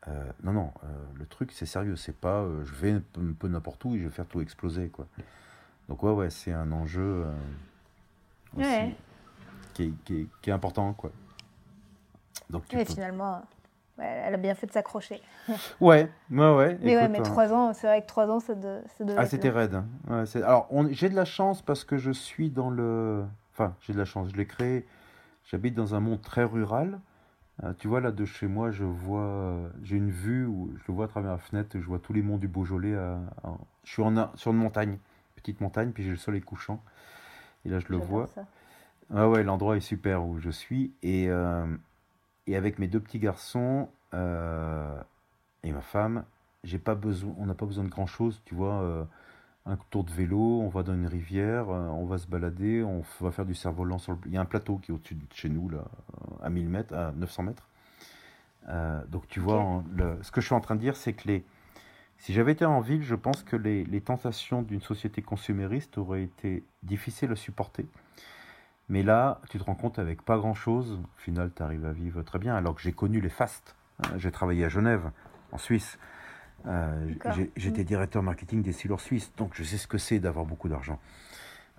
[0.08, 0.72] euh, non, non,
[1.16, 3.02] le truc c'est sérieux, c'est pas je vais un
[3.40, 4.90] peu, n'importe où et je vais faire tout exploser.
[4.90, 5.08] quoi.
[5.90, 7.26] Donc ouais, ouais, c'est un enjeu
[8.56, 8.96] aussi,
[9.74, 9.94] qui, est,
[10.42, 10.94] qui, est, important.
[10.94, 11.12] quoi.
[12.50, 13.44] Donc, tu finalement,
[13.98, 15.22] elle a bien fait de s'accrocher.
[15.82, 16.78] ouais, ouais, ouais.
[16.82, 18.82] Mais ouais, mais trois ans, c'est vrai que trois ans, ça, de,
[19.18, 19.84] Ah, c'était raide.
[20.10, 23.24] Ouais, Alors, j'ai de la chance parce que je suis dans le.
[23.54, 24.86] Enfin, j'ai de la chance, je l'ai créé.
[25.46, 27.00] J'habite dans un monde très rural.
[27.64, 29.56] Euh, tu vois, là, de chez moi, je vois.
[29.84, 32.22] J'ai une vue où je le vois à travers la fenêtre, je vois tous les
[32.22, 32.96] monts du Beaujolais.
[33.84, 34.98] Je suis en, sur une montagne,
[35.36, 36.84] petite montagne, puis j'ai le soleil couchant.
[37.64, 38.28] Et là, je le vois.
[38.28, 38.46] Ça.
[39.16, 40.92] Ah ouais, l'endroit est super où je suis.
[41.02, 41.30] Et.
[41.30, 41.66] Euh,
[42.48, 45.02] et avec mes deux petits garçons euh,
[45.64, 46.24] et ma femme,
[46.64, 48.82] j'ai pas besoin, on n'a pas besoin de grand chose, tu vois.
[48.82, 49.04] Euh,
[49.68, 53.04] un tour de vélo, on va dans une rivière, euh, on va se balader, on
[53.20, 54.20] va faire du cerf-volant sur le...
[54.28, 55.86] Il y a un plateau qui est au-dessus de chez nous, là,
[56.44, 57.68] à 1000 mètres, à 900 mètres.
[59.10, 59.84] donc tu vois,
[60.22, 61.44] ce que je suis en train de dire, c'est que les,
[62.20, 66.24] si j'avais été en ville, je pense que les, les tentations d'une société consumériste auraient
[66.24, 67.88] été difficiles à supporter.
[68.88, 72.22] Mais là, tu te rends compte avec pas grand-chose, au final, tu arrives à vivre
[72.22, 73.76] très bien, alors que j'ai connu les fastes.
[74.00, 75.10] Hein, j'ai travaillé à Genève,
[75.52, 75.98] en Suisse.
[76.68, 77.14] Euh,
[77.56, 77.86] j'étais mm.
[77.86, 81.00] directeur marketing des Silors suisses, donc je sais ce que c'est d'avoir beaucoup d'argent.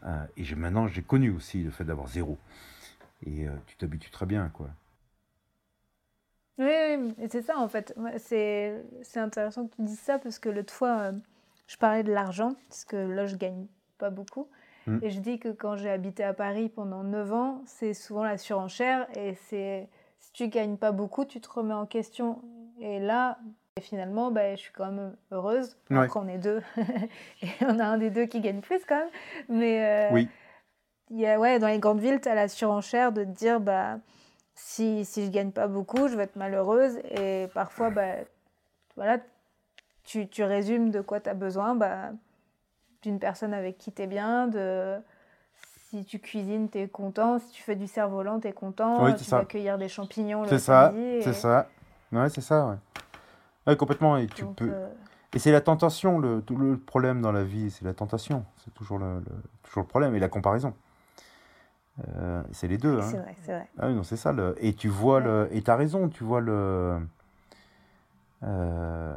[0.04, 2.38] Euh, et maintenant, j'ai connu aussi le fait d'avoir zéro.
[3.24, 4.68] Et euh, tu t'habitues très bien, quoi.
[6.58, 7.94] Oui, oui c'est ça en fait.
[8.18, 8.82] C'est
[9.16, 11.12] intéressant que tu dises ça parce que l'autre fois,
[11.66, 13.66] je parlais de l'argent, parce que là, je gagne
[13.98, 14.48] pas beaucoup.
[14.86, 14.98] Mm.
[15.02, 18.38] Et je dis que quand j'ai habité à Paris pendant 9 ans, c'est souvent la
[18.38, 19.88] surenchère et c'est
[20.18, 22.42] si tu gagnes pas beaucoup, tu te remets en question.
[22.80, 23.38] Et là,
[23.80, 26.08] finalement, bah, je suis quand même heureuse ouais.
[26.08, 26.62] qu'on est deux.
[27.42, 29.10] et on a un des deux qui gagne plus quand même.
[29.48, 30.28] Mais euh, oui.
[31.10, 33.98] Y a, ouais, dans les grandes villes, tu as la surenchère de te dire bah,
[34.54, 36.98] si, si je gagne pas beaucoup, je vais être malheureuse.
[37.10, 38.14] Et parfois, bah,
[38.96, 39.18] voilà,
[40.04, 41.74] tu, tu résumes de quoi tu as besoin.
[41.74, 42.10] Bah,
[43.06, 44.96] d'une personne avec qui tu es bien, de
[45.88, 47.38] si tu cuisines, tu es content.
[47.38, 49.04] Si tu fais du cerf-volant, tu es content.
[49.04, 49.44] Oui, tu c'est vas ça.
[49.44, 51.68] cueillir des champignons le C'est ça, et- c'est ça.
[52.10, 52.76] Ouais, c'est ça, ouais.
[53.66, 54.16] Ouais, complètement.
[54.16, 54.68] Et tu donc, peux.
[54.70, 54.88] euh,
[55.34, 58.44] Et c'est la tentation, le, le problème dans la vie, c'est la tentation.
[58.64, 60.14] C'est toujours le, le- toujours le problème.
[60.16, 60.74] Et la comparaison.
[62.08, 62.98] Euh, c'est les deux.
[62.98, 63.08] Hein.
[63.08, 63.68] C'est vrai, c'est vrai.
[63.78, 64.32] Ah oui, non, c'est ça.
[64.32, 64.56] Le...
[64.58, 65.24] Et tu vois Ouais.
[65.24, 65.48] le.
[65.52, 66.98] Et t'as raison, tu vois le.
[68.42, 69.16] euh,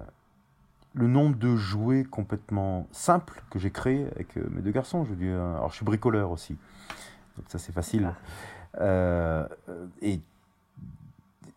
[0.96, 5.06] Le nombre de jouets complètement simples que j'ai créés avec euh, mes deux garçons.
[5.06, 6.58] Je veux dire, alors je suis bricoleur aussi,
[7.38, 8.04] donc ça c'est facile.
[8.04, 8.22] D'accord.
[8.82, 9.48] Euh,
[10.02, 10.22] et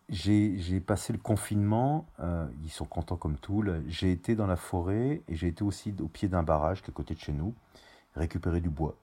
[0.09, 3.63] j'ai passé le confinement, euh, ils sont contents comme tout.
[3.87, 6.93] J'ai été dans la forêt et j'ai été aussi au pied d'un barrage qui est
[6.93, 7.53] à côté de chez nous,
[8.15, 8.95] récupérer du bois,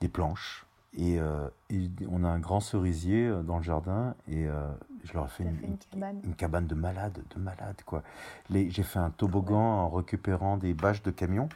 [0.00, 0.66] des planches.
[0.96, 4.66] Et, euh, et on a un grand cerisier euh, dans le jardin et euh,
[5.04, 6.20] je leur ai fait une, fait une cabane.
[6.24, 8.02] une cabane de malade, de malade quoi.
[8.50, 11.48] J'ai fait un toboggan en récupérant des bâches de camion,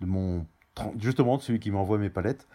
[0.00, 0.46] de mon
[0.98, 2.46] justement de celui qui m'envoie mes palettes.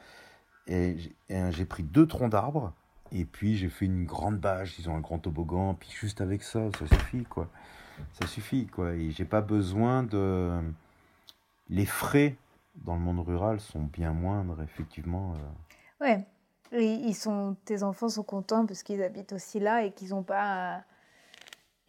[0.68, 0.98] Et
[1.30, 2.72] j'ai- pris deux troncs d'arbres
[3.12, 4.78] et puis j'ai fait une grande bâche.
[4.80, 7.50] Ils ont un grand toboggan, puis juste avec ça, ça suffit quoi.
[8.14, 8.94] Ça suffit quoi.
[8.94, 10.62] Et j'ai pas besoin de
[11.70, 12.36] les frais
[12.76, 15.34] dans le monde rural sont bien moindres effectivement.
[15.34, 15.38] euh.
[16.04, 16.26] Ouais.
[16.72, 20.24] Et ils sont, tes enfants sont contents parce qu'ils habitent aussi là et qu'ils n'ont
[20.24, 20.76] pas.
[20.76, 20.82] à-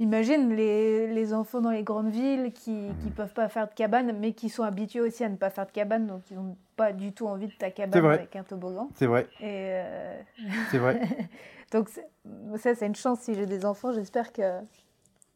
[0.01, 3.11] Imagine les, les enfants dans les grandes villes qui ne Mhm.
[3.13, 5.71] peuvent pas faire de cabane, mais qui sont habitués aussi à ne pas faire de
[5.71, 8.91] cabane, donc ils n'ont pas du tout envie de ta cabane avec un toboggan.
[8.97, 10.21] C'est vrai, Et euh,
[10.69, 11.01] c'est vrai.
[11.71, 13.93] donc ça, c'est une chance si j'ai des enfants.
[13.93, 14.59] J'espère que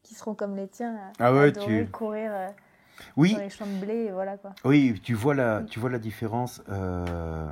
[0.03, 2.49] qu'ils seront comme les tiens, à Ah ouais, tu- courir euh,
[3.17, 4.55] Oui, dans les champs de blé, et voilà quoi.
[4.65, 6.63] Oui, tu vois la, tu vois la différence.
[6.69, 7.47] euh,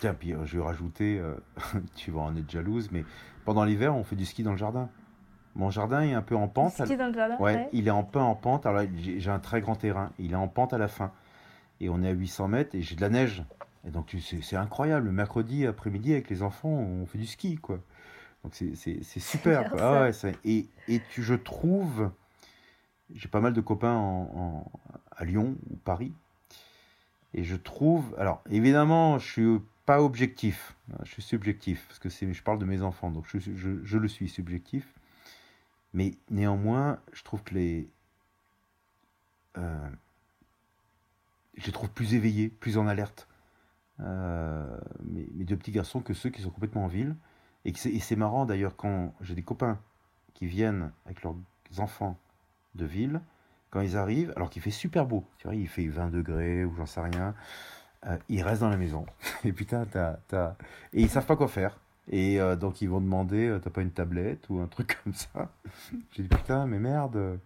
[0.00, 1.34] Tiens, puis euh, je vais rajouter, euh,
[1.94, 3.04] tu vas en être jalouse, mais
[3.44, 4.88] pendant l'hiver, on fait du ski dans le jardin.
[5.54, 6.72] Mon jardin est un peu en pente.
[6.84, 7.68] Ski dans le jardin Ouais, ouais.
[7.72, 8.66] il est un peu en pente.
[8.66, 10.10] Alors, j'ai un très grand terrain.
[10.18, 11.12] Il est en pente à la fin.
[11.80, 13.42] Et on est à 800 mètres et j'ai de la neige.
[13.86, 15.06] Et donc, c'est incroyable.
[15.06, 17.78] Le mercredi après-midi, avec les enfants, on fait du ski, quoi.
[18.44, 18.74] Donc, c'est-
[19.18, 19.70] super.
[19.70, 19.80] quoi.
[19.82, 22.10] Ah ouais, et, et tu, je trouve,
[23.12, 24.72] j'ai pas mal de copains en- en-
[25.16, 26.12] à Lyon ou Paris.
[27.34, 29.60] Et je trouve, alors évidemment, je suis
[29.90, 34.06] pas objectif, je suis subjectif, parce que je parle de mes enfants, donc je, le
[34.06, 34.94] suis subjectif.
[35.94, 37.90] Mais néanmoins, je trouve que les.
[39.58, 39.88] euh,
[41.56, 43.26] je les trouve plus éveillés, plus en alerte.
[43.98, 47.16] Euh, mes, mes deux petits garçons que ceux qui sont complètement en ville.
[47.64, 49.80] Et c'est marrant d'ailleurs quand j'ai des copains
[50.34, 51.34] qui viennent avec leurs
[51.78, 52.16] enfants
[52.76, 53.20] de ville,
[53.70, 56.76] quand ils arrivent, alors qu'il fait super beau, tu vois, il fait 20 degrés ou
[56.76, 57.34] j'en sais rien,
[58.06, 59.06] euh, ils restent dans la maison.
[59.44, 60.54] Et putain, t'as, t'as...
[60.92, 61.78] Et ils savent pas quoi faire.
[62.10, 65.14] Et euh, donc ils vont demander, euh, t'as pas une tablette ou un truc comme
[65.14, 65.50] ça?
[66.12, 67.36] J'ai dit putain, mais merde, euh,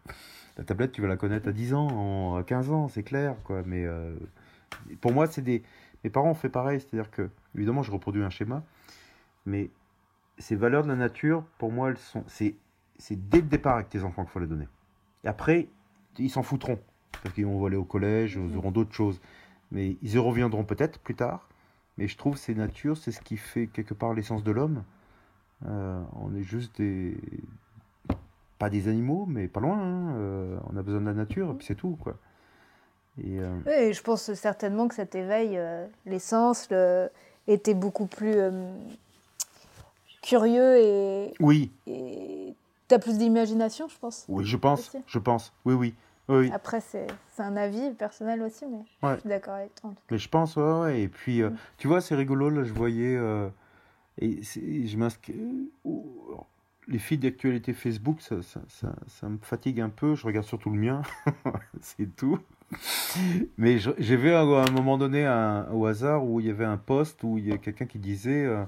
[0.56, 3.36] la tablette tu vas la connaître à 10 ans, en, à 15 ans, c'est clair,
[3.44, 3.62] quoi.
[3.66, 3.86] Mais
[5.00, 5.62] pour moi, c'est des...
[6.02, 8.62] Mes parents ont fait pareil, c'est-à-dire que, évidemment, je reproduis un schéma,
[9.46, 9.70] mais
[10.38, 12.24] ces valeurs de la nature, pour moi, elles sont...
[12.26, 12.54] C'est,
[12.98, 14.68] c'est dès le départ avec tes enfants qu'il faut les donner.
[15.24, 15.68] Et après,
[16.18, 16.78] ils s'en foutront.
[17.22, 19.20] Parce qu'ils vont aller au collège, ils auront d'autres choses.
[19.72, 21.48] Mais ils y reviendront peut-être plus tard.
[21.98, 24.82] Mais je trouve que c'est nature, c'est ce qui fait quelque part l'essence de l'homme.
[25.66, 27.16] Euh, on est juste des.
[28.58, 29.78] Pas des animaux, mais pas loin.
[29.80, 30.14] hein.
[30.16, 32.16] Euh, on a besoin de la nature, et puis c'est tout, quoi.
[33.22, 35.58] Et, euh, Oui, et je pense certainement que cet éveil,
[36.06, 37.08] l'essence, le-
[37.46, 38.36] était beaucoup plus
[40.22, 42.54] curieux et Oui, et
[42.88, 44.24] t'as plus d'imagination, je pense.
[44.28, 45.52] oui, je pense, je pense.
[45.64, 45.94] Oui, oui,
[46.28, 46.50] oui.
[46.52, 47.06] Après, c'est
[47.38, 49.14] un avis personnel aussi, mais Ouais.
[49.16, 49.90] je suis d'accord avec toi.
[49.90, 50.06] en tout cas.
[50.12, 51.00] Mais je pense, ouais, ouais.
[51.02, 51.56] Et puis, euh, Mm.
[51.78, 53.16] tu vois, c'est rigolo, là, je voyais.
[53.16, 53.48] euh,
[54.18, 56.46] et je alors,
[56.86, 60.14] les feeds d'actualité Facebook, ça, ça, ça, ça me fatigue un peu.
[60.14, 61.02] Je regarde surtout le mien,
[61.80, 62.38] c'est tout.
[63.58, 66.76] Mais j'ai vu à un moment donné un, au hasard où il y avait un
[66.76, 68.64] post où il y a quelqu'un qui disait euh,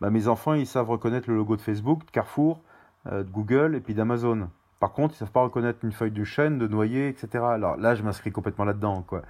[0.00, 2.60] bah, Mes enfants, ils savent reconnaître le logo de Facebook, de Carrefour,
[3.06, 4.48] euh, de Google et puis d'Amazon.
[4.82, 7.44] Par contre, ils savent pas reconnaître une feuille de chêne, de noyer, etc.
[7.44, 9.22] Alors là, je m'inscris complètement là-dedans, quoi.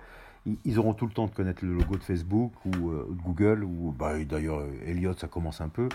[0.46, 3.22] Ils, ils auront tout le temps de connaître le logo de Facebook ou euh, de
[3.22, 5.90] Google, ou bah, d'ailleurs, euh, Elliot, ça commence un peu.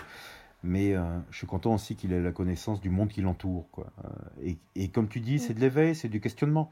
[0.62, 1.02] Mais euh,
[1.32, 3.88] je suis content aussi qu'il ait la connaissance du monde qui l'entoure, quoi.
[4.40, 6.70] Et, et comme tu dis, c'est de l'éveil, c'est du questionnement.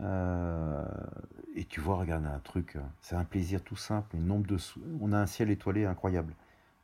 [0.00, 0.84] Euh,
[1.54, 4.16] et tu vois, regarde un truc, c'est un plaisir tout simple.
[4.16, 4.56] Le nombre de,
[5.00, 6.34] on a un ciel étoilé incroyable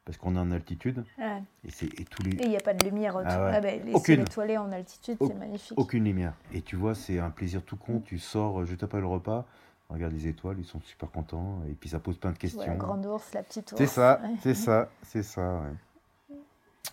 [0.08, 1.42] parce qu'on est en altitude Ouais.
[1.66, 3.30] et c'est et tous les Et il n'y a pas de lumière autour.
[3.30, 3.52] Ah ouais.
[3.56, 4.20] Ah ben, les Aucune.
[4.22, 5.78] étoilés en altitude, Au- c'est magnifique.
[5.78, 6.32] Aucune lumière.
[6.54, 8.00] Et tu vois, c'est un plaisir tout con.
[8.00, 9.44] Tu sors, je t'appelle le repas,
[9.90, 11.60] regarde les étoiles, ils sont super contents.
[11.68, 12.62] Et puis ça pose plein de questions.
[12.66, 13.76] la grande ours, la petite ours.
[13.78, 14.30] C'est ça, Ouais.
[14.42, 15.60] c'est ça, c'est ça.
[15.60, 16.36] ouais.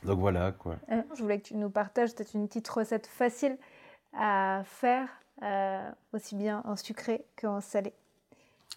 [0.03, 0.75] Donc voilà, quoi.
[0.91, 3.57] Euh, Je voulais que tu nous partages peut-être une petite recette facile
[4.13, 5.07] à faire,
[5.41, 7.93] euh, aussi bien en sucré qu'en salé.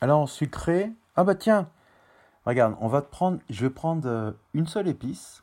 [0.01, 1.69] Alors en sucré, ah bah tiens,
[2.49, 5.43] Regarde, on va te prendre, je vais prendre euh, une seule épice,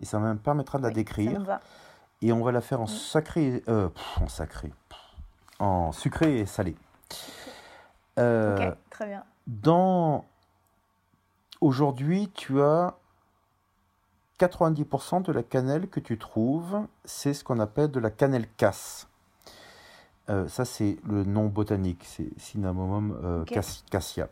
[0.00, 1.60] et ça me permettra de la Oui, décrire.
[2.22, 2.90] Et on va la faire en Oui.
[2.98, 4.72] sacré, euh, pff, en sacré,
[5.58, 6.76] en sucré et salé.
[8.18, 9.22] Euh, Ok, très bien.
[9.46, 10.24] Dans
[11.60, 12.94] aujourd'hui, tu as
[14.38, 19.08] 90% de la cannelle que tu trouves, c'est ce qu'on appelle de la cannelle casse.
[20.30, 23.44] Euh, ça, c'est le nom botanique, c'est Cinnamomum euh,
[23.90, 24.28] cassia.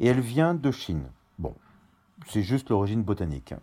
[0.00, 1.10] Et elle vient de Chine.
[1.38, 1.54] Bon,
[2.26, 3.54] c'est juste l'origine botanique.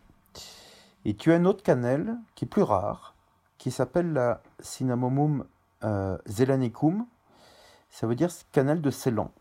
[1.05, 3.15] Et tu as une autre cannelle qui est plus rare,
[3.57, 5.45] qui s'appelle la Cinnamomum
[5.83, 7.05] euh, zelanicum.
[7.89, 9.31] Ça veut dire cannelle de Ceylan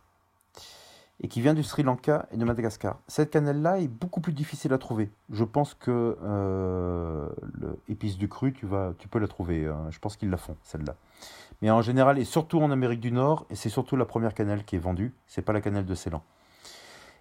[1.20, 2.98] et qui vient du Sri Lanka et de Madagascar.
[3.06, 5.10] Cette cannelle-là est beaucoup plus difficile à trouver.
[5.30, 9.66] Je pense que euh, le épice du cru, tu, vas, tu peux la trouver.
[9.66, 9.86] hein.
[9.90, 10.96] Je pense qu'ils la font, celle-là.
[11.62, 14.64] Mais en général, et surtout en Amérique du Nord, et c'est surtout la première cannelle
[14.64, 16.22] qui est vendue, c'est pas la cannelle de Ceylan.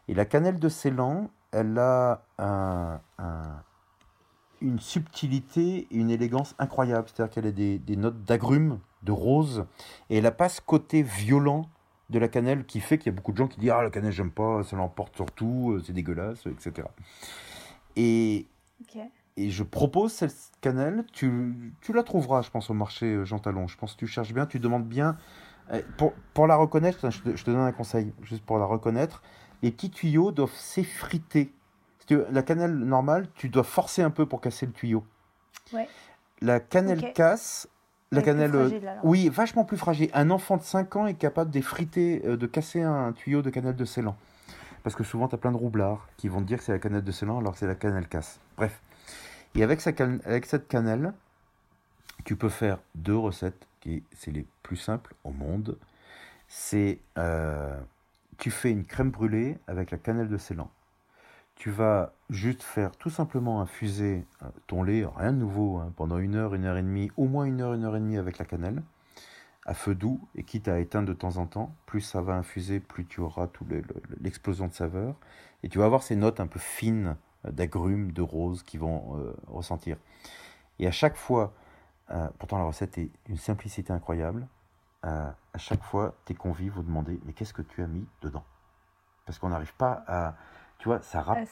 [0.07, 3.63] Et la cannelle de Ceylan, elle a un- un-
[4.61, 7.07] une subtilité et une élégance incroyable.
[7.07, 9.65] C'est-à-dire qu'elle a des, des notes d'agrumes, de rose,
[10.09, 11.69] et elle n'a pas ce côté violent
[12.09, 13.89] de la cannelle qui fait qu'il y a beaucoup de gens qui disent Ah, la
[13.89, 16.87] cannelle, j'aime pas, ça l'emporte sur tout, euh, c'est dégueulasse, etc.
[17.95, 18.47] Et,
[19.37, 23.39] et je propose cette cannelle, tu, tu la trouveras, je pense, au marché euh, Jean
[23.39, 23.67] Talon.
[23.67, 25.17] Je pense que tu cherches bien, tu demandes bien.
[25.71, 28.65] Euh, Pour, pour la reconnaître, je te, je te donne un conseil, juste pour la
[28.65, 29.21] reconnaître,
[29.63, 31.51] les petits tuyaux doivent s'effriter.
[32.09, 35.03] La cannelle normale, tu dois forcer un peu pour casser le tuyau.
[35.73, 35.87] Ouais.
[36.41, 37.67] La cannelle casse,
[38.11, 38.55] la Elle cannelle.
[38.55, 40.09] euh, fragile, oui, vachement plus fragile.
[40.13, 43.75] Un enfant de 5 ans est capable d'effriter, euh, de casser un tuyau de cannelle
[43.77, 44.15] de Ceylan.
[44.83, 46.79] Parce que souvent, tu as plein de roublards qui vont te dire que c'est la
[46.79, 48.39] cannelle de Ceylan alors que c'est la cannelle casse.
[48.57, 48.81] Bref.
[49.55, 51.13] Et avec, sa can- avec cette cannelle,
[52.25, 55.77] tu peux faire deux recettes qui c'est les plus simples au monde.
[56.49, 57.79] C'est euh,
[58.37, 60.69] tu fais une crème brûlée avec la cannelle de Ceylan.
[61.55, 66.17] Tu vas juste faire tout simplement infuser euh, ton lait, rien de nouveau, hein, pendant
[66.17, 68.37] une heure, une heure et demie, au moins une heure, une heure et demie avec
[68.39, 68.81] la cannelle,
[69.65, 71.75] à feu doux, et quitte à éteindre de temps en temps.
[71.85, 73.47] Plus ça va infuser, plus tu auras
[74.19, 75.15] l'explosion de saveur.
[75.61, 77.15] Et tu vas avoir ces notes un peu fines
[77.45, 79.97] euh, d'agrumes, de rose qui vont euh, ressentir.
[80.79, 81.53] Et à chaque fois,
[82.39, 84.47] pourtant la recette est d'une simplicité incroyable,
[85.03, 88.43] à chaque fois, tes convives vont demander Mais qu'est-ce que tu as mis dedans?
[89.25, 90.35] Parce qu'on n'arrive pas à.
[90.79, 91.43] Tu vois, ça rappelle.
[91.43, 91.47] Est-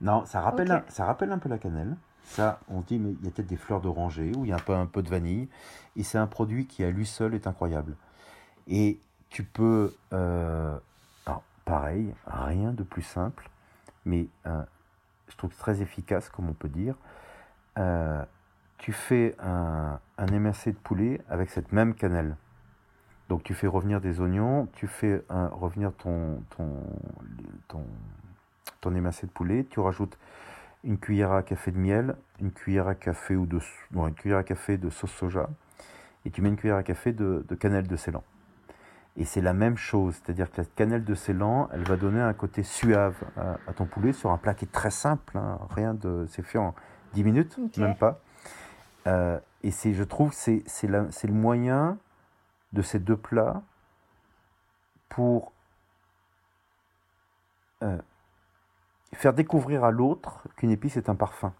[0.00, 1.96] Non, ça rappelle, un, ça rappelle un peu la cannelle.
[2.24, 4.52] Ça, on se dit, mais il y a peut-être des fleurs d'oranger ou il y
[4.52, 5.48] a un peu, un peu de vanille.
[5.96, 7.96] Et c'est un produit qui, à lui seul, est incroyable.
[8.66, 8.98] Et
[9.28, 9.94] tu peux.
[10.14, 10.78] euh,
[11.26, 13.50] alors, pareil, rien de plus simple,
[14.06, 14.62] mais euh,
[15.28, 16.94] je trouve très efficace, comme on peut dire.
[17.78, 18.24] Euh,
[18.78, 22.36] tu fais un, un émincé de poulet avec cette même cannelle.
[23.28, 26.68] Donc tu fais revenir des oignons, tu fais revenir ton, ton,
[27.68, 27.82] ton,
[28.80, 30.18] ton émincé de poulet, tu rajoutes
[30.84, 33.58] une cuillère à café de miel, une cuillère à café ou de
[33.90, 35.48] bon, une cuillère à café de sauce soja,
[36.26, 38.22] et tu mets une cuillère à café de, de cannelle de Ceylan.
[39.16, 42.34] Et c'est la même chose, c'est-à-dire que la cannelle de Ceylan, elle va donner un
[42.34, 45.94] côté suave à, à ton poulet sur un plat qui est très simple, hein, rien
[45.94, 46.74] de, c'est fait en
[47.14, 48.20] 10 minutes, même pas.
[49.06, 51.96] Euh, et c'est, je trouve, que c'est, c'est, la- c'est le moyen
[52.74, 53.62] de ces deux plats
[55.08, 55.52] pour
[57.82, 57.98] euh,
[59.14, 61.52] faire découvrir à l'autre qu'une épice est un parfum.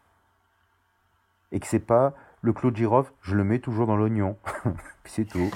[1.53, 4.37] Et que c'est pas le clou de girofle, je le mets toujours dans l'oignon,
[5.03, 5.51] puis c'est tout.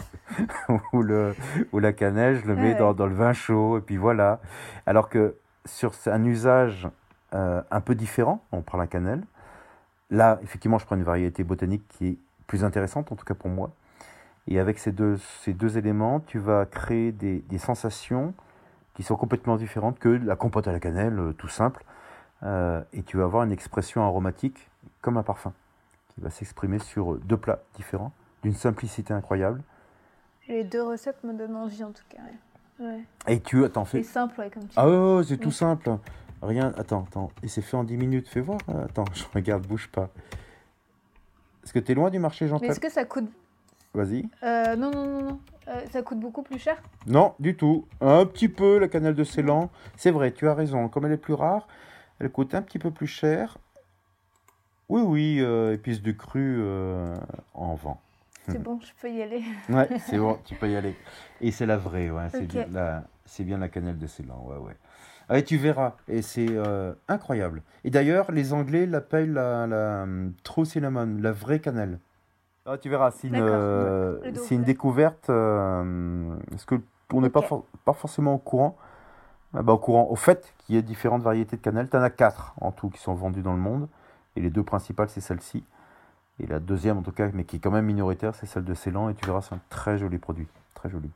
[0.93, 1.35] ou, le,
[1.73, 2.79] ou la cannelle, je le mets Ouais.
[2.79, 4.41] dans, dans le vin chaud, et puis voilà.
[4.87, 5.37] Alors que
[5.67, 6.89] sur un usage
[7.35, 9.23] euh, un peu différent, on prend la cannelle,
[10.11, 13.51] là, effectivement, je prends une variété botanique qui est plus intéressante, en tout cas pour
[13.51, 13.71] moi.
[14.49, 18.33] Et avec ces deux, ces deux éléments, tu vas créer des, des sensations
[18.95, 21.85] qui sont complètement différentes que la compote à la cannelle, euh, tout simple.
[22.43, 24.69] Euh, et tu vas avoir une expression aromatique
[25.03, 25.53] comme un parfum
[26.15, 28.13] qui va s'exprimer sur deux plats différents,
[28.43, 29.63] d'une simplicité incroyable.
[30.49, 32.19] Les deux recettes me donnent envie en tout cas.
[32.81, 33.01] ouais.
[33.27, 34.03] Et tu t'en C'est fais.
[34.05, 35.91] simple, ouais, comme tu Ah ouais, ouais, c'est tout simple.
[36.41, 36.73] Rien.
[36.79, 37.31] Attends, attends.
[37.43, 38.29] Et c'est fait en 10 minutes.
[38.29, 38.59] Fais voir.
[38.69, 40.09] Euh, Attends, je regarde, bouge pas.
[41.65, 43.29] Est-ce que tu es loin du marché, Jean Mais est-ce que ça coûte.
[43.95, 44.29] Vas-y.
[44.43, 45.41] Euh, non, non, non, non.
[45.69, 47.87] Euh, ça coûte beaucoup plus cher Non, du tout.
[48.01, 49.71] Un petit peu, la cannelle de Ceylan.
[49.97, 50.89] C'est vrai, tu as raison.
[50.89, 51.67] Comme elle est plus rare,
[52.21, 53.59] elle coûte un petit peu plus cher.
[54.89, 57.15] Oui, oui, euh, épices de cru euh,
[57.55, 58.01] en vent.
[58.47, 59.43] C'est bon, je peux y aller.
[59.69, 60.97] Ouais, c'est bon, tu peux y aller.
[61.43, 62.29] Et c'est la vraie, ouais.
[62.31, 64.77] C'est bien, la, c'est bien la cannelle de Ceylan, ouais, ouais.
[65.29, 67.63] Ah, et tu verras, et c'est euh, incroyable.
[67.85, 71.99] Et d'ailleurs, les Anglais l'appellent la, la hum, true cinnamon, la vraie cannelle.
[72.69, 76.75] Ah, tu verras, c'est une, euh, c'est une découverte, euh, parce que
[77.15, 78.77] on n'est pas, for- pas forcément au courant?
[79.55, 81.89] Ah bah, au courant, au fait qu'il y ait différentes variétés de cannelle.
[81.91, 83.89] Tu en as quatre en tout qui sont vendues dans le monde.
[84.37, 85.65] Et les deux principales, c'est celle-ci.
[86.41, 88.75] Et la deuxième, en tout cas, mais qui est quand même minoritaire, c'est celle de
[88.75, 89.09] Ceylan.
[89.09, 90.47] Et tu verras, c'est un très joli produit.
[90.75, 91.11] Très joli.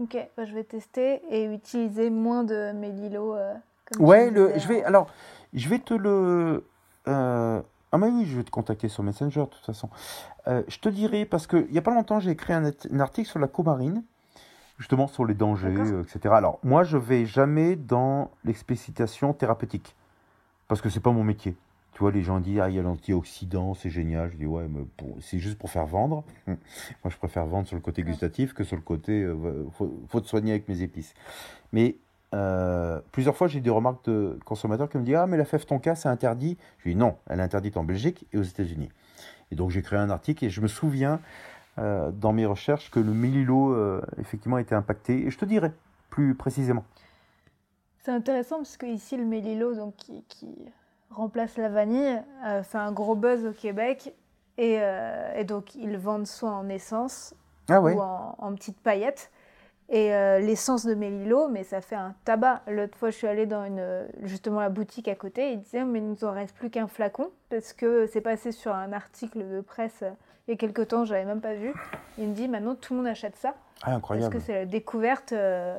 [0.00, 3.34] Ok, bah, je vais tester et utiliser moins de Mélilo.
[3.34, 3.54] Euh,
[3.86, 5.08] comme Ouais, le, je vais, alors,
[5.54, 6.64] je vais te le.
[7.08, 7.60] euh,
[7.92, 9.88] ah, mais oui, je vais te contacter sur Messenger, de toute façon.
[10.46, 13.28] Euh, je te dirai, parce qu'il n'y a pas longtemps, j'ai écrit un, un article
[13.28, 14.02] sur la coumarine,
[14.78, 16.34] justement sur les dangers, euh, etc.
[16.34, 19.94] Alors, moi, je vais jamais dans l'explicitation thérapeutique,
[20.68, 21.56] parce que c'est pas mon métier.
[21.92, 24.30] Tu vois, les gens disent, ah, il y a l'antioxydant, c'est génial.
[24.30, 24.84] Je dis, ouais, mais
[25.20, 26.22] c'est juste pour faire vendre.
[26.46, 26.56] Moi,
[27.06, 30.28] je préfère vendre sur le côté gustatif que sur le côté, euh, faut, faut te
[30.28, 31.14] soigner avec mes épices.
[31.72, 31.96] Mais
[32.34, 35.44] euh, plusieurs fois, j'ai eu des remarques de consommateurs qui me disent Ah, mais la
[35.44, 36.58] fève tonka, c'est interdit.
[36.78, 38.90] Je dis Non, elle est interdite en Belgique et aux États-Unis.
[39.50, 41.20] Et donc, j'ai créé un article et je me souviens
[41.78, 45.26] euh, dans mes recherches que le mélilo, euh, effectivement, était impacté.
[45.26, 45.72] Et je te dirai
[46.10, 46.84] plus précisément.
[48.00, 50.54] C'est intéressant parce que ici le Mélilo, donc qui, qui
[51.10, 54.14] remplace la vanille, euh, fait un gros buzz au Québec
[54.56, 54.80] et,
[55.36, 57.32] et donc ils vendent soit en essence
[57.68, 59.30] Ah ouais ou en, en petites paillettes.
[59.90, 62.60] Et euh, l'essence de Mélilo, mais ça fait un tabac.
[62.66, 65.98] L'autre fois, je suis allée dans une, justement la boutique à côté, ils disaient mais
[66.00, 69.60] il nous en reste plus qu'un flacon parce que c'est passé sur un article de
[69.62, 70.10] presse euh,
[70.46, 71.72] il y a quelques temps, j'avais même pas vu.
[72.18, 73.50] Il me dit maintenant tout le monde achète ça.
[73.80, 74.34] Ah, Parce incroyable.
[74.34, 75.78] que c'est la découverte euh,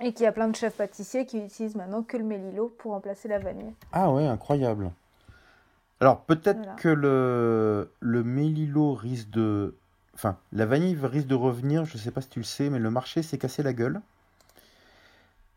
[0.00, 2.92] et qu'il y a plein de chefs pâtissiers qui utilisent maintenant que le mélilo pour
[2.92, 3.74] remplacer la vanille.
[3.92, 4.90] Ah ouais, incroyable.
[6.00, 6.74] Alors, peut-être Voilà.
[6.74, 9.76] que le, le mélilo risque de.
[10.18, 12.80] Enfin, la vanille risque de revenir, je ne sais pas si tu le sais, mais
[12.80, 14.00] le marché s'est cassé la gueule.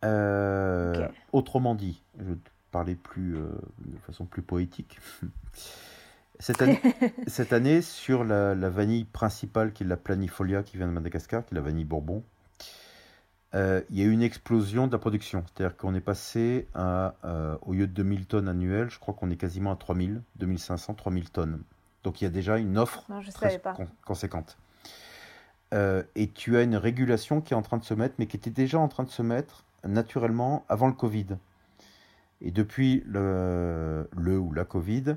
[0.05, 1.07] Euh.
[1.33, 3.49] Autrement dit, je vais te parler plus, euh,
[3.83, 4.99] de façon plus poétique.
[6.39, 6.79] Cette année,
[7.27, 11.45] cette année, sur la, la vanille principale, qui est la planifolia, qui vient de Madagascar,
[11.45, 12.23] qui est la vanille bourbon,
[13.53, 15.43] euh, il y a eu une explosion de la production.
[15.47, 17.13] C'est-à-dire qu'on est passé à,
[17.61, 21.29] au lieu de 2000 tonnes annuelles, je crois qu'on est quasiment à 3000, 2500, 3000
[21.29, 21.61] tonnes.
[22.03, 24.57] Donc il y a déjà une offre Non, très con- conséquente.
[25.73, 28.35] Euh, et tu as une régulation qui est en train de se mettre, mais qui
[28.37, 31.27] était déjà en train de se mettre naturellement avant le Covid.
[32.41, 35.15] Et depuis le, le ou la Covid,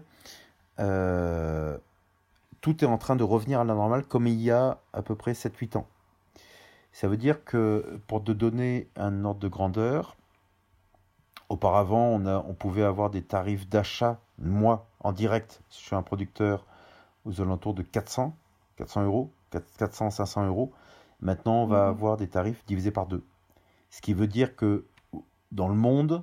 [0.78, 1.76] euh,
[2.60, 5.14] tout est en train de revenir à la normale comme il y a à peu
[5.14, 5.86] près 7-8 ans.
[6.92, 10.16] Ça veut dire que, pour te donner un ordre de grandeur,
[11.48, 15.96] auparavant, on, a, on pouvait avoir des tarifs d'achat, moi, en direct, si je suis
[15.96, 16.64] un producteur,
[17.24, 18.36] aux alentours de 400,
[18.76, 19.32] 400 euros,
[19.78, 20.72] 400, 500 euros.
[21.20, 21.90] Maintenant, on va Mhm.
[21.90, 23.24] avoir des tarifs divisés par deux.
[23.90, 24.84] Ce qui veut dire que
[25.52, 26.22] dans le monde,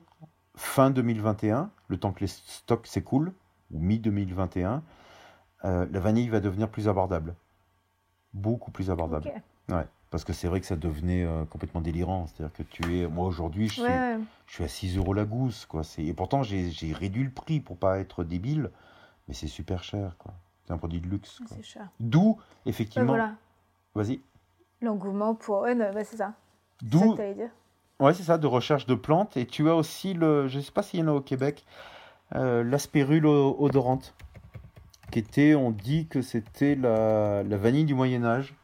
[0.56, 3.34] fin 2021, le temps que les stocks s'écoulent,
[3.72, 4.82] ou mi-2021,
[5.64, 7.36] euh, la vanille va devenir plus abordable.
[8.34, 9.32] Beaucoup plus abordable.
[9.69, 9.86] Ouais.
[10.10, 12.28] Parce que c'est vrai que ça devenait euh, complètement délirant.
[12.28, 13.07] C'est-à-dire que tu es.
[13.07, 14.18] Moi, aujourd'hui, je, Ouais,
[14.48, 15.65] je suis à 6 euros la gousse.
[15.65, 15.84] Quoi.
[15.98, 18.72] Et pourtant, j'ai j'ai réduit le prix pour pas être débile.
[19.28, 20.15] Mais c'est super cher.
[20.18, 20.34] quoi.
[20.65, 21.39] C'est un produit de luxe.
[21.47, 21.88] c'est cher.
[21.99, 23.07] D'où, effectivement.
[23.07, 23.33] voilà,
[23.95, 24.21] Vas-y.
[24.81, 25.61] l'engouement pour.
[25.61, 26.33] Ouais, bah, c'est ça.
[26.81, 27.49] C'est ça D'où que dire.
[27.99, 29.38] Ouais, c'est ça, de recherche de plantes.
[29.38, 31.65] Et tu as aussi le, je sais pas s'il y en a au Québec,
[32.35, 34.15] euh, l'aspérule odorante,
[35.11, 38.55] qui était, on dit que c'était la, la vanille du Moyen Âge.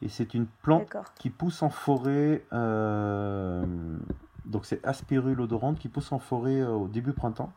[0.00, 2.44] Et c'est une plante qui pousse en forêt.
[2.52, 3.64] euh,
[4.44, 7.52] donc c'est aspérule odorante qui pousse en forêt euh, au début printemps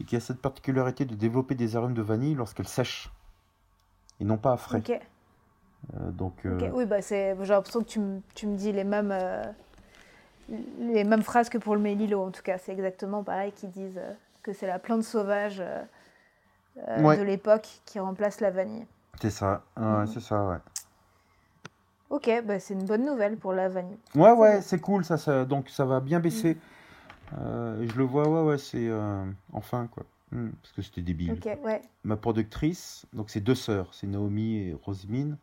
[0.00, 3.10] et qui a cette particularité de développer des arômes de vanille lorsqu'elle sèche
[4.18, 4.78] et non pas à frais.
[4.78, 4.90] Ok.
[5.94, 9.12] Euh, donc euh, Oui, bah, j'ai l'impression que tu, me- tu me dis les mêmes,
[9.12, 9.42] euh,
[10.80, 12.58] les mêmes phrases que pour le mélilo, en tout cas.
[12.58, 14.00] C'est exactement pareil qu'ils disent
[14.42, 15.62] que c'est la plante sauvage
[16.98, 17.16] Ouais.
[17.18, 18.86] de l'époque qui remplace la vanille.
[19.20, 20.06] c'est ça, ouais, Mhm.
[20.06, 20.56] c'est ça, ouais.
[22.08, 23.98] Ok, bah, c'est une bonne nouvelle pour la vanille.
[24.14, 26.56] Ouais, ouais, c'est cool, ça, ça, donc ça va bien baisser.
[27.38, 30.04] Euh, je le vois, ouais, ouais, c'est euh, enfin quoi.
[30.32, 31.38] Hmm, parce que c'était débile.
[31.64, 31.82] Ouais.
[32.04, 35.36] Ma productrice, donc c'est deux sœurs, c'est Naomi et Rosemine.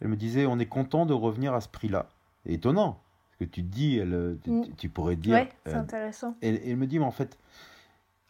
[0.00, 2.08] Elle me disait, on est content de revenir à ce prix-là.
[2.46, 3.00] Étonnant,
[3.30, 4.64] parce que tu te dis, elle, euh, tu, Mm.
[4.76, 5.34] tu- pourrais dire.
[5.34, 6.34] Ouais, c'est euh, intéressant.
[6.42, 7.38] elle, elle me dit, mais en fait,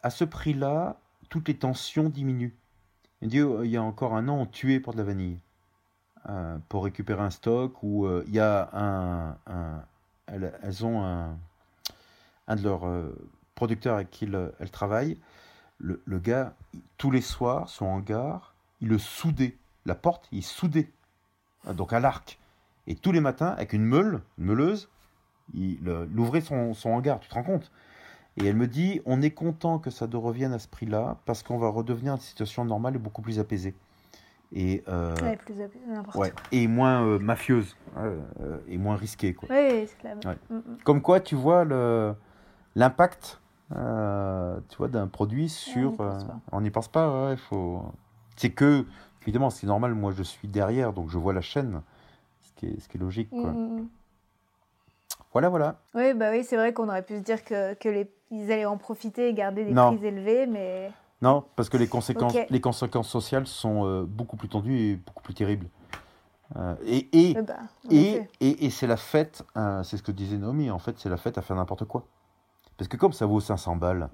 [0.03, 0.97] à ce prix-là,
[1.29, 2.55] toutes les tensions diminuent.
[3.21, 5.03] Elle me dit, oh, il y a encore un an, on tuait pour de la
[5.03, 5.39] vanille.
[6.69, 9.37] Pour récupérer un stock, ou il y a un.
[9.45, 9.83] un-
[10.27, 11.37] elles, elles ont un,
[12.47, 13.11] un de leurs euh,
[13.55, 15.19] producteurs avec qui elles, elles travaillent.
[15.77, 16.53] Le, le gars,
[16.97, 19.57] tous les soirs, son hangar, il le soudait.
[19.85, 20.89] La porte, il soudait.
[21.67, 22.39] Euh, Donc à l'arc.
[22.87, 24.89] Et tous les matins, avec une meule, une meuleuse,
[25.53, 27.71] il euh, il ouvrait son, son hangar, tu te rends compte?
[28.37, 31.41] Et elle me dit, on est content que ça de revienne à ce prix-là, parce
[31.41, 33.73] qu'on va redevenir une situation normale et beaucoup plus apaisée.
[34.53, 35.55] et, euh, Ouais, plus
[36.15, 39.33] ouais, et moins euh, mafieuse euh, euh, et moins risquée.
[39.33, 39.49] Quoi.
[39.51, 40.37] Oui, c'est la Ouais.
[40.49, 40.77] Mm, mm.
[40.83, 42.13] Comme quoi, tu vois le-
[42.75, 43.39] l'impact
[43.75, 45.91] euh, tu vois, d'un produit sur.
[45.91, 46.39] n'y pense euh, pas.
[46.51, 47.83] on n'y pense pas, ouais, faut.
[48.35, 48.85] C'est que,
[49.23, 51.81] évidemment, c'est normal, moi je suis derrière, donc je vois la chaîne,
[52.41, 53.29] ce qui est, ce qui est logique.
[53.29, 53.51] Quoi.
[53.51, 53.87] Mm, mm.
[55.31, 55.79] Voilà, voilà.
[55.95, 58.65] Oui, bah oui, c'est vrai qu'on aurait pu se dire que, que les, ils allaient
[58.65, 59.95] en profiter et garder des Non.
[59.95, 60.91] prix élevés, mais
[61.21, 65.23] Non, parce que les conséquences, les conséquences sociales sont euh, beaucoup plus tendues et beaucoup
[65.23, 65.67] plus terribles.
[66.55, 70.03] Euh, et et, euh, bah, en et, et, et c'est la fête, euh, c'est ce
[70.03, 72.05] que disait Naomi, en fait, c'est la fête à faire n'importe quoi.
[72.77, 74.09] Parce que comme ça vaut 500 balles,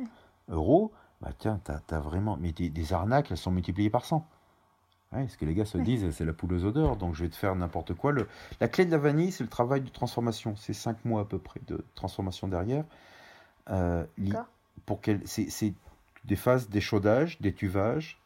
[0.50, 2.38] euros, bah tiens, t'as as vraiment.
[2.40, 4.28] Mais des, des arnaques, elles sont multipliées par 100.
[5.14, 7.30] Ouais, ce que les gars se disent, c'est la poule aux odeurs, donc je vais
[7.30, 8.12] te faire n'importe quoi.
[8.14, 8.28] Le,
[8.62, 10.56] la clé de la vanille, c'est le travail de transformation.
[10.56, 12.86] C'est 5 mois à peu près de transformation derrière.
[13.70, 14.06] Euh,
[14.86, 15.74] pour qu'elle, c'est, c'est
[16.26, 18.20] des phases d'échaudage, d'étuvage,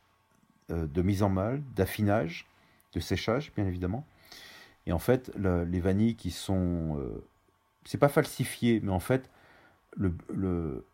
[0.72, 2.46] euh, de mise en mal, d'affinage,
[2.94, 4.06] de séchage, bien évidemment.
[4.86, 7.26] Et en fait, le- les vanilles qui sont, euh,
[7.84, 9.30] c'est pas falsifié, mais en fait,
[9.96, 10.86] le, le-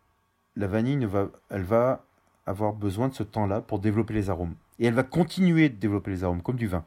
[0.56, 2.04] la vanille ne va, elle va
[2.46, 4.54] avoir besoin de ce temps-là pour développer les arômes.
[4.78, 6.84] Et elle va continuer de développer les arômes, comme du vin.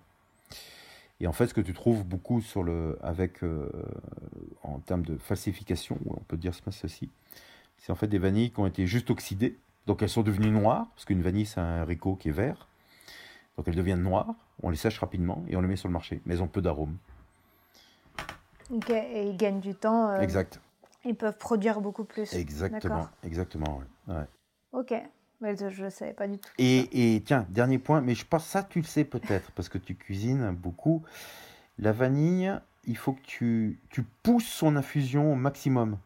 [1.21, 3.69] Et en fait, ce que tu trouves beaucoup sur le, avec, euh,
[4.63, 7.09] en termes de falsification, on peut dire ceci,
[7.77, 9.57] c'est en fait des vanilles qui ont été juste oxydées.
[9.87, 12.67] Donc elles sont devenues noires, parce qu'une vanille, c'est un haricot qui est vert.
[13.55, 16.21] Donc elles deviennent noires, on les sèche rapidement et on les met sur le marché.
[16.25, 16.97] Mais elles ont peu d'arômes.
[18.71, 20.09] Ok, et ils gagnent du temps.
[20.09, 20.59] euh, exact.
[21.05, 22.33] Ils peuvent produire beaucoup plus.
[22.33, 23.07] Exactement.
[23.23, 24.15] Exactement, ouais.
[24.15, 24.25] Ouais.
[24.71, 24.93] Ok,
[25.39, 26.49] mais je ne savais pas du tout.
[26.57, 29.77] Et, et tiens, dernier point, mais je pense ça tu le sais peut-être, parce que
[29.77, 31.03] tu cuisines beaucoup.
[31.77, 32.53] La vanille,
[32.85, 35.97] il faut que tu, tu pousses son infusion au maximum.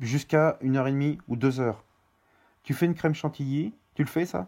[0.00, 1.84] Jusqu'à une heure et demie ou deux heures.
[2.62, 4.46] Tu fais une crème chantilly, tu le fais ça?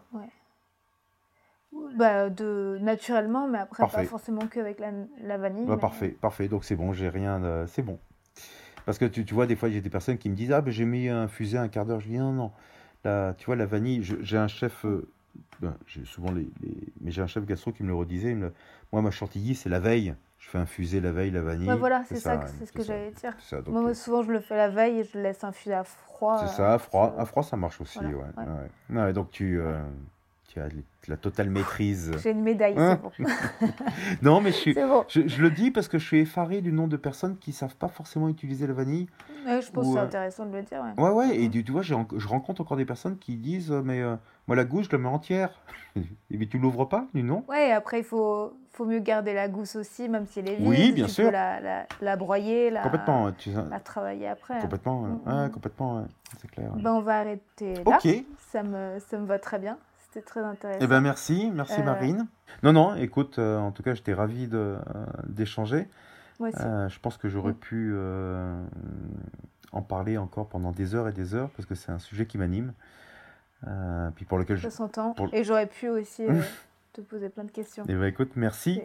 [1.97, 4.03] Bah, de, naturellement, mais après, Parfait.
[4.03, 5.65] pas forcément qu'avec la, la vanille.
[5.65, 6.47] Bah, mais- Parfait, parfait.
[6.47, 7.39] Donc c'est bon, j'ai rien.
[7.39, 7.99] de- C'est bon.
[8.85, 10.71] Parce que tu, tu vois, des fois, j'ai des personnes qui me disent Ah, ben,
[10.71, 11.99] j'ai mis un fusée un quart d'heure.
[12.01, 12.51] Je dis Non, non.
[13.03, 14.85] La, tu vois, la vanille, j'ai un chef.
[14.85, 15.07] euh,
[15.61, 18.31] ben, j'ai souvent les, les- Mais j'ai un chef gastro qui me le redisait.
[18.31, 18.53] il me le-
[18.91, 20.15] Moi, ma chantilly, c'est la veille.
[20.39, 21.69] Je fais infuser la veille la vanille.
[21.69, 23.33] Ouais, voilà, c'est ça, c'est ce que j'allais dire.
[23.39, 25.23] C'est ça, donc, Moi, moi, euh, souvent, je le fais la veille et je le
[25.23, 26.37] laisse infuser à froid.
[26.37, 27.15] c'est euh, ça, à froid.
[27.17, 27.99] À froid, ça marche aussi.
[27.99, 28.45] Voilà, ouais, ouais.
[28.91, 29.01] ouais.
[29.01, 29.81] Ouais, donc tu, euh,
[31.07, 32.11] la totale maîtrise.
[32.23, 33.29] J'ai une médaille, Hein c'est bon.
[34.21, 34.73] non, mais je suis.
[34.75, 35.03] C'est bon.
[35.07, 37.75] Je, je le dis parce que je suis effaré du nombre de personnes qui savent
[37.75, 39.07] pas forcément utiliser la vanille.
[39.45, 40.83] Ouais, je pense Ou, que c'est euh, intéressant de le dire.
[40.97, 41.03] Ouais.
[41.03, 41.93] Ouais, ouais, et tu, tu vois, je
[42.27, 44.15] rencontre encore des personnes qui disent euh, Mais euh,
[44.47, 45.49] moi, la gousse, je la mets entière.
[45.95, 47.43] et mais tu l'ouvres pas dis non.
[47.47, 50.67] Ouais, après, il faut, faut mieux garder la gousse aussi, même si elle est vide.
[50.67, 51.25] Oui, bien tu sûr.
[51.25, 54.59] Peux la, la, la broyer, la, Complètement, tu sais, la travailler après.
[54.59, 55.09] complètement, ouais.
[55.09, 55.51] Mm, Ouais, mm.
[55.51, 56.07] complètement,
[56.41, 56.71] c'est clair.
[56.77, 57.97] Ben, on va arrêter là.
[58.03, 58.07] ok,
[58.51, 59.77] Ça, me, ça me va très bien.
[60.15, 60.87] C'était très intéressant.
[60.87, 62.25] ben merci, merci Euh, Marine.
[62.63, 64.77] Non, non, écoute, euh, en tout cas, j'étais ravi euh,
[65.27, 65.89] d'échanger.
[66.39, 66.57] Moi aussi.
[66.61, 67.55] Je pense que j'aurais Mm.
[67.55, 67.95] pu
[69.73, 72.37] en parler encore pendant des heures et des heures parce que c'est un sujet qui
[72.37, 72.71] m'anime.
[74.15, 74.69] Puis pour lequel je.
[74.69, 75.13] S'entend.
[75.15, 76.23] pour- Et j'aurais pu aussi
[76.93, 77.83] te poser plein de questions.
[77.89, 78.81] Eh ben écoute, merci.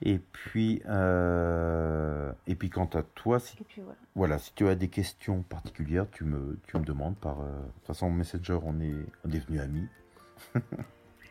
[0.00, 3.98] Et, Et puis, euh, et puis quant à toi, si et puis voilà.
[4.14, 7.40] Voilà, si tu as des questions particulières, tu me, tu me demandes par.
[7.40, 8.94] euh, de toute façon, Messenger, on est,
[9.24, 9.88] on est devenus amis.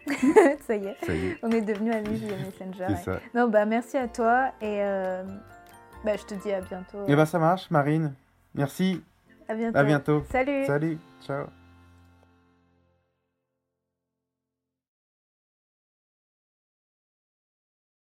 [0.68, 0.98] ça y est.
[1.06, 2.96] Ça y est, On est devenus amis via Messenger.
[3.04, 3.18] c'est ouais.
[3.18, 3.20] ça.
[3.34, 5.24] Non, bah merci à toi et euh,
[6.06, 7.06] bah, je te dis à bientôt.
[7.08, 8.14] Et ben ça marche, Marine.
[8.56, 9.04] Merci.
[9.48, 9.78] à bientôt.
[9.78, 10.26] À bientôt.
[10.32, 10.66] Salut.
[10.66, 10.98] Salut.
[11.26, 11.48] Ciao.